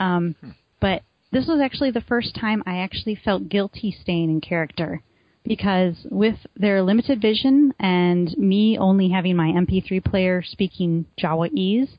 Um, 0.00 0.34
hmm. 0.40 0.50
But 0.80 1.02
this 1.32 1.46
was 1.46 1.60
actually 1.60 1.90
the 1.90 2.00
first 2.00 2.34
time 2.34 2.62
I 2.66 2.78
actually 2.78 3.14
felt 3.14 3.48
guilty 3.48 3.96
staying 4.02 4.30
in 4.30 4.40
character 4.40 5.02
because 5.44 5.94
with 6.10 6.36
their 6.56 6.82
limited 6.82 7.20
vision 7.20 7.74
and 7.78 8.36
me 8.38 8.78
only 8.78 9.10
having 9.10 9.36
my 9.36 9.48
MP3 9.48 10.02
player 10.04 10.42
speaking 10.42 11.06
Jawa'ese, 11.22 11.98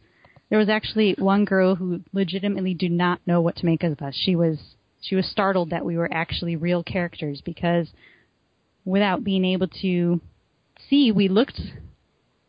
there 0.50 0.60
was 0.60 0.70
actually 0.70 1.16
one 1.18 1.46
girl 1.46 1.76
who 1.76 2.02
legitimately 2.14 2.74
did 2.74 2.92
not 2.92 3.20
know 3.26 3.42
what 3.42 3.56
to 3.58 3.66
make 3.66 3.84
of 3.84 4.02
us. 4.02 4.16
She 4.16 4.36
was 4.36 4.58
she 5.02 5.16
was 5.16 5.30
startled 5.30 5.70
that 5.70 5.86
we 5.86 5.98
were 5.98 6.12
actually 6.12 6.56
real 6.56 6.84
characters 6.84 7.42
because 7.46 7.88
without 8.84 9.24
being 9.24 9.46
able 9.46 9.68
to 9.82 10.20
see, 10.90 11.12
we 11.12 11.28
looked 11.28 11.60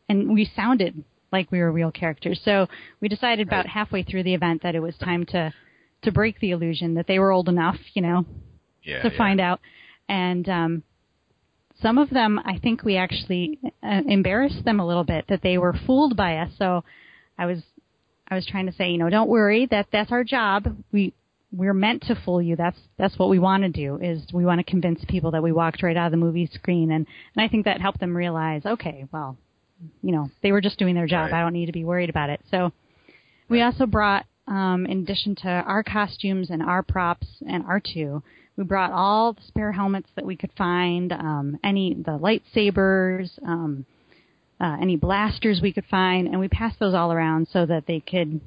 and 0.09 0.33
we 0.33 0.51
sounded 0.57 1.05
like 1.33 1.51
we 1.51 1.59
were 1.59 1.73
real 1.73 1.91
characters. 1.91 2.41
So 2.45 2.69
we 3.01 3.09
decided 3.09 3.47
about 3.47 3.67
halfway 3.67 4.03
through 4.03 4.23
the 4.23 4.35
event 4.35 4.63
that 4.63 4.75
it 4.75 4.81
was 4.81 4.97
time 4.97 5.27
to 5.27 5.53
to 6.03 6.13
break 6.13 6.39
the 6.41 6.53
illusion 6.53 6.95
that 6.95 7.07
they 7.07 7.19
were 7.19 7.33
old 7.33 7.49
enough, 7.49 7.77
you 7.95 8.03
know, 8.03 8.25
Yeah, 8.83 9.03
to 9.03 9.11
yeah. 9.11 9.19
find 9.19 9.41
out. 9.41 9.61
And 10.09 10.49
um, 10.49 10.83
some 11.83 11.99
of 11.99 12.11
them, 12.11 12.41
I 12.45 12.59
think 12.59 12.85
we 12.85 12.97
actually 12.97 13.59
uh, 13.83 14.03
embarrassed 14.07 14.65
them 14.65 14.81
a 14.81 14.87
little 14.87 15.05
bit 15.05 15.27
that 15.29 15.43
they 15.43 15.59
were 15.59 15.75
fooled 15.87 16.17
by 16.17 16.39
us. 16.39 16.51
So 16.59 16.85
I 17.39 17.47
was 17.47 17.63
I 18.29 18.35
was 18.35 18.47
trying 18.47 18.67
to 18.67 18.73
say, 18.73 18.91
you 18.91 18.99
know, 18.99 19.11
don't 19.11 19.29
worry, 19.29 19.67
that 19.71 19.87
that's 19.93 20.11
our 20.11 20.25
job. 20.25 20.67
We 20.93 21.13
we're 21.53 21.75
meant 21.75 22.03
to 22.03 22.15
fool 22.25 22.43
you. 22.43 22.57
That's 22.57 22.79
that's 22.99 23.19
what 23.19 23.29
we 23.29 23.39
want 23.39 23.63
to 23.63 23.69
do. 23.69 23.99
Is 24.01 24.27
we 24.33 24.45
want 24.45 24.59
to 24.59 24.71
convince 24.71 25.05
people 25.09 25.31
that 25.33 25.43
we 25.43 25.53
walked 25.53 25.83
right 25.83 25.97
out 25.97 26.07
of 26.07 26.11
the 26.13 26.17
movie 26.17 26.47
screen, 26.47 26.91
and 26.91 27.07
and 27.35 27.45
I 27.45 27.49
think 27.49 27.65
that 27.67 27.81
helped 27.81 28.01
them 28.01 28.17
realize, 28.17 28.65
okay, 28.65 29.07
well, 29.13 29.37
you 30.03 30.13
know, 30.13 30.31
they 30.43 30.53
were 30.53 30.61
just 30.61 30.79
doing 30.79 30.95
their 30.95 31.07
job. 31.07 31.31
Right. 31.31 31.39
I 31.39 31.43
don't 31.43 31.53
need 31.53 31.67
to 31.67 31.73
be 31.73 31.85
worried 31.85 32.11
about 32.11 32.31
it. 32.31 32.41
So 32.51 32.73
we 33.49 33.63
also 33.63 33.87
brought, 33.87 34.27
um, 34.49 34.87
in 34.87 35.01
addition 35.01 35.35
to 35.37 35.49
our 35.49 35.83
costumes 35.83 36.51
and 36.51 36.63
our 36.63 36.83
props 36.83 37.27
and 37.49 37.65
R2, 37.65 38.23
we 38.57 38.65
brought 38.65 38.91
all 38.93 39.35
the 39.35 39.43
spare 39.43 39.73
helmets 39.73 40.09
that 40.17 40.25
we 40.25 40.37
could 40.37 40.53
find, 40.57 41.13
um, 41.13 41.59
any 41.63 41.95
the 41.95 42.19
lightsabers, 42.19 43.31
um, 43.47 43.85
uh, 44.61 44.77
any 44.81 44.97
blasters 44.97 45.61
we 45.61 45.73
could 45.73 45.85
find, 45.91 46.27
and 46.27 46.41
we 46.41 46.49
passed 46.49 46.79
those 46.81 46.95
all 46.95 47.13
around 47.13 47.49
so 47.53 47.67
that 47.67 47.87
they 47.87 48.01
could 48.01 48.41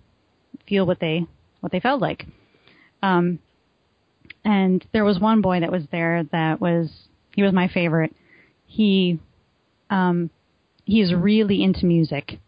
feel 0.68 0.86
what 0.86 1.00
they 1.00 1.26
what 1.60 1.72
they 1.72 1.80
felt 1.80 2.02
like. 2.02 2.26
Um, 3.04 3.40
and 4.44 4.86
there 4.94 5.06
was 5.06 5.20
one 5.20 5.42
boy 5.42 5.60
that 5.60 5.72
was 5.72 5.84
there 5.92 6.24
that 6.32 6.60
was 6.60 6.90
he 7.36 7.44
was 7.44 7.54
my 7.54 7.68
favorite. 7.68 8.16
He 8.66 9.20
um, 9.92 10.32
he 10.86 11.02
is 11.02 11.14
really 11.14 11.62
into 11.62 11.86
music, 11.86 12.40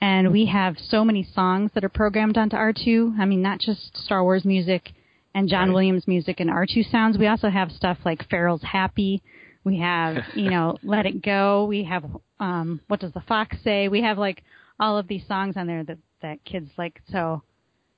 and 0.00 0.32
we 0.32 0.46
have 0.46 0.76
so 0.78 1.04
many 1.04 1.22
songs 1.34 1.70
that 1.74 1.84
are 1.84 1.90
programmed 1.90 2.38
onto 2.38 2.56
R2. 2.56 3.18
I 3.18 3.26
mean, 3.26 3.42
not 3.42 3.58
just 3.58 3.94
Star 3.96 4.22
Wars 4.22 4.46
music 4.46 4.92
and 5.34 5.48
John 5.48 5.68
Right. 5.68 5.74
Williams 5.74 6.06
music 6.06 6.40
and 6.40 6.48
R2 6.50 6.90
sounds. 6.90 7.18
We 7.18 7.26
also 7.26 7.48
have 7.50 7.70
stuff 7.72 7.98
like 8.04 8.28
Pharrell's 8.28 8.62
Happy. 8.62 9.22
We 9.64 9.78
have, 9.80 10.16
you 10.34 10.50
know, 10.50 10.76
Let 10.82 11.06
It 11.06 11.22
Go. 11.22 11.64
We 11.66 11.84
have, 11.84 12.04
um, 12.40 12.80
What 12.88 13.00
Does 13.00 13.12
the 13.12 13.20
Fox 13.22 13.56
Say? 13.64 13.88
We 13.88 14.02
have 14.02 14.18
like 14.18 14.42
all 14.78 14.98
of 14.98 15.08
these 15.08 15.26
songs 15.26 15.56
on 15.56 15.66
there 15.66 15.84
that 15.84 15.98
that 16.22 16.44
kids 16.44 16.70
like. 16.78 17.00
So 17.10 17.42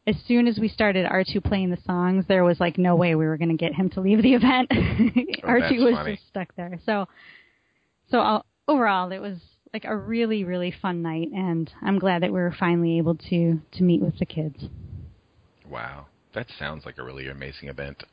as 0.07 0.17
soon 0.27 0.47
as 0.47 0.59
we 0.59 0.69
started 0.69 1.05
R2 1.07 1.43
playing 1.45 1.71
the 1.71 1.79
songs, 1.85 2.25
there 2.29 2.45
was 2.45 2.61
like 2.61 2.79
no 2.79 2.95
way 2.97 3.15
we 3.15 3.27
were 3.27 3.37
going 3.37 3.49
to 3.51 3.57
get 3.57 3.75
him 3.75 3.91
to 3.91 4.01
leave 4.01 4.23
the 4.23 4.35
event. 4.35 4.71
R2 4.71 5.41
Oh, 5.45 5.61
that's 5.61 5.75
was 5.83 5.95
funny. 5.95 6.15
just 6.17 6.29
stuck 6.29 6.55
there. 6.57 6.79
So, 6.87 7.07
so 8.11 8.21
uh, 8.21 8.43
overall, 8.69 9.11
it 9.13 9.19
was 9.21 9.39
like 9.73 9.85
a 9.85 9.97
really, 9.97 10.45
really 10.45 10.73
fun 10.81 11.03
night, 11.03 11.29
and 11.35 11.71
I'm 11.83 11.99
glad 11.99 12.23
that 12.23 12.33
we 12.33 12.39
were 12.41 12.55
finally 12.59 12.99
able 12.99 13.17
to 13.17 13.61
to 13.73 13.83
meet 13.83 14.01
with 14.01 14.19
the 14.19 14.27
kids. 14.27 14.57
Wow, 15.69 16.07
that 16.37 16.47
sounds 16.59 16.85
like 16.85 16.99
a 16.99 17.03
really 17.03 17.29
amazing 17.29 17.69
event. 17.69 18.05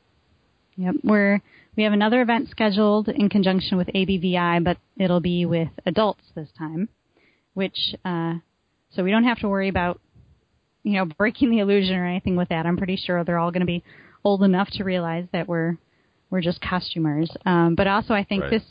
Yep, 0.76 0.96
we're 1.04 1.40
we 1.76 1.84
have 1.84 1.92
another 1.92 2.20
event 2.22 2.48
scheduled 2.50 3.08
in 3.08 3.28
conjunction 3.28 3.76
with 3.76 3.86
ABVI, 3.88 4.64
but 4.64 4.78
it'll 4.96 5.20
be 5.20 5.46
with 5.46 5.68
adults 5.86 6.22
this 6.34 6.48
time, 6.58 6.88
which 7.52 7.94
uh, 8.04 8.34
so 8.90 9.04
we 9.04 9.10
don't 9.10 9.24
have 9.24 9.38
to 9.40 9.48
worry 9.48 9.68
about 9.68 10.00
you 10.82 10.94
know 10.94 11.04
breaking 11.04 11.50
the 11.50 11.60
illusion 11.60 11.94
or 11.96 12.06
anything 12.06 12.34
with 12.34 12.48
that. 12.48 12.66
I'm 12.66 12.76
pretty 12.78 12.96
sure 12.96 13.22
they're 13.22 13.38
all 13.38 13.52
going 13.52 13.60
to 13.60 13.66
be 13.66 13.84
old 14.24 14.42
enough 14.42 14.68
to 14.72 14.84
realize 14.84 15.26
that 15.32 15.46
we're 15.46 15.76
we're 16.30 16.40
just 16.40 16.60
costumers. 16.60 17.30
Um, 17.44 17.74
but 17.76 17.86
also, 17.86 18.14
I 18.14 18.24
think 18.24 18.42
Right. 18.42 18.50
this 18.50 18.64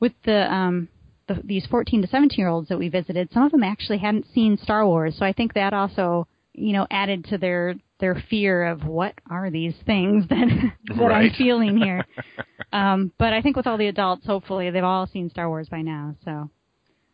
with 0.00 0.12
the 0.24 0.50
um, 0.50 0.88
the, 1.26 1.40
these 1.44 1.66
14 1.66 2.02
to 2.02 2.08
17 2.08 2.38
year 2.38 2.48
olds 2.48 2.68
that 2.68 2.78
we 2.78 2.88
visited, 2.88 3.30
some 3.32 3.42
of 3.42 3.50
them 3.50 3.64
actually 3.64 3.98
hadn't 3.98 4.26
seen 4.32 4.56
Star 4.56 4.86
Wars, 4.86 5.16
so 5.18 5.26
I 5.26 5.32
think 5.32 5.54
that 5.54 5.72
also 5.72 6.28
you 6.54 6.72
know 6.72 6.86
added 6.90 7.26
to 7.26 7.38
their 7.38 7.74
their 8.00 8.22
fear 8.30 8.66
of 8.66 8.84
what 8.84 9.14
are 9.30 9.50
these 9.50 9.74
things 9.86 10.26
that 10.28 10.72
that 10.88 11.02
I'm 11.04 11.32
feeling 11.36 11.76
here. 11.76 12.04
um, 12.72 13.12
but 13.18 13.32
I 13.32 13.42
think 13.42 13.56
with 13.56 13.66
all 13.66 13.78
the 13.78 13.88
adults, 13.88 14.26
hopefully 14.26 14.70
they've 14.70 14.82
all 14.82 15.06
seen 15.06 15.30
Star 15.30 15.48
Wars 15.48 15.68
by 15.68 15.82
now, 15.82 16.14
so 16.24 16.50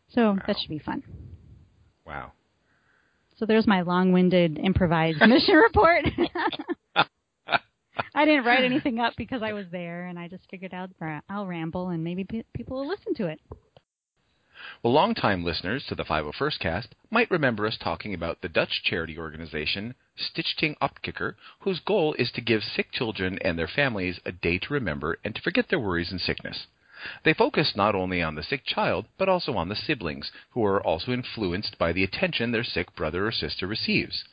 so 0.08 0.36
that 0.46 0.56
should 0.58 0.70
be 0.70 0.78
fun. 0.78 1.02
Wow. 2.06 2.32
So 3.36 3.46
there's 3.46 3.66
my 3.66 3.80
long-winded 3.82 4.58
improvised 4.58 5.20
mission 5.26 5.54
report. 5.54 6.04
I 8.14 8.24
didn't 8.24 8.44
write 8.44 8.64
anything 8.64 8.98
up 8.98 9.14
because 9.16 9.42
I 9.42 9.52
was 9.52 9.66
there, 9.70 10.06
and 10.06 10.18
I 10.18 10.28
just 10.28 10.44
figured 10.50 10.74
out 10.74 10.90
I'll 11.28 11.46
ramble, 11.46 11.88
and 11.88 12.04
maybe 12.04 12.24
pe- 12.24 12.42
people 12.54 12.78
will 12.78 12.88
listen 12.88 13.14
to 13.14 13.26
it. 13.28 13.40
Well, 14.82 14.94
longtime 14.94 15.44
listeners 15.44 15.84
to 15.88 15.94
the 15.94 16.06
501st 16.06 16.58
cast 16.58 16.94
might 17.10 17.30
remember 17.30 17.66
us 17.66 17.76
talking 17.76 18.14
about 18.14 18.40
the 18.40 18.48
Dutch 18.48 18.82
charity 18.82 19.18
organization 19.18 19.94
Stichting 20.16 20.74
Opkikker, 20.78 21.34
whose 21.58 21.80
goal 21.80 22.14
is 22.14 22.30
to 22.30 22.40
give 22.40 22.64
sick 22.64 22.90
children 22.90 23.38
and 23.42 23.58
their 23.58 23.68
families 23.68 24.20
a 24.24 24.32
day 24.32 24.56
to 24.56 24.72
remember 24.72 25.18
and 25.22 25.34
to 25.34 25.42
forget 25.42 25.68
their 25.68 25.78
worries 25.78 26.10
and 26.10 26.18
sickness. 26.18 26.66
They 27.24 27.34
focus 27.34 27.76
not 27.76 27.94
only 27.94 28.22
on 28.22 28.36
the 28.36 28.42
sick 28.42 28.64
child, 28.64 29.04
but 29.18 29.28
also 29.28 29.52
on 29.52 29.68
the 29.68 29.76
siblings, 29.76 30.32
who 30.52 30.64
are 30.64 30.82
also 30.82 31.12
influenced 31.12 31.76
by 31.76 31.92
the 31.92 32.02
attention 32.02 32.50
their 32.50 32.64
sick 32.64 32.96
brother 32.96 33.26
or 33.26 33.32
sister 33.32 33.66
receives. 33.66 34.24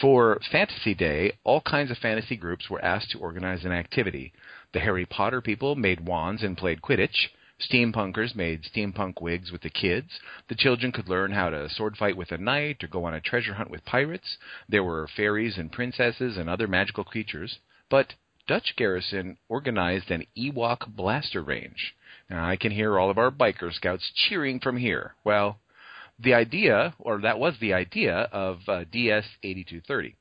For 0.00 0.40
Fantasy 0.50 0.94
Day, 0.94 1.32
all 1.44 1.60
kinds 1.60 1.90
of 1.90 1.98
fantasy 1.98 2.36
groups 2.36 2.70
were 2.70 2.82
asked 2.82 3.10
to 3.10 3.18
organize 3.18 3.66
an 3.66 3.72
activity. 3.72 4.32
The 4.72 4.80
Harry 4.80 5.04
Potter 5.04 5.42
people 5.42 5.76
made 5.76 6.06
wands 6.06 6.42
and 6.42 6.56
played 6.56 6.80
Quidditch. 6.80 7.28
Steampunkers 7.60 8.34
made 8.34 8.64
steampunk 8.64 9.20
wigs 9.20 9.52
with 9.52 9.62
the 9.62 9.70
kids. 9.70 10.20
The 10.48 10.56
children 10.56 10.90
could 10.90 11.08
learn 11.08 11.32
how 11.32 11.50
to 11.50 11.68
sword 11.68 11.96
fight 11.96 12.16
with 12.16 12.32
a 12.32 12.38
knight 12.38 12.82
or 12.82 12.88
go 12.88 13.04
on 13.04 13.14
a 13.14 13.20
treasure 13.20 13.54
hunt 13.54 13.70
with 13.70 13.84
pirates. 13.84 14.38
There 14.68 14.82
were 14.82 15.06
fairies 15.06 15.56
and 15.56 15.70
princesses 15.70 16.36
and 16.36 16.48
other 16.48 16.66
magical 16.66 17.04
creatures. 17.04 17.60
But 17.88 18.14
Dutch 18.46 18.74
Garrison 18.76 19.38
organized 19.48 20.10
an 20.10 20.26
Ewok 20.36 20.88
blaster 20.88 21.42
range. 21.42 21.94
Now, 22.28 22.44
I 22.44 22.56
can 22.56 22.72
hear 22.72 22.98
all 22.98 23.08
of 23.08 23.18
our 23.18 23.30
biker 23.30 23.72
scouts 23.72 24.10
cheering 24.10 24.58
from 24.58 24.76
here. 24.76 25.14
Well, 25.24 25.60
the 26.18 26.34
idea, 26.34 26.94
or 26.98 27.20
that 27.20 27.38
was 27.38 27.58
the 27.58 27.72
idea 27.72 28.28
of 28.32 28.68
uh, 28.68 28.84
DS 28.90 29.24
8230. 29.42 30.16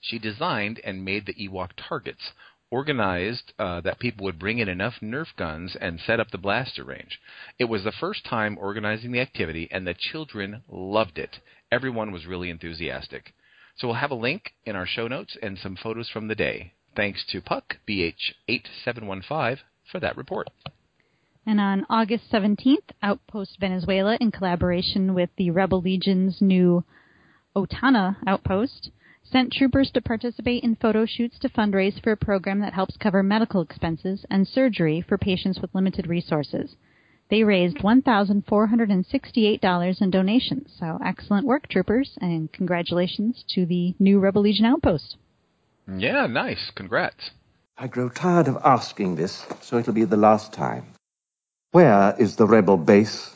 She 0.00 0.18
designed 0.18 0.80
and 0.80 1.04
made 1.04 1.26
the 1.26 1.34
Ewok 1.34 1.70
targets, 1.76 2.32
organized 2.72 3.52
uh, 3.58 3.82
that 3.82 3.98
people 3.98 4.24
would 4.24 4.38
bring 4.38 4.58
in 4.58 4.68
enough 4.68 4.94
Nerf 5.02 5.26
guns 5.36 5.76
and 5.78 6.00
set 6.00 6.18
up 6.18 6.30
the 6.30 6.38
blaster 6.38 6.82
range. 6.82 7.20
It 7.58 7.66
was 7.66 7.84
the 7.84 7.92
first 7.92 8.24
time 8.24 8.56
organizing 8.58 9.12
the 9.12 9.20
activity, 9.20 9.68
and 9.70 9.86
the 9.86 9.94
children 9.94 10.62
loved 10.70 11.18
it. 11.18 11.38
Everyone 11.70 12.12
was 12.12 12.24
really 12.24 12.48
enthusiastic. 12.48 13.34
So 13.76 13.86
we'll 13.86 13.96
have 13.96 14.10
a 14.10 14.14
link 14.14 14.54
in 14.64 14.74
our 14.74 14.86
show 14.86 15.06
notes 15.06 15.36
and 15.42 15.58
some 15.58 15.76
photos 15.76 16.08
from 16.08 16.28
the 16.28 16.34
day. 16.34 16.72
Thanks 16.96 17.24
to 17.28 17.42
Puck 17.42 17.76
BH8715 17.86 19.58
for 19.90 20.00
that 20.00 20.16
report. 20.16 20.48
And 21.44 21.60
on 21.60 21.86
August 21.90 22.24
17th, 22.32 22.90
Outpost 23.02 23.58
Venezuela, 23.60 24.16
in 24.18 24.30
collaboration 24.30 25.12
with 25.12 25.28
the 25.36 25.50
Rebel 25.50 25.82
Legion's 25.82 26.40
new 26.40 26.84
Otana 27.54 28.16
outpost, 28.26 28.90
sent 29.32 29.52
troopers 29.52 29.90
to 29.92 30.00
participate 30.00 30.62
in 30.62 30.76
photo 30.76 31.04
shoots 31.06 31.38
to 31.40 31.48
fundraise 31.48 32.00
for 32.02 32.12
a 32.12 32.16
program 32.16 32.60
that 32.60 32.74
helps 32.74 32.96
cover 32.98 33.22
medical 33.22 33.62
expenses 33.62 34.24
and 34.30 34.46
surgery 34.46 35.04
for 35.08 35.18
patients 35.18 35.58
with 35.60 35.74
limited 35.74 36.06
resources. 36.06 36.76
They 37.30 37.42
raised 37.42 37.78
$1,468 37.78 40.02
in 40.02 40.10
donations. 40.10 40.74
So 40.78 40.98
excellent 41.04 41.46
work, 41.46 41.68
troopers, 41.68 42.18
and 42.20 42.52
congratulations 42.52 43.42
to 43.54 43.64
the 43.64 43.94
new 43.98 44.20
Rebel 44.20 44.42
Legion 44.42 44.66
outpost. 44.66 45.16
Yeah, 45.88 46.26
nice. 46.26 46.70
Congrats. 46.74 47.30
I 47.78 47.86
grow 47.86 48.10
tired 48.10 48.48
of 48.48 48.58
asking 48.62 49.16
this, 49.16 49.46
so 49.62 49.78
it'll 49.78 49.94
be 49.94 50.04
the 50.04 50.16
last 50.16 50.52
time. 50.52 50.92
Where 51.70 52.14
is 52.18 52.36
the 52.36 52.46
rebel 52.46 52.76
base? 52.76 53.30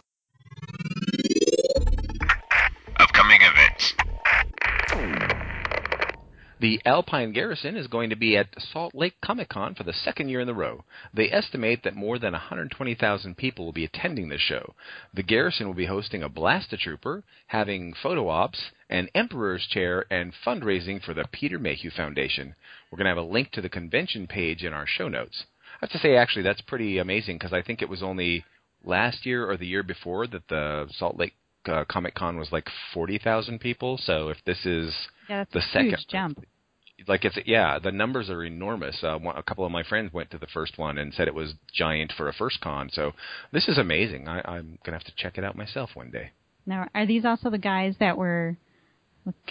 The 6.59 6.81
Alpine 6.87 7.33
Garrison 7.33 7.77
is 7.77 7.87
going 7.87 8.09
to 8.09 8.17
be 8.17 8.35
at 8.35 8.49
Salt 8.73 8.95
Lake 8.95 9.21
Comic 9.21 9.51
Con 9.51 9.75
for 9.75 9.83
the 9.83 9.93
second 9.93 10.31
year 10.31 10.41
in 10.41 10.49
a 10.49 10.55
row. 10.55 10.87
They 11.13 11.31
estimate 11.31 11.83
that 11.83 11.95
more 11.95 12.19
than 12.19 12.33
120,000 12.33 13.37
people 13.37 13.67
will 13.67 13.73
be 13.73 13.85
attending 13.85 14.31
this 14.31 14.41
show. 14.41 14.75
The 15.13 15.23
Garrison 15.23 15.67
will 15.67 15.75
be 15.75 15.85
hosting 15.85 16.23
a 16.23 16.31
Blasta 16.31 16.79
Trooper, 16.79 17.25
having 17.49 17.93
photo 17.93 18.31
ops, 18.31 18.71
an 18.89 19.11
Emperor's 19.15 19.67
Chair, 19.67 20.07
and 20.11 20.33
fundraising 20.33 21.03
for 21.03 21.13
the 21.13 21.29
Peter 21.31 21.59
Mayhew 21.59 21.91
Foundation. 21.91 22.55
We're 22.91 22.97
going 22.97 23.05
to 23.05 23.11
have 23.11 23.19
a 23.19 23.33
link 23.33 23.51
to 23.51 23.61
the 23.61 23.69
convention 23.69 24.27
page 24.27 24.65
in 24.65 24.73
our 24.73 24.87
show 24.87 25.09
notes. 25.09 25.45
I 25.75 25.79
have 25.83 25.91
to 25.91 25.99
say, 25.99 26.17
actually, 26.17 26.45
that's 26.45 26.63
pretty 26.63 26.97
amazing 26.97 27.37
because 27.37 27.53
I 27.53 27.61
think 27.61 27.83
it 27.83 27.91
was 27.91 28.03
only 28.03 28.47
last 28.83 29.27
year 29.27 29.47
or 29.47 29.59
the 29.59 29.67
year 29.67 29.83
before 29.83 30.27
that 30.29 30.49
the 30.49 30.89
Salt 30.97 31.19
Lake 31.19 31.35
uh, 31.69 31.85
Comic 31.89 32.15
Con 32.15 32.37
was 32.39 32.53
like 32.53 32.69
40,000 32.95 33.59
people. 33.61 33.99
So 34.03 34.29
if 34.29 34.39
this 34.45 34.65
is 34.67 34.95
Yeah, 35.29 35.45
the 35.53 35.63
second 35.73 36.05
jump. 36.09 36.45
like 37.09 37.25
it's 37.25 37.37
yeah, 37.47 37.79
the 37.79 37.93
numbers 37.93 38.31
are 38.31 38.45
enormous. 38.45 39.03
Uh, 39.03 39.19
one, 39.19 39.37
a 39.37 39.43
couple 39.43 39.65
of 39.65 39.73
my 39.73 39.83
friends 39.83 40.13
went 40.13 40.31
to 40.31 40.39
the 40.39 40.47
first 40.47 40.79
one 40.79 40.99
and 40.99 41.13
said 41.15 41.29
it 41.29 41.35
was 41.35 41.55
giant 41.73 42.13
for 42.17 42.29
a 42.29 42.33
first 42.33 42.61
con. 42.61 42.89
So 42.93 43.13
this 43.53 43.69
is 43.69 43.79
amazing. 43.79 44.29
I, 44.29 44.41
I'm 44.41 44.79
gonna 44.85 44.97
have 44.99 45.07
to 45.07 45.15
check 45.17 45.37
it 45.39 45.45
out 45.45 45.57
myself 45.57 45.91
one 45.95 46.11
day. 46.11 46.31
Now, 46.65 46.89
are 46.95 47.07
these 47.07 47.25
also 47.25 47.49
the 47.51 47.59
guys 47.59 47.95
that 48.01 48.17
were 48.17 48.57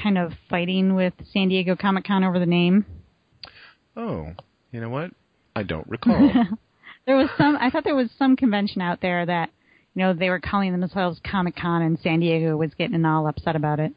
kind 0.01 0.17
of 0.17 0.33
fighting 0.49 0.95
with 0.95 1.13
San 1.31 1.47
Diego 1.49 1.75
Comic 1.75 2.05
Con 2.05 2.23
over 2.23 2.39
the 2.39 2.45
name? 2.45 2.85
Oh, 3.95 4.27
you 4.71 4.81
know 4.81 4.89
what? 4.89 5.11
I 5.55 5.63
don't 5.63 5.87
recall. 5.87 6.31
there 7.05 7.15
was 7.15 7.29
some. 7.37 7.55
I 7.57 7.69
thought 7.69 7.83
there 7.85 7.95
was 7.95 8.09
some 8.17 8.35
convention 8.35 8.81
out 8.81 8.99
there 9.01 9.25
that 9.25 9.49
you 9.95 10.03
know 10.03 10.13
they 10.13 10.29
were 10.29 10.39
calling 10.39 10.79
themselves 10.79 11.19
Comic 11.29 11.55
Con, 11.55 11.81
and 11.81 11.97
San 11.99 12.19
Diego 12.19 12.55
was 12.57 12.73
getting 12.77 13.03
all 13.05 13.27
upset 13.27 13.55
about 13.55 13.79
it. 13.79 13.93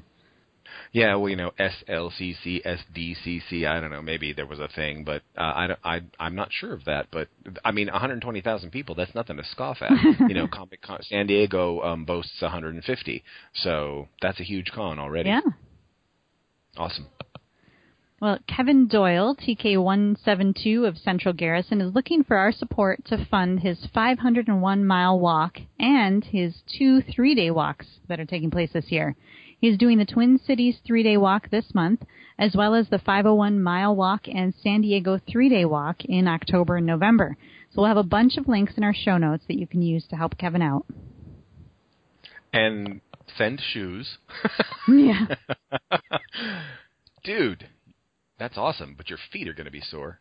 Yeah, 0.93 1.17
well, 1.17 1.29
you 1.29 1.37
know, 1.37 1.53
SLCC, 1.59 2.65
SDCC. 2.65 3.67
I 3.67 3.81
don't 3.81 3.91
know. 3.91 4.03
Maybe 4.03 4.33
there 4.33 4.47
was 4.47 4.59
a 4.59 4.69
thing, 4.69 5.05
but 5.05 5.23
uh, 5.37 5.41
I, 5.41 5.69
I, 5.85 6.01
I'm 6.19 6.35
not 6.35 6.49
sure 6.51 6.73
of 6.73 6.85
that. 6.85 7.07
But 7.11 7.29
I 7.65 7.73
mean, 7.73 7.89
120,000 7.89 8.71
people—that's 8.71 9.15
nothing 9.15 9.37
to 9.37 9.45
scoff 9.45 9.79
at. 9.83 9.91
you 10.29 10.35
know, 10.35 10.47
Comic 10.47 10.81
Con 10.83 11.01
San 11.03 11.27
Diego 11.27 11.83
um, 11.83 12.05
boasts 12.05 12.41
150, 12.41 13.23
so 13.55 14.09
that's 14.23 14.41
a 14.41 14.45
huge 14.45 14.71
con 14.75 14.99
already. 14.99 15.29
Yeah. 15.31 15.41
Awesome. 16.77 17.07
Well, 18.21 18.41
Kevin 18.49 18.89
Doyle, 18.89 19.37
TK172 19.37 20.89
of 20.89 20.99
Central 20.99 21.33
Garrison, 21.33 21.81
is 21.81 21.95
looking 21.95 22.25
for 22.25 22.37
our 22.37 22.51
support 22.51 23.05
to 23.05 23.25
fund 23.27 23.61
his 23.61 23.87
501 23.95 24.85
mile 24.85 25.21
walk 25.21 25.59
and 25.79 26.25
his 26.25 26.63
two 26.67 27.01
three 27.01 27.37
day 27.37 27.53
walks 27.53 27.87
that 28.09 28.19
are 28.19 28.25
taking 28.25 28.51
place 28.51 28.71
this 28.73 28.91
year. 28.91 29.15
He's 29.61 29.79
doing 29.79 29.99
the 29.99 30.05
Twin 30.05 30.37
Cities 30.37 30.79
three 30.85 31.05
day 31.05 31.17
walk 31.17 31.49
this 31.51 31.73
month, 31.75 32.03
as 32.41 32.57
well 32.57 32.75
as 32.75 32.89
the 32.89 32.99
501 32.99 33.63
mile 33.63 33.95
walk 33.95 34.27
and 34.27 34.53
San 34.53 34.81
Diego 34.81 35.21
three 35.31 35.49
day 35.49 35.65
walk 35.65 36.05
in 36.05 36.27
October 36.27 36.79
and 36.79 36.87
November. 36.87 37.37
So 37.71 37.83
we'll 37.83 37.89
have 37.89 37.97
a 37.97 38.03
bunch 38.03 38.37
of 38.37 38.49
links 38.49 38.73
in 38.77 38.83
our 38.83 38.95
show 38.95 39.17
notes 39.17 39.45
that 39.47 39.61
you 39.61 39.69
can 39.69 39.81
use 39.81 40.05
to 40.09 40.17
help 40.17 40.37
Kevin 40.39 40.63
out. 40.63 40.87
And 42.53 43.01
send 43.37 43.61
shoes. 43.61 44.19
yeah. 44.89 45.27
Dude, 47.23 47.69
that's 48.39 48.57
awesome, 48.57 48.95
but 48.97 49.11
your 49.11 49.19
feet 49.33 49.49
are 49.49 49.55
going 49.55 49.67
to 49.67 49.71
be 49.71 49.81
sore. 49.81 50.21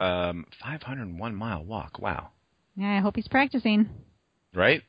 Um, 0.00 0.46
501 0.62 1.34
mile 1.34 1.64
walk. 1.64 1.98
Wow. 1.98 2.30
Yeah, 2.76 2.96
I 2.96 3.00
hope 3.00 3.16
he's 3.16 3.28
practicing. 3.28 3.88
Right? 4.54 4.82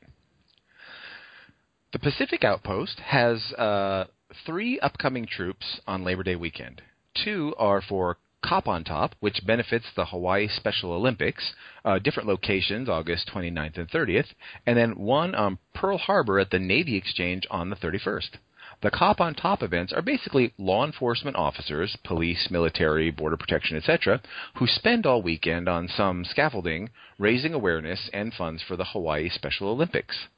The 1.92 1.98
Pacific 1.98 2.44
Outpost 2.44 3.00
has 3.00 3.52
uh, 3.52 4.04
three 4.44 4.78
upcoming 4.80 5.26
troops 5.26 5.80
on 5.86 6.04
Labor 6.04 6.22
Day 6.22 6.36
weekend. 6.36 6.82
Two 7.24 7.54
are 7.58 7.80
for 7.80 8.18
Cop 8.44 8.68
on 8.68 8.84
Top, 8.84 9.14
which 9.20 9.44
benefits 9.46 9.86
the 9.96 10.04
Hawaii 10.06 10.48
Special 10.48 10.92
Olympics, 10.92 11.54
uh, 11.84 11.98
different 11.98 12.28
locations, 12.28 12.88
August 12.88 13.30
29th 13.34 13.78
and 13.78 13.90
30th, 13.90 14.28
and 14.66 14.76
then 14.76 14.98
one 14.98 15.34
on 15.34 15.58
Pearl 15.74 15.98
Harbor 15.98 16.38
at 16.38 16.50
the 16.50 16.58
Navy 16.58 16.96
Exchange 16.96 17.46
on 17.50 17.70
the 17.70 17.76
31st. 17.76 18.36
The 18.80 18.90
Cop 18.92 19.20
on 19.20 19.34
Top 19.34 19.62
events 19.62 19.92
are 19.92 20.02
basically 20.02 20.52
law 20.56 20.84
enforcement 20.84 21.36
officers, 21.36 21.96
police, 22.04 22.48
military, 22.48 23.10
border 23.10 23.36
protection, 23.36 23.76
etc., 23.76 24.20
who 24.54 24.68
spend 24.68 25.04
all 25.04 25.20
weekend 25.20 25.68
on 25.68 25.88
some 25.88 26.24
scaffolding, 26.24 26.90
raising 27.18 27.54
awareness 27.54 28.08
and 28.12 28.32
funds 28.32 28.62
for 28.62 28.76
the 28.76 28.84
Hawaii 28.84 29.28
Special 29.30 29.68
Olympics. 29.68 30.28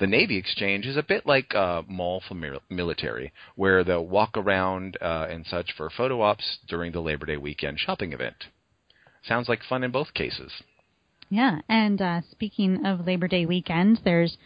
The 0.00 0.08
Navy 0.08 0.36
Exchange 0.36 0.86
is 0.86 0.96
a 0.96 1.04
bit 1.04 1.24
like 1.24 1.54
uh, 1.54 1.82
Mall 1.86 2.20
for 2.26 2.34
Military, 2.68 3.32
where 3.54 3.84
they'll 3.84 4.06
walk 4.06 4.36
around 4.36 4.98
uh, 5.00 5.28
and 5.30 5.46
such 5.46 5.72
for 5.76 5.88
photo 5.88 6.20
ops 6.20 6.58
during 6.66 6.90
the 6.90 7.02
Labor 7.02 7.26
Day 7.26 7.36
weekend 7.36 7.78
shopping 7.78 8.12
event. 8.12 8.46
Sounds 9.22 9.48
like 9.48 9.62
fun 9.62 9.84
in 9.84 9.92
both 9.92 10.14
cases. 10.14 10.50
Yeah, 11.30 11.60
and 11.68 12.02
uh, 12.02 12.20
speaking 12.32 12.84
of 12.84 13.06
Labor 13.06 13.28
Day 13.28 13.46
weekend, 13.46 14.00
there's 14.04 14.36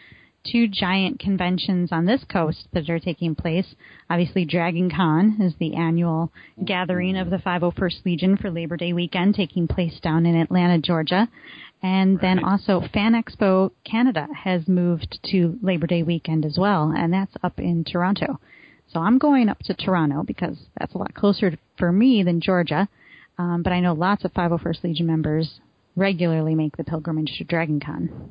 two 0.53 0.69
giant 0.69 1.19
conventions 1.19 1.91
on 1.93 2.07
this 2.07 2.25
coast 2.25 2.69
that 2.73 2.89
are 2.89 2.99
taking 2.99 3.35
place. 3.35 3.75
Obviously, 4.09 4.45
Dragon 4.45 4.91
Con 4.91 5.39
is 5.41 5.55
the 5.59 5.75
annual 5.75 6.33
gathering 6.65 7.17
of 7.17 7.31
the 7.31 7.37
501st 7.37 8.05
Legion 8.05 8.37
for 8.37 8.51
Labor 8.51 8.77
Day 8.77 8.93
weekend, 8.93 9.35
taking 9.35 9.69
place 9.69 9.99
down 10.01 10.27
in 10.27 10.35
Atlanta, 10.35 10.79
Georgia. 10.79 11.29
And 11.83 12.19
then 12.21 12.43
also 12.43 12.83
Fan 12.93 13.13
Expo 13.13 13.71
Canada 13.85 14.27
has 14.35 14.67
moved 14.67 15.19
to 15.31 15.59
Labor 15.63 15.87
Day 15.87 16.03
weekend 16.03 16.45
as 16.45 16.57
well, 16.59 16.93
and 16.97 17.13
that's 17.13 17.35
up 17.43 17.59
in 17.59 17.85
Toronto. 17.85 18.41
So 18.93 19.01
I'm 19.01 19.19
going 19.19 19.49
up 19.49 19.59
to 19.65 19.75
Toronto 19.75 20.23
because 20.23 20.57
that's 20.79 20.95
a 20.95 20.99
lot 20.99 21.15
closer 21.15 21.57
for 21.79 21.93
me 21.93 22.23
than 22.23 22.41
Georgia. 22.41 22.89
Um, 23.39 23.63
but 23.63 23.73
I 23.73 23.81
know 23.81 23.93
lots 23.93 24.25
of 24.25 24.33
501st 24.33 24.83
Legion 24.83 25.07
members 25.07 25.61
regularly 25.95 26.55
make 26.55 26.77
the 26.77 26.85
pilgrimage 26.85 27.37
to 27.39 27.45
Dragon 27.45 27.81
Con. 27.81 28.31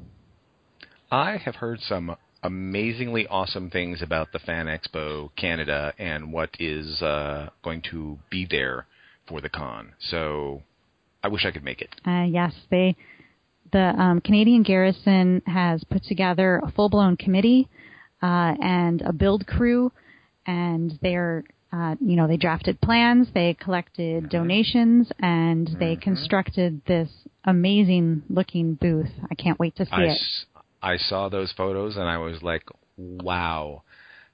I 1.12 1.38
have 1.38 1.56
heard 1.56 1.80
some 1.82 2.16
amazingly 2.44 3.28
awesome 3.28 3.70
things 3.70 4.02
about 4.02 4.32
the 4.32 4.40
Fan 4.40 4.68
Expo 4.68 5.30
Canada 5.36 5.94
and 5.98 6.32
what 6.32 6.50
is 6.60 7.02
uh, 7.02 7.50
going 7.64 7.82
to 7.92 8.20
be 8.30 8.48
there 8.50 8.86
for 9.28 9.42
the 9.42 9.50
con. 9.50 9.94
So 10.00 10.62
I 11.24 11.30
wish 11.30 11.46
I 11.46 11.52
could 11.52 11.64
make 11.64 11.82
it. 11.82 11.90
Uh, 12.06 12.26
yes, 12.30 12.54
they 12.70 12.96
the 13.72 13.94
um, 14.00 14.22
Canadian 14.22 14.64
Garrison 14.64 15.42
has 15.46 15.84
put 15.84 16.04
together 16.04 16.62
a 16.64 16.72
full 16.72 16.90
blown 16.90 17.18
committee 17.18 17.68
uh, 18.22 18.54
and 18.62 19.02
a 19.02 19.12
build 19.12 19.46
crew, 19.46 19.92
and 20.46 20.98
they're 21.02 21.44
uh, 21.72 21.96
you 22.00 22.16
know 22.16 22.28
they 22.28 22.38
drafted 22.38 22.80
plans, 22.82 23.28
they 23.34 23.54
collected 23.54 24.24
mm-hmm. 24.24 24.38
donations, 24.38 25.10
and 25.20 25.68
mm-hmm. 25.68 25.80
they 25.80 25.96
constructed 25.96 26.82
this 26.88 27.10
amazing 27.44 28.24
looking 28.30 28.76
booth. 28.76 29.12
I 29.30 29.36
can't 29.36 29.60
wait 29.60 29.76
to 29.78 29.86
see 29.86 29.92
I 29.92 30.04
it. 30.04 30.20
I 30.82 30.98
saw 30.98 31.30
those 31.30 31.52
photos 31.56 31.96
and 31.96 32.06
I 32.06 32.18
was 32.18 32.42
like, 32.42 32.64
wow 32.98 33.84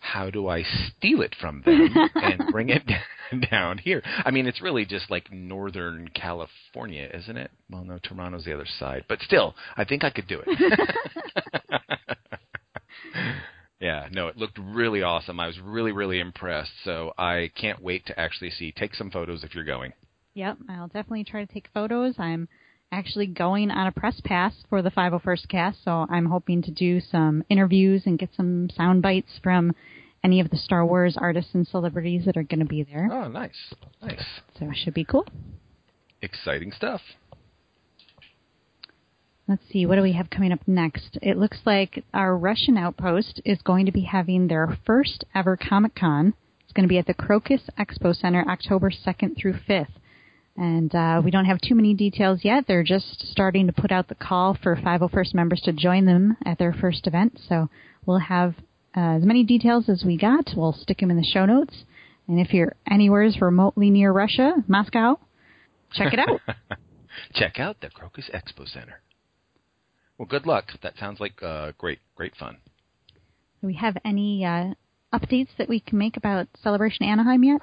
how 0.03 0.29
do 0.29 0.49
I 0.49 0.63
steal 0.63 1.21
it 1.21 1.33
from 1.39 1.61
them 1.65 1.95
and 2.15 2.51
bring 2.51 2.69
it 2.69 2.83
down 3.49 3.77
here? 3.77 4.03
I 4.25 4.31
mean, 4.31 4.47
it's 4.47 4.61
really 4.61 4.85
just 4.85 5.09
like 5.09 5.31
Northern 5.31 6.09
California, 6.09 7.09
isn't 7.13 7.37
it? 7.37 7.49
Well, 7.71 7.85
no, 7.85 7.99
Toronto's 8.03 8.43
the 8.43 8.53
other 8.53 8.67
side, 8.79 9.05
but 9.07 9.21
still, 9.21 9.55
I 9.77 9.85
think 9.85 10.03
I 10.03 10.09
could 10.09 10.27
do 10.27 10.41
it. 10.45 10.89
yeah, 13.79 14.09
no, 14.11 14.27
it 14.27 14.37
looked 14.37 14.59
really 14.59 15.03
awesome. 15.03 15.39
I 15.39 15.47
was 15.47 15.57
really, 15.59 15.93
really 15.93 16.19
impressed. 16.19 16.73
So 16.83 17.13
I 17.17 17.49
can't 17.55 17.81
wait 17.81 18.05
to 18.07 18.19
actually 18.19 18.51
see. 18.51 18.73
Take 18.73 18.95
some 18.95 19.09
photos 19.09 19.45
if 19.45 19.55
you're 19.55 19.63
going. 19.63 19.93
Yep, 20.33 20.57
I'll 20.69 20.87
definitely 20.87 21.23
try 21.23 21.45
to 21.45 21.51
take 21.51 21.69
photos. 21.73 22.15
I'm 22.19 22.49
actually 22.93 23.27
going 23.27 23.71
on 23.71 23.87
a 23.87 23.91
press 23.91 24.21
pass 24.23 24.53
for 24.69 24.81
the 24.81 24.91
501st 24.91 25.47
cast, 25.49 25.83
so 25.83 26.05
I'm 26.09 26.25
hoping 26.25 26.61
to 26.61 26.71
do 26.71 27.01
some 27.01 27.43
interviews 27.49 28.03
and 28.05 28.19
get 28.19 28.29
some 28.35 28.69
sound 28.69 29.01
bites 29.01 29.39
from 29.41 29.73
any 30.23 30.39
of 30.39 30.49
the 30.49 30.57
Star 30.57 30.85
Wars 30.85 31.17
artists 31.19 31.53
and 31.53 31.67
celebrities 31.67 32.25
that 32.25 32.37
are 32.37 32.43
going 32.43 32.59
to 32.59 32.65
be 32.65 32.83
there. 32.83 33.09
Oh, 33.11 33.27
nice. 33.27 33.73
Nice. 34.01 34.23
So 34.57 34.69
it 34.69 34.77
should 34.77 34.93
be 34.93 35.03
cool. 35.03 35.25
Exciting 36.21 36.71
stuff. 36.71 37.01
Let's 39.45 39.63
see, 39.69 39.85
what 39.85 39.97
do 39.97 40.01
we 40.01 40.13
have 40.13 40.29
coming 40.29 40.53
up 40.53 40.65
next? 40.65 41.17
It 41.21 41.37
looks 41.37 41.59
like 41.65 42.05
our 42.13 42.37
Russian 42.37 42.77
outpost 42.77 43.41
is 43.43 43.61
going 43.61 43.85
to 43.87 43.91
be 43.91 44.03
having 44.03 44.47
their 44.47 44.77
first 44.85 45.25
ever 45.35 45.57
Comic 45.57 45.95
Con. 45.95 46.33
It's 46.63 46.71
going 46.71 46.87
to 46.87 46.89
be 46.89 46.97
at 46.97 47.07
the 47.07 47.13
Crocus 47.13 47.69
Expo 47.77 48.15
Center 48.15 48.45
October 48.47 48.89
2nd 48.89 49.37
through 49.37 49.55
5th. 49.67 49.95
And 50.55 50.93
uh, 50.93 51.21
we 51.23 51.31
don't 51.31 51.45
have 51.45 51.59
too 51.61 51.73
many 51.73 51.93
details 51.95 52.41
yet. 52.43 52.65
They're 52.67 52.83
just 52.83 53.27
starting 53.31 53.65
to 53.67 53.73
put 53.73 53.91
out 53.91 54.07
the 54.07 54.15
call 54.15 54.55
for 54.61 54.75
501st 54.75 55.33
members 55.33 55.61
to 55.61 55.73
join 55.73 56.05
them 56.05 56.37
at 56.45 56.59
their 56.59 56.73
first 56.73 57.07
event. 57.07 57.39
So 57.49 57.69
we'll 58.05 58.19
have 58.19 58.53
uh, 58.95 59.17
as 59.17 59.23
many 59.23 59.43
details 59.43 59.89
as 59.89 60.03
we 60.05 60.17
got. 60.17 60.51
We'll 60.55 60.73
stick 60.73 60.99
them 60.99 61.09
in 61.09 61.17
the 61.17 61.23
show 61.23 61.45
notes. 61.45 61.83
And 62.27 62.39
if 62.39 62.53
you're 62.53 62.75
anywhere 62.89 63.29
remotely 63.41 63.89
near 63.89 64.11
Russia, 64.11 64.53
Moscow, 64.67 65.19
check 65.93 66.13
it 66.13 66.19
out. 66.19 66.39
check 67.33 67.59
out 67.59 67.81
the 67.81 67.89
Crocus 67.89 68.29
Expo 68.33 68.67
Center. 68.67 69.01
Well, 70.17 70.27
good 70.27 70.45
luck. 70.45 70.65
That 70.83 70.93
sounds 70.99 71.19
like 71.19 71.41
uh, 71.41 71.71
great, 71.77 71.99
great 72.15 72.35
fun. 72.35 72.57
Do 73.61 73.67
we 73.67 73.73
have 73.75 73.97
any 74.05 74.45
uh, 74.45 74.75
updates 75.13 75.49
that 75.57 75.69
we 75.69 75.79
can 75.79 75.97
make 75.97 76.17
about 76.17 76.47
Celebration 76.61 77.05
Anaheim 77.05 77.43
yet? 77.43 77.61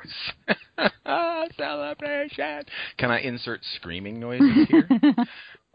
Celebration. 1.56 2.62
Can 2.98 3.10
I 3.10 3.20
insert 3.20 3.60
screaming 3.76 4.20
noises 4.20 4.68
here? 4.68 4.88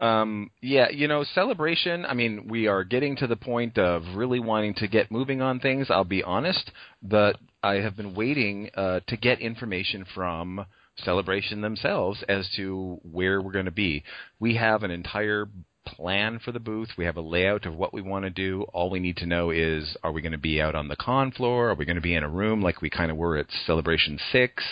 um, 0.00 0.50
yeah, 0.62 0.88
you 0.90 1.08
know, 1.08 1.24
Celebration. 1.34 2.04
I 2.06 2.14
mean, 2.14 2.48
we 2.48 2.66
are 2.66 2.84
getting 2.84 3.16
to 3.16 3.26
the 3.26 3.36
point 3.36 3.78
of 3.78 4.02
really 4.14 4.40
wanting 4.40 4.74
to 4.74 4.88
get 4.88 5.10
moving 5.10 5.42
on 5.42 5.60
things. 5.60 5.88
I'll 5.90 6.04
be 6.04 6.22
honest, 6.22 6.70
but 7.02 7.36
I 7.62 7.74
have 7.74 7.96
been 7.96 8.14
waiting 8.14 8.70
uh, 8.74 9.00
to 9.08 9.16
get 9.16 9.40
information 9.40 10.06
from 10.14 10.64
Celebration 11.04 11.60
themselves 11.60 12.24
as 12.28 12.48
to 12.56 12.98
where 13.02 13.42
we're 13.42 13.52
going 13.52 13.66
to 13.66 13.70
be. 13.70 14.02
We 14.40 14.56
have 14.56 14.82
an 14.82 14.90
entire 14.90 15.46
plan 15.86 16.38
for 16.38 16.52
the 16.52 16.60
booth. 16.60 16.90
We 16.98 17.04
have 17.04 17.16
a 17.16 17.22
layout 17.22 17.64
of 17.64 17.74
what 17.74 17.94
we 17.94 18.02
want 18.02 18.24
to 18.24 18.30
do. 18.30 18.62
All 18.72 18.90
we 18.90 19.00
need 19.00 19.16
to 19.18 19.26
know 19.26 19.50
is 19.50 19.96
are 20.02 20.12
we 20.12 20.22
going 20.22 20.32
to 20.32 20.38
be 20.38 20.60
out 20.60 20.74
on 20.74 20.88
the 20.88 20.96
con 20.96 21.30
floor? 21.30 21.70
Are 21.70 21.74
we 21.74 21.84
going 21.84 21.96
to 21.96 22.02
be 22.02 22.14
in 22.14 22.22
a 22.22 22.28
room 22.28 22.60
like 22.60 22.82
we 22.82 22.90
kind 22.90 23.10
of 23.10 23.16
were 23.16 23.36
at 23.36 23.46
Celebration 23.66 24.18
6? 24.32 24.64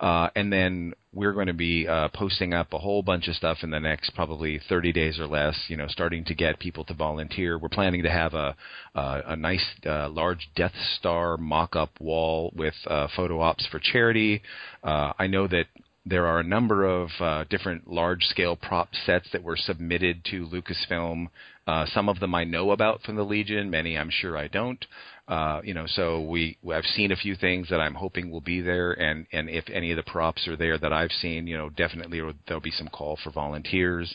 Uh, 0.00 0.28
and 0.34 0.52
then 0.52 0.92
we're 1.12 1.32
going 1.32 1.46
to 1.46 1.52
be 1.52 1.86
uh, 1.86 2.08
posting 2.12 2.52
up 2.52 2.72
a 2.72 2.78
whole 2.78 3.02
bunch 3.02 3.28
of 3.28 3.34
stuff 3.36 3.58
in 3.62 3.70
the 3.70 3.78
next 3.78 4.14
probably 4.14 4.60
30 4.68 4.92
days 4.92 5.18
or 5.18 5.26
less. 5.26 5.56
You 5.68 5.76
know, 5.76 5.86
starting 5.88 6.24
to 6.24 6.34
get 6.34 6.58
people 6.58 6.84
to 6.84 6.94
volunteer. 6.94 7.58
We're 7.58 7.68
planning 7.68 8.02
to 8.02 8.10
have 8.10 8.34
a 8.34 8.56
uh, 8.94 9.22
a 9.26 9.36
nice 9.36 9.64
uh, 9.86 10.08
large 10.08 10.48
Death 10.56 10.74
Star 10.98 11.36
mock-up 11.36 11.90
wall 12.00 12.52
with 12.54 12.74
uh, 12.86 13.08
photo 13.14 13.40
ops 13.40 13.66
for 13.70 13.78
charity. 13.78 14.42
Uh, 14.82 15.12
I 15.18 15.26
know 15.26 15.46
that 15.48 15.66
there 16.06 16.26
are 16.26 16.40
a 16.40 16.44
number 16.44 16.84
of 16.84 17.08
uh, 17.18 17.44
different 17.48 17.90
large-scale 17.90 18.56
prop 18.56 18.88
sets 19.06 19.26
that 19.32 19.42
were 19.42 19.56
submitted 19.56 20.22
to 20.26 20.46
Lucasfilm. 20.46 21.28
Uh, 21.66 21.86
some 21.86 22.10
of 22.10 22.20
them 22.20 22.34
I 22.34 22.44
know 22.44 22.72
about 22.72 23.02
from 23.02 23.16
the 23.16 23.22
Legion. 23.22 23.70
Many 23.70 23.96
I'm 23.96 24.10
sure 24.10 24.36
I 24.36 24.48
don't. 24.48 24.84
Uh, 25.26 25.62
you 25.64 25.72
know, 25.72 25.86
so 25.86 26.20
we 26.20 26.58
I've 26.70 26.84
seen 26.84 27.10
a 27.10 27.16
few 27.16 27.34
things 27.34 27.70
that 27.70 27.80
I'm 27.80 27.94
hoping 27.94 28.30
will 28.30 28.42
be 28.42 28.60
there, 28.60 28.92
and 28.92 29.26
and 29.32 29.48
if 29.48 29.64
any 29.72 29.90
of 29.90 29.96
the 29.96 30.02
props 30.02 30.46
are 30.46 30.56
there 30.56 30.76
that 30.76 30.92
I've 30.92 31.10
seen, 31.10 31.46
you 31.46 31.56
know, 31.56 31.70
definitely 31.70 32.20
there'll 32.46 32.60
be 32.60 32.70
some 32.70 32.88
call 32.88 33.18
for 33.24 33.30
volunteers. 33.30 34.14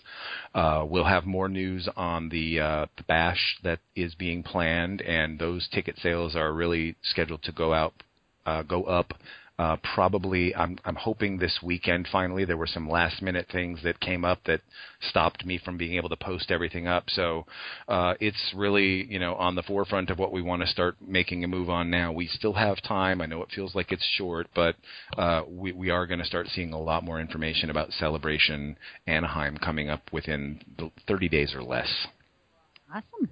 Uh, 0.54 0.86
we'll 0.88 1.06
have 1.06 1.26
more 1.26 1.50
news 1.50 1.90
on 1.98 2.30
the 2.30 2.60
uh, 2.60 2.86
the 2.98 3.04
bash 3.04 3.58
that 3.64 3.80
is 3.96 4.14
being 4.14 4.44
planned, 4.44 5.02
and 5.02 5.40
those 5.40 5.68
ticket 5.70 5.98
sales 5.98 6.36
are 6.36 6.54
really 6.54 6.96
scheduled 7.02 7.42
to 7.42 7.52
go 7.52 7.74
out 7.74 7.94
uh, 8.46 8.62
go 8.62 8.84
up 8.84 9.14
uh, 9.60 9.76
probably, 9.94 10.56
I'm, 10.56 10.80
I'm 10.86 10.96
hoping 10.96 11.38
this 11.38 11.60
weekend. 11.62 12.08
Finally, 12.10 12.46
there 12.46 12.56
were 12.56 12.66
some 12.66 12.90
last 12.90 13.22
minute 13.22 13.48
things 13.52 13.80
that 13.84 14.00
came 14.00 14.24
up 14.24 14.40
that 14.46 14.62
stopped 15.10 15.46
me 15.46 15.60
from 15.64 15.78
being 15.78 15.98
able 15.98 16.08
to 16.08 16.16
post 16.16 16.50
everything 16.50 16.88
up. 16.88 17.04
So 17.10 17.46
uh, 17.90 18.14
it's 18.22 18.54
really, 18.56 19.06
you 19.12 19.20
know, 19.20 19.36
on 19.36 19.56
the 19.56 19.64
forefront 19.64 20.12
of 20.12 20.18
what 20.18 20.32
we 20.32 20.42
want 20.42 20.62
to 20.62 20.68
start 20.70 20.96
making 21.06 21.44
a 21.44 21.48
move 21.50 21.70
on 21.70 21.90
now. 21.90 22.14
We 22.14 22.28
still 22.28 22.54
have 22.54 22.82
time. 22.82 23.20
I 23.20 23.26
know 23.26 23.42
it 23.42 23.50
feels 23.54 23.76
like 23.76 23.92
it's 23.92 24.08
short, 24.18 24.48
but 24.56 24.78
uh, 25.18 25.42
we, 25.46 25.74
we 25.74 25.90
are 25.90 26.08
going 26.08 26.20
to 26.20 26.26
start 26.26 26.48
seeing 26.48 26.72
a 26.72 26.80
lot 26.80 27.04
more 27.04 27.20
information 27.20 27.70
about 27.70 27.92
Celebration 27.92 28.78
Anaheim 29.08 29.58
coming 29.58 29.90
up 29.90 30.04
within 30.14 30.62
30 31.06 31.28
days 31.28 31.54
or 31.54 31.64
less. 31.64 31.90
Awesome. 32.90 33.30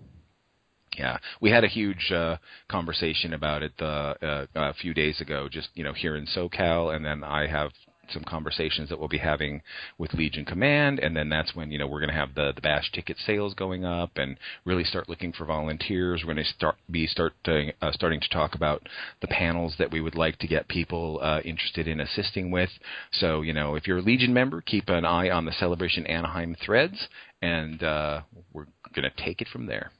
Yeah, 0.97 1.17
we 1.41 1.51
had 1.51 1.63
a 1.63 1.67
huge 1.67 2.11
uh, 2.11 2.37
conversation 2.69 3.33
about 3.33 3.61
it 3.61 3.73
uh, 3.79 4.15
uh, 4.21 4.45
a 4.55 4.73
few 4.73 4.95
days 4.95 5.21
ago, 5.21 5.47
just 5.49 5.69
you 5.75 5.83
know 5.83 5.93
here 5.93 6.15
in 6.15 6.25
SoCal, 6.25 6.95
and 6.95 7.05
then 7.05 7.23
I 7.23 7.45
have 7.45 7.71
some 8.11 8.23
conversations 8.23 8.89
that 8.89 8.97
we'll 8.97 9.07
be 9.07 9.17
having 9.17 9.61
with 9.97 10.13
Legion 10.13 10.45
Command, 10.45 10.99
and 10.99 11.15
then 11.15 11.29
that's 11.29 11.55
when 11.55 11.71
you 11.71 11.77
know 11.77 11.85
we're 11.85 11.99
going 11.99 12.09
to 12.09 12.15
have 12.15 12.33
the 12.33 12.51
the 12.55 12.61
bash 12.61 12.91
ticket 12.91 13.17
sales 13.25 13.53
going 13.53 13.85
up, 13.85 14.11
and 14.15 14.37
really 14.65 14.83
start 14.83 15.07
looking 15.07 15.31
for 15.33 15.45
volunteers. 15.45 16.23
We're 16.23 16.33
going 16.33 16.45
to 16.45 16.51
start 16.51 16.75
be 16.89 17.05
start 17.05 17.33
uh, 17.47 17.91
starting 17.91 18.19
to 18.19 18.29
talk 18.29 18.55
about 18.55 18.87
the 19.21 19.27
panels 19.27 19.75
that 19.77 19.91
we 19.91 20.01
would 20.01 20.15
like 20.15 20.39
to 20.39 20.47
get 20.47 20.67
people 20.67 21.19
uh, 21.21 21.41
interested 21.45 21.87
in 21.87 21.99
assisting 21.99 22.49
with. 22.49 22.71
So 23.11 23.41
you 23.41 23.53
know 23.53 23.75
if 23.75 23.85
you're 23.85 23.99
a 23.99 24.01
Legion 24.01 24.33
member, 24.33 24.61
keep 24.61 24.89
an 24.89 25.05
eye 25.05 25.29
on 25.29 25.45
the 25.45 25.53
Celebration 25.59 26.07
Anaheim 26.07 26.55
threads, 26.65 27.07
and 27.41 27.83
uh, 27.83 28.21
we're 28.51 28.65
going 28.95 29.09
to 29.09 29.23
take 29.23 29.41
it 29.41 29.47
from 29.49 29.67
there. 29.67 29.91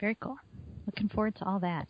Very 0.00 0.16
cool. 0.20 0.36
Looking 0.86 1.08
forward 1.08 1.36
to 1.36 1.44
all 1.44 1.60
that. 1.60 1.88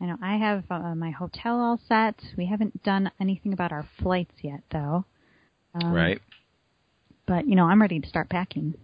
I 0.00 0.06
know 0.06 0.16
I 0.22 0.36
have 0.36 0.64
uh, 0.70 0.94
my 0.94 1.10
hotel 1.10 1.60
all 1.60 1.80
set. 1.88 2.16
We 2.36 2.46
haven't 2.46 2.82
done 2.82 3.10
anything 3.20 3.52
about 3.52 3.72
our 3.72 3.88
flights 4.02 4.34
yet, 4.42 4.62
though. 4.70 5.04
Um, 5.74 5.92
right. 5.92 6.20
But 7.26 7.48
you 7.48 7.54
know, 7.56 7.64
I'm 7.64 7.80
ready 7.80 8.00
to 8.00 8.08
start 8.08 8.28
packing. 8.28 8.74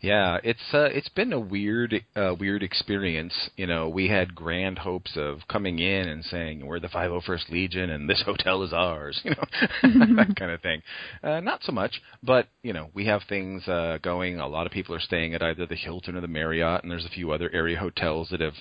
Yeah, 0.00 0.38
it's 0.42 0.62
uh, 0.72 0.88
it's 0.92 1.08
been 1.08 1.32
a 1.32 1.40
weird 1.40 2.04
uh, 2.16 2.34
weird 2.38 2.62
experience. 2.62 3.34
You 3.56 3.66
know, 3.66 3.88
we 3.88 4.08
had 4.08 4.34
grand 4.34 4.78
hopes 4.78 5.12
of 5.16 5.40
coming 5.48 5.78
in 5.78 6.08
and 6.08 6.24
saying 6.24 6.64
we're 6.64 6.80
the 6.80 6.88
501st 6.88 7.50
Legion 7.50 7.90
and 7.90 8.08
this 8.08 8.22
hotel 8.26 8.62
is 8.62 8.72
ours. 8.72 9.20
You 9.24 9.30
know, 9.30 10.16
that 10.16 10.36
kind 10.36 10.50
of 10.50 10.60
thing. 10.60 10.82
Uh, 11.22 11.40
not 11.40 11.62
so 11.62 11.72
much, 11.72 12.00
but 12.22 12.48
you 12.62 12.72
know, 12.72 12.90
we 12.94 13.06
have 13.06 13.22
things 13.28 13.66
uh, 13.68 13.98
going. 14.02 14.38
A 14.38 14.46
lot 14.48 14.66
of 14.66 14.72
people 14.72 14.94
are 14.94 15.00
staying 15.00 15.34
at 15.34 15.42
either 15.42 15.66
the 15.66 15.76
Hilton 15.76 16.16
or 16.16 16.20
the 16.20 16.28
Marriott, 16.28 16.82
and 16.82 16.90
there's 16.90 17.06
a 17.06 17.10
few 17.10 17.32
other 17.32 17.50
area 17.52 17.78
hotels 17.78 18.28
that 18.30 18.40
have 18.40 18.54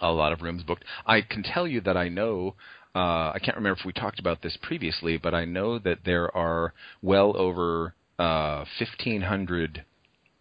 a 0.00 0.10
lot 0.10 0.32
of 0.32 0.42
rooms 0.42 0.62
booked. 0.62 0.84
I 1.06 1.20
can 1.20 1.42
tell 1.42 1.66
you 1.66 1.80
that 1.82 1.96
I 1.96 2.08
know 2.08 2.54
uh, 2.94 3.32
I 3.34 3.38
can't 3.42 3.56
remember 3.56 3.78
if 3.80 3.84
we 3.84 3.92
talked 3.92 4.20
about 4.20 4.40
this 4.42 4.56
previously, 4.62 5.16
but 5.16 5.34
I 5.34 5.44
know 5.44 5.78
that 5.80 6.04
there 6.04 6.34
are 6.36 6.74
well 7.02 7.36
over 7.36 7.94
uh, 8.18 8.64
1,500 8.78 9.84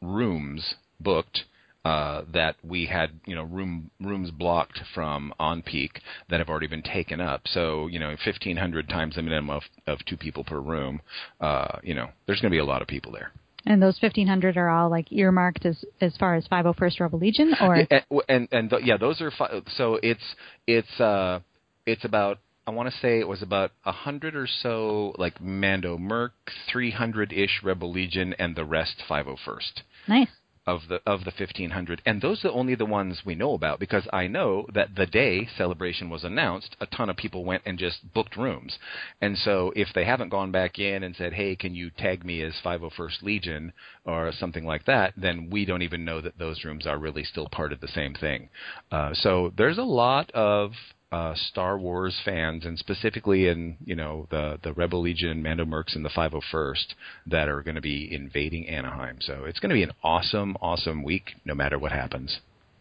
rooms 0.03 0.75
booked 0.99 1.43
uh, 1.85 2.21
that 2.33 2.55
we 2.63 2.85
had, 2.85 3.11
you 3.25 3.35
know, 3.35 3.43
room 3.43 3.91
rooms 3.99 4.31
blocked 4.31 4.79
from 4.93 5.33
onPeak 5.39 5.91
that 6.29 6.39
have 6.39 6.47
already 6.47 6.67
been 6.67 6.81
taken 6.81 7.19
up. 7.19 7.41
So, 7.45 7.87
you 7.87 7.99
know, 7.99 8.07
1,500 8.07 8.87
times 8.87 9.15
the 9.15 9.21
minimum 9.21 9.49
of, 9.49 9.63
of 9.85 9.99
two 10.05 10.15
people 10.15 10.45
per 10.45 10.59
room. 10.59 11.01
Uh, 11.41 11.79
you 11.83 11.93
know, 11.93 12.09
there's 12.25 12.39
going 12.39 12.51
to 12.51 12.55
be 12.55 12.61
a 12.61 12.65
lot 12.65 12.81
of 12.81 12.87
people 12.87 13.11
there. 13.11 13.31
And 13.65 13.81
those 13.81 13.97
1,500 14.01 14.55
are 14.57 14.69
all 14.69 14.89
like 14.89 15.11
earmarked 15.11 15.65
as 15.65 15.83
as 16.01 16.15
far 16.17 16.35
as 16.35 16.45
501st 16.47 16.99
Rebel 16.99 17.19
Legion, 17.19 17.53
or 17.61 17.75
and 17.75 18.03
and, 18.29 18.47
and 18.51 18.69
th- 18.69 18.83
yeah, 18.83 18.97
those 18.97 19.21
are 19.21 19.31
fi- 19.31 19.61
so 19.77 19.99
it's 20.03 20.35
it's 20.67 20.99
uh 20.99 21.39
it's 21.85 22.03
about 22.03 22.39
I 22.65 22.71
want 22.71 22.89
to 22.89 22.99
say 22.99 23.19
it 23.19 23.27
was 23.27 23.41
about 23.41 23.71
a 23.85 23.91
hundred 23.91 24.35
or 24.35 24.47
so 24.47 25.13
like 25.17 25.41
Mando 25.41 25.97
Merc, 25.97 26.33
300 26.71 27.33
ish 27.33 27.61
Rebel 27.61 27.91
Legion, 27.91 28.33
and 28.39 28.55
the 28.55 28.63
rest 28.63 29.03
501st. 29.09 29.81
Nice. 30.07 30.29
Of 30.65 30.87
the 30.87 31.01
of 31.05 31.25
the 31.25 31.31
fifteen 31.31 31.71
hundred, 31.71 32.01
and 32.05 32.21
those 32.21 32.45
are 32.45 32.51
only 32.51 32.73
the 32.73 32.85
ones 32.85 33.25
we 33.25 33.35
know 33.35 33.53
about 33.53 33.81
because 33.81 34.07
I 34.13 34.27
know 34.27 34.65
that 34.73 34.95
the 34.95 35.05
day 35.05 35.45
celebration 35.57 36.09
was 36.09 36.23
announced, 36.23 36.77
a 36.79 36.85
ton 36.85 37.09
of 37.09 37.17
people 37.17 37.43
went 37.43 37.63
and 37.65 37.77
just 37.77 38.13
booked 38.13 38.37
rooms, 38.37 38.79
and 39.19 39.37
so 39.37 39.73
if 39.75 39.91
they 39.93 40.05
haven't 40.05 40.29
gone 40.29 40.51
back 40.51 40.79
in 40.79 41.03
and 41.03 41.17
said, 41.17 41.33
"Hey, 41.33 41.57
can 41.57 41.75
you 41.75 41.89
tag 41.89 42.23
me 42.23 42.41
as 42.41 42.61
501st 42.63 43.23
Legion 43.23 43.73
or 44.05 44.31
something 44.31 44.65
like 44.65 44.85
that?" 44.85 45.13
then 45.17 45.49
we 45.49 45.65
don't 45.65 45.81
even 45.81 46.05
know 46.05 46.21
that 46.21 46.37
those 46.37 46.63
rooms 46.63 46.87
are 46.87 46.97
really 46.97 47.25
still 47.25 47.49
part 47.49 47.73
of 47.73 47.81
the 47.81 47.89
same 47.89 48.13
thing. 48.13 48.47
Uh, 48.89 49.13
so 49.13 49.51
there's 49.57 49.79
a 49.79 49.83
lot 49.83 50.31
of 50.31 50.71
uh, 51.13 51.35
Star 51.35 51.77
Wars 51.77 52.19
fans, 52.25 52.65
and 52.65 52.79
specifically 52.79 53.47
in 53.47 53.77
you 53.85 53.95
know 53.95 54.27
the 54.31 54.57
the 54.63 54.73
Rebel 54.73 55.01
Legion, 55.01 55.43
Mando 55.43 55.63
Mercs, 55.63 55.95
and 55.95 56.03
the 56.03 56.09
501st 56.09 56.95
that 57.27 57.47
are 57.47 57.61
going 57.61 57.75
to 57.75 57.81
be 57.81 58.09
invading 58.11 58.67
Anaheim. 58.67 59.17
So 59.21 59.43
it's 59.45 59.59
going 59.59 59.69
to 59.69 59.75
be 59.75 59.83
an 59.83 59.91
awesome, 60.03 60.57
awesome 60.59 61.03
week, 61.03 61.35
no 61.45 61.53
matter 61.53 61.77
what 61.77 61.91
happens. 61.91 62.39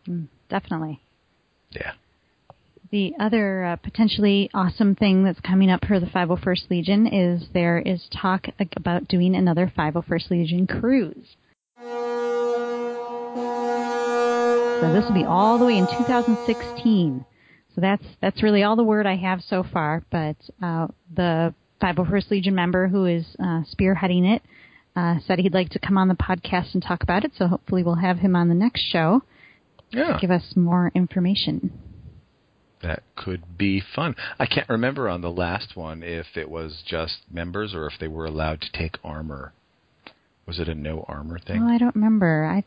Mm, 0.08 0.28
definitely. 0.48 1.02
Yeah. 1.72 1.92
The 2.90 3.12
other 3.20 3.64
uh, 3.64 3.76
potentially 3.76 4.48
awesome 4.54 4.94
thing 4.94 5.24
that's 5.24 5.40
coming 5.40 5.70
up 5.70 5.84
for 5.84 6.00
the 6.00 6.06
501st 6.06 6.70
Legion 6.70 7.06
is 7.06 7.48
there 7.52 7.80
is 7.80 8.08
talk 8.18 8.46
about 8.76 9.08
doing 9.08 9.34
another 9.34 9.70
501st 9.76 10.30
Legion 10.30 10.66
cruise. 10.66 11.36
So 14.80 14.92
this 14.92 15.04
will 15.04 15.14
be 15.14 15.24
all 15.24 15.58
the 15.58 15.66
way 15.66 15.76
in 15.76 15.86
2016. 15.86 17.26
So 17.74 17.80
that's 17.80 18.04
that's 18.20 18.42
really 18.42 18.62
all 18.62 18.76
the 18.76 18.84
word 18.84 19.06
I 19.06 19.16
have 19.16 19.40
so 19.42 19.64
far. 19.72 20.04
But 20.10 20.36
uh, 20.62 20.88
the 21.14 21.54
501st 21.82 22.30
Legion 22.30 22.54
member 22.54 22.88
who 22.88 23.06
is 23.06 23.24
uh, 23.40 23.62
spearheading 23.72 24.36
it 24.36 24.42
uh, 24.94 25.16
said 25.26 25.38
he'd 25.38 25.54
like 25.54 25.70
to 25.70 25.78
come 25.78 25.98
on 25.98 26.08
the 26.08 26.14
podcast 26.14 26.74
and 26.74 26.82
talk 26.82 27.02
about 27.02 27.24
it. 27.24 27.32
So 27.36 27.46
hopefully 27.46 27.82
we'll 27.82 27.94
have 27.96 28.18
him 28.18 28.36
on 28.36 28.48
the 28.48 28.54
next 28.54 28.82
show. 28.82 29.22
Yeah. 29.90 30.14
To 30.14 30.18
give 30.20 30.30
us 30.30 30.54
more 30.56 30.90
information. 30.94 31.72
That 32.82 33.02
could 33.14 33.58
be 33.58 33.82
fun. 33.94 34.16
I 34.38 34.46
can't 34.46 34.68
remember 34.68 35.08
on 35.08 35.20
the 35.20 35.30
last 35.30 35.76
one 35.76 36.02
if 36.02 36.26
it 36.34 36.50
was 36.50 36.82
just 36.86 37.18
members 37.30 37.74
or 37.74 37.86
if 37.86 37.92
they 38.00 38.08
were 38.08 38.24
allowed 38.24 38.60
to 38.62 38.72
take 38.72 38.96
armor. 39.04 39.52
Was 40.46 40.58
it 40.58 40.68
a 40.68 40.74
no 40.74 41.04
armor 41.06 41.38
thing? 41.38 41.62
Oh, 41.62 41.68
I 41.68 41.78
don't 41.78 41.94
remember. 41.94 42.44
I 42.44 42.64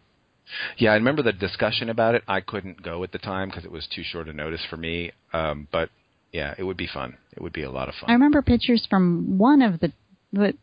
yeah, 0.78 0.92
I 0.92 0.96
remember 0.96 1.22
the 1.22 1.34
discussion 1.34 1.90
about 1.90 2.16
it. 2.16 2.24
I 2.28 2.42
couldn't 2.42 2.82
go 2.82 3.04
at 3.04 3.12
the 3.12 3.18
time 3.18 3.50
because 3.50 3.66
it 3.66 3.72
was 3.72 3.88
too 3.94 4.04
short 4.04 4.28
a 4.28 4.34
notice 4.34 4.62
for 4.70 4.78
me. 4.78 5.12
Um, 5.34 5.68
but 5.72 5.90
yeah, 6.32 6.54
it 6.58 6.64
would 6.64 6.78
be 6.78 6.88
fun. 6.88 7.18
It 7.36 7.42
would 7.42 7.54
be 7.54 7.64
a 7.64 7.72
lot 7.72 7.90
of 7.90 7.96
fun. 7.96 8.10
I 8.10 8.14
remember 8.14 8.42
pictures 8.42 8.86
from 8.90 9.38
one 9.38 9.62
of 9.62 9.80
the, 9.80 9.92
the 10.34 10.54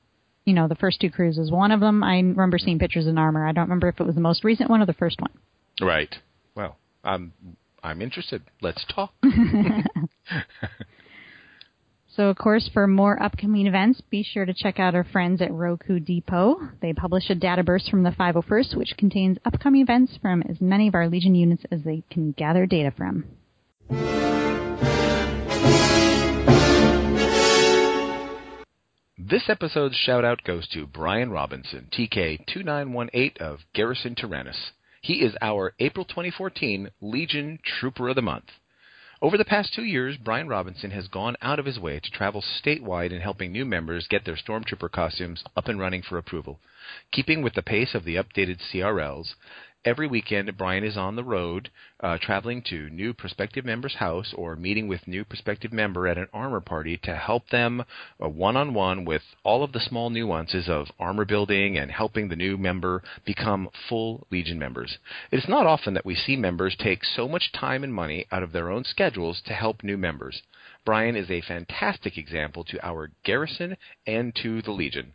you 0.44 0.54
know, 0.54 0.68
the 0.68 0.74
first 0.74 1.00
two 1.00 1.10
cruises. 1.10 1.50
One 1.50 1.70
of 1.70 1.80
them, 1.80 2.02
I 2.02 2.16
remember 2.16 2.58
seeing 2.58 2.78
pictures 2.78 3.06
in 3.06 3.16
armor. 3.16 3.46
I 3.46 3.52
don't 3.52 3.64
remember 3.64 3.88
if 3.88 4.00
it 4.00 4.04
was 4.04 4.14
the 4.14 4.20
most 4.20 4.44
recent 4.44 4.70
one 4.70 4.82
or 4.82 4.86
the 4.86 4.92
first 4.92 5.20
one. 5.20 5.32
Right. 5.80 6.14
Well, 6.54 6.76
I'm 7.04 7.32
I'm 7.82 8.02
interested. 8.02 8.42
Let's 8.60 8.84
talk. 8.94 9.12
So, 12.14 12.28
of 12.28 12.36
course, 12.36 12.68
for 12.74 12.86
more 12.86 13.22
upcoming 13.22 13.66
events, 13.66 14.02
be 14.10 14.22
sure 14.22 14.44
to 14.44 14.52
check 14.52 14.78
out 14.78 14.94
our 14.94 15.04
friends 15.04 15.40
at 15.40 15.50
Roku 15.50 15.98
Depot. 15.98 16.56
They 16.82 16.92
publish 16.92 17.30
a 17.30 17.34
data 17.34 17.62
burst 17.62 17.88
from 17.88 18.02
the 18.02 18.10
501st, 18.10 18.76
which 18.76 18.94
contains 18.98 19.38
upcoming 19.46 19.80
events 19.80 20.18
from 20.20 20.42
as 20.42 20.60
many 20.60 20.88
of 20.88 20.94
our 20.94 21.08
Legion 21.08 21.34
units 21.34 21.64
as 21.70 21.84
they 21.84 22.02
can 22.10 22.32
gather 22.32 22.66
data 22.66 22.92
from. 22.94 23.24
This 29.16 29.48
episode's 29.48 29.96
shout 29.96 30.26
out 30.26 30.44
goes 30.44 30.68
to 30.74 30.86
Brian 30.86 31.30
Robinson, 31.30 31.88
TK2918 31.98 33.38
of 33.38 33.60
Garrison 33.72 34.14
Tyrannus. 34.14 34.72
He 35.00 35.14
is 35.14 35.34
our 35.40 35.72
April 35.78 36.04
2014 36.04 36.90
Legion 37.00 37.58
Trooper 37.64 38.10
of 38.10 38.16
the 38.16 38.22
Month. 38.22 38.50
Over 39.22 39.38
the 39.38 39.44
past 39.44 39.72
two 39.72 39.84
years, 39.84 40.16
Brian 40.16 40.48
Robinson 40.48 40.90
has 40.90 41.06
gone 41.06 41.36
out 41.40 41.60
of 41.60 41.64
his 41.64 41.78
way 41.78 42.00
to 42.00 42.10
travel 42.10 42.42
statewide 42.42 43.12
in 43.12 43.20
helping 43.20 43.52
new 43.52 43.64
members 43.64 44.08
get 44.08 44.24
their 44.24 44.34
Stormtrooper 44.34 44.90
costumes 44.90 45.44
up 45.56 45.68
and 45.68 45.78
running 45.78 46.02
for 46.02 46.18
approval. 46.18 46.58
Keeping 47.12 47.42
with 47.42 47.54
the 47.54 47.62
pace 47.62 47.94
of 47.94 48.04
the 48.04 48.16
updated 48.16 48.60
CRLs, 48.60 49.34
every 49.84 50.06
weekend 50.06 50.56
Brian 50.56 50.84
is 50.84 50.96
on 50.96 51.16
the 51.16 51.24
road, 51.24 51.68
uh, 52.00 52.16
traveling 52.18 52.62
to 52.62 52.88
new 52.90 53.12
prospective 53.12 53.64
member's 53.64 53.96
house 53.96 54.32
or 54.36 54.54
meeting 54.54 54.86
with 54.86 55.08
new 55.08 55.24
prospective 55.24 55.72
member 55.72 56.06
at 56.06 56.18
an 56.18 56.28
armor 56.32 56.60
party 56.60 56.96
to 56.96 57.16
help 57.16 57.48
them 57.48 57.84
one 58.18 58.56
on 58.56 58.74
one 58.74 59.04
with 59.04 59.22
all 59.42 59.64
of 59.64 59.72
the 59.72 59.80
small 59.80 60.10
nuances 60.10 60.68
of 60.68 60.86
armor 60.98 61.24
building 61.24 61.76
and 61.76 61.90
helping 61.90 62.28
the 62.28 62.36
new 62.36 62.56
member 62.56 63.02
become 63.24 63.68
full 63.88 64.26
Legion 64.30 64.58
members. 64.58 64.98
It 65.30 65.38
is 65.38 65.48
not 65.48 65.66
often 65.66 65.94
that 65.94 66.06
we 66.06 66.14
see 66.14 66.36
members 66.36 66.76
take 66.78 67.04
so 67.04 67.28
much 67.28 67.50
time 67.52 67.82
and 67.82 67.92
money 67.92 68.26
out 68.30 68.42
of 68.42 68.52
their 68.52 68.70
own 68.70 68.84
schedules 68.84 69.42
to 69.46 69.52
help 69.52 69.82
new 69.82 69.96
members. 69.96 70.42
Brian 70.84 71.16
is 71.16 71.30
a 71.30 71.40
fantastic 71.40 72.18
example 72.18 72.64
to 72.64 72.86
our 72.86 73.10
garrison 73.24 73.76
and 74.06 74.34
to 74.36 74.62
the 74.62 74.72
Legion. 74.72 75.14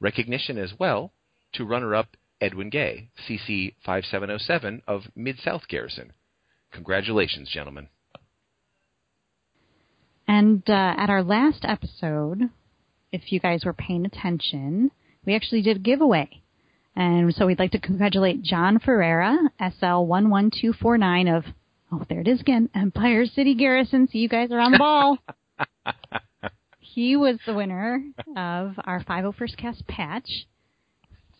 Recognition 0.00 0.58
as 0.58 0.72
well 0.78 1.12
to 1.54 1.64
runner 1.64 1.94
up 1.94 2.16
Edwin 2.40 2.70
Gay, 2.70 3.10
CC 3.28 3.74
5707 3.84 4.82
of 4.86 5.02
Mid 5.14 5.38
South 5.38 5.62
Garrison. 5.68 6.12
Congratulations, 6.72 7.50
gentlemen. 7.52 7.88
And 10.26 10.62
uh, 10.68 10.94
at 10.96 11.10
our 11.10 11.22
last 11.22 11.64
episode, 11.64 12.50
if 13.12 13.32
you 13.32 13.40
guys 13.40 13.64
were 13.64 13.72
paying 13.72 14.06
attention, 14.06 14.92
we 15.26 15.34
actually 15.34 15.62
did 15.62 15.78
a 15.78 15.80
giveaway. 15.80 16.42
And 16.96 17.34
so 17.34 17.46
we'd 17.46 17.58
like 17.58 17.72
to 17.72 17.80
congratulate 17.80 18.42
John 18.42 18.78
Ferreira, 18.78 19.36
SL11249 19.60 21.36
of, 21.36 21.44
oh, 21.92 22.04
there 22.08 22.20
it 22.20 22.28
is 22.28 22.40
again, 22.40 22.70
Empire 22.74 23.26
City 23.26 23.54
Garrison. 23.54 24.08
See, 24.08 24.18
you 24.18 24.28
guys 24.28 24.50
are 24.50 24.60
on 24.60 24.72
the 24.72 24.78
ball. 24.78 25.18
he 26.94 27.16
was 27.16 27.38
the 27.46 27.54
winner 27.54 28.02
of 28.36 28.74
our 28.84 29.02
501st 29.04 29.56
Cast 29.56 29.86
patch. 29.86 30.46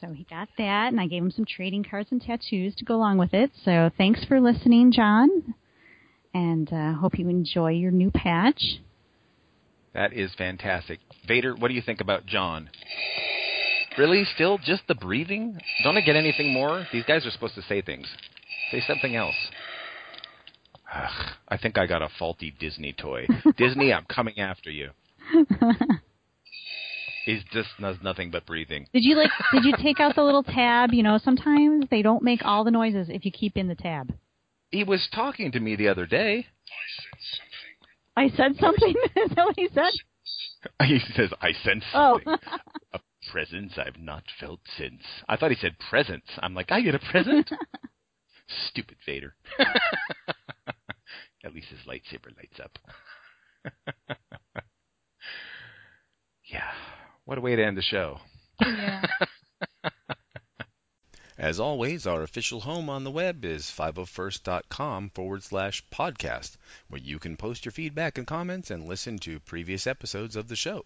So 0.01 0.13
he 0.13 0.25
got 0.25 0.49
that, 0.57 0.89
and 0.89 1.01
I 1.01 1.07
gave 1.07 1.23
him 1.23 1.31
some 1.31 1.45
trading 1.45 1.85
cards 1.85 2.09
and 2.11 2.23
tattoos 2.23 2.75
to 2.77 2.85
go 2.85 2.95
along 2.95 3.19
with 3.19 3.35
it. 3.35 3.51
So 3.65 3.91
thanks 3.99 4.25
for 4.25 4.41
listening, 4.41 4.93
John, 4.93 5.55
and 6.33 6.73
uh, 6.73 6.95
hope 6.95 7.19
you 7.19 7.29
enjoy 7.29 7.73
your 7.73 7.91
new 7.91 8.11
patch. 8.11 8.63
That 9.93 10.13
is 10.13 10.31
fantastic. 10.39 11.01
Vader, 11.27 11.55
what 11.55 11.69
do 11.69 11.75
you 11.75 11.83
think 11.83 12.01
about 12.01 12.25
John? 12.25 12.71
Really? 13.99 14.25
Still 14.35 14.57
just 14.57 14.83
the 14.89 14.95
breathing? 14.95 15.59
Don't 15.83 15.99
I 15.99 16.01
get 16.01 16.17
anything 16.17 16.53
more? 16.53 16.87
These 16.93 17.05
guys 17.05 17.27
are 17.27 17.31
supposed 17.31 17.57
to 17.57 17.63
say 17.63 17.83
things. 17.83 18.07
Say 18.71 18.83
something 18.87 19.17
else. 19.17 19.35
Ugh, 20.95 21.33
I 21.49 21.57
think 21.59 21.77
I 21.77 21.87
got 21.87 22.03
a 22.03 22.09
faulty 22.19 22.55
Disney 22.59 22.95
toy. 22.95 23.27
Disney, 23.59 23.93
I'm 23.93 24.05
coming 24.05 24.39
after 24.39 24.71
you. 24.71 24.91
He's 27.27 27.43
just 27.53 27.69
does 27.81 27.97
nothing 28.03 28.31
but 28.31 28.47
breathing. 28.47 28.87
Did 28.93 29.05
you 29.05 29.15
like? 29.17 29.31
did 29.53 29.65
you 29.65 29.75
take 29.83 30.01
out 30.01 30.15
the 30.17 30.23
little 30.25 30.43
tab? 30.43 30.93
You 30.93 31.03
know, 31.03 31.19
sometimes 31.19 31.85
they 31.91 32.03
don't 32.03 32.23
make 32.23 32.41
all 32.45 32.65
the 32.65 32.71
noises 32.71 33.09
if 33.11 33.25
you 33.25 33.31
keep 33.31 33.57
in 33.57 33.69
the 33.69 33.75
tab. 33.75 34.13
He 34.71 34.85
was 34.85 35.07
talking 35.15 35.53
to 35.53 35.61
me 35.61 35.77
the 35.77 35.89
other 35.89 36.07
day. 36.07 36.47
I 38.17 38.29
said 38.31 38.57
something. 38.59 38.95
I 38.97 39.09
said 39.15 39.15
something. 39.17 39.17
Is 39.25 39.31
that 39.37 39.45
what 39.47 39.57
he 39.59 39.69
said? 39.73 39.93
He 40.87 40.99
says, 41.15 41.31
"I 41.41 41.53
sense 41.53 41.85
Oh. 41.95 42.21
a 42.93 43.01
presence 43.31 43.75
I've 43.79 44.01
not 44.01 44.25
felt 44.39 44.61
since." 44.77 45.03
I 45.29 45.37
thought 45.37 45.51
he 45.51 45.57
said 45.57 45.77
presence. 45.91 46.25
I'm 46.39 46.55
like, 46.55 46.71
I 46.73 46.81
get 46.81 46.95
a 46.95 46.99
present. 46.99 47.51
Stupid 48.71 48.97
Vader. 49.07 49.35
At 51.45 51.55
least 51.55 51.69
his 51.69 51.81
lightsaber 51.87 52.37
lights 52.37 52.61
up. 52.63 52.79
Yeah. 56.53 56.73
What 57.25 57.39
a 57.39 57.41
way 57.41 57.57
to 57.57 57.65
end 57.65 57.77
the 57.77 57.83
show. 57.83 58.21
yeah. 58.61 59.07
As 61.39 61.59
always, 61.59 62.07
our 62.07 62.23
official 62.23 62.61
home 62.61 62.91
on 62.91 63.03
the 63.03 63.11
web 63.11 63.47
is 63.47 63.65
501st.com 63.71 65.11
forward 65.11 65.43
slash 65.43 65.83
podcast, 65.91 66.57
where 66.89 67.01
you 67.01 67.19
can 67.19 67.39
post 67.39 67.65
your 67.65 67.73
feedback 67.73 68.19
and 68.19 68.27
comments 68.27 68.71
and 68.71 68.87
listen 68.87 69.19
to 69.21 69.41
previous 69.41 69.87
episodes 69.87 70.37
of 70.37 70.49
the 70.49 70.57
show. 70.57 70.85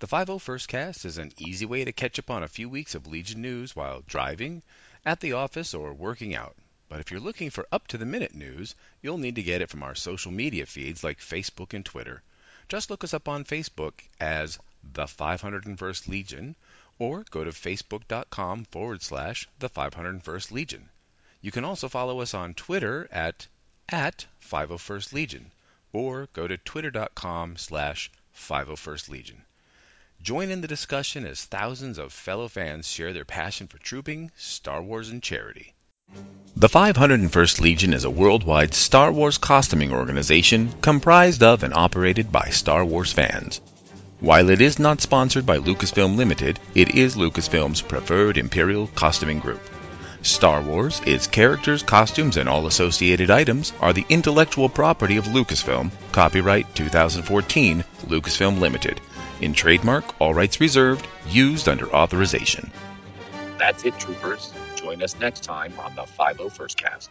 The 0.00 0.06
501st 0.06 0.68
Cast 0.68 1.04
is 1.06 1.16
an 1.16 1.32
easy 1.38 1.64
way 1.64 1.84
to 1.84 1.92
catch 1.92 2.18
up 2.18 2.30
on 2.30 2.42
a 2.42 2.48
few 2.48 2.68
weeks 2.68 2.94
of 2.94 3.06
Legion 3.06 3.40
news 3.40 3.74
while 3.74 4.02
driving, 4.06 4.62
at 5.06 5.20
the 5.20 5.32
office, 5.32 5.72
or 5.72 5.94
working 5.94 6.34
out. 6.34 6.56
But 6.90 7.00
if 7.00 7.10
you're 7.10 7.18
looking 7.18 7.48
for 7.48 7.66
up 7.72 7.86
to 7.88 7.96
the 7.96 8.04
minute 8.04 8.34
news, 8.34 8.74
you'll 9.00 9.16
need 9.16 9.36
to 9.36 9.42
get 9.42 9.62
it 9.62 9.70
from 9.70 9.82
our 9.82 9.94
social 9.94 10.30
media 10.30 10.66
feeds 10.66 11.02
like 11.02 11.20
Facebook 11.20 11.72
and 11.72 11.86
Twitter. 11.86 12.22
Just 12.68 12.90
look 12.90 13.02
us 13.02 13.14
up 13.14 13.28
on 13.28 13.44
Facebook 13.44 13.94
as 14.20 14.58
the 14.92 15.04
501st 15.04 16.08
Legion 16.08 16.56
or 16.98 17.24
go 17.30 17.44
to 17.44 17.50
facebook.com 17.50 18.64
forward 18.66 19.02
slash 19.02 19.48
the 19.58 19.68
501st 19.68 20.50
Legion. 20.50 20.88
You 21.40 21.50
can 21.50 21.64
also 21.64 21.88
follow 21.88 22.20
us 22.20 22.34
on 22.34 22.54
Twitter 22.54 23.08
at 23.12 23.46
at 23.88 24.26
501st 24.50 25.12
Legion 25.12 25.50
or 25.92 26.28
go 26.32 26.46
to 26.46 26.56
twitter.com 26.56 27.56
slash 27.56 28.10
501st 28.36 29.08
Legion. 29.08 29.42
Join 30.22 30.50
in 30.50 30.60
the 30.60 30.68
discussion 30.68 31.26
as 31.26 31.44
thousands 31.44 31.98
of 31.98 32.12
fellow 32.12 32.48
fans 32.48 32.88
share 32.88 33.12
their 33.12 33.24
passion 33.24 33.68
for 33.68 33.78
trooping, 33.78 34.30
Star 34.36 34.82
Wars, 34.82 35.10
and 35.10 35.22
charity. 35.22 35.74
The 36.56 36.68
501st 36.68 37.60
Legion 37.60 37.92
is 37.92 38.04
a 38.04 38.10
worldwide 38.10 38.74
Star 38.74 39.12
Wars 39.12 39.38
costuming 39.38 39.92
organization 39.92 40.72
comprised 40.80 41.42
of 41.42 41.62
and 41.62 41.74
operated 41.74 42.32
by 42.32 42.50
Star 42.50 42.84
Wars 42.84 43.12
fans. 43.12 43.60
While 44.20 44.48
it 44.48 44.62
is 44.62 44.78
not 44.78 45.02
sponsored 45.02 45.44
by 45.44 45.58
Lucasfilm 45.58 46.16
Limited, 46.16 46.58
it 46.74 46.94
is 46.94 47.16
Lucasfilm's 47.16 47.82
preferred 47.82 48.38
Imperial 48.38 48.86
costuming 48.94 49.40
group. 49.40 49.60
Star 50.22 50.62
Wars, 50.62 51.02
its 51.04 51.26
characters, 51.26 51.82
costumes, 51.82 52.38
and 52.38 52.48
all 52.48 52.66
associated 52.66 53.30
items 53.30 53.74
are 53.78 53.92
the 53.92 54.06
intellectual 54.08 54.70
property 54.70 55.18
of 55.18 55.26
Lucasfilm, 55.26 55.90
copyright 56.12 56.74
2014, 56.74 57.84
Lucasfilm 58.06 58.58
Limited. 58.58 59.02
In 59.42 59.52
trademark, 59.52 60.18
all 60.18 60.32
rights 60.32 60.60
reserved, 60.60 61.06
used 61.28 61.68
under 61.68 61.94
authorization. 61.94 62.70
That's 63.58 63.84
it, 63.84 63.98
troopers. 63.98 64.50
Join 64.76 65.02
us 65.02 65.14
next 65.20 65.44
time 65.44 65.74
on 65.78 65.94
the 65.94 66.04
501st 66.04 66.76
Cast. 66.76 67.10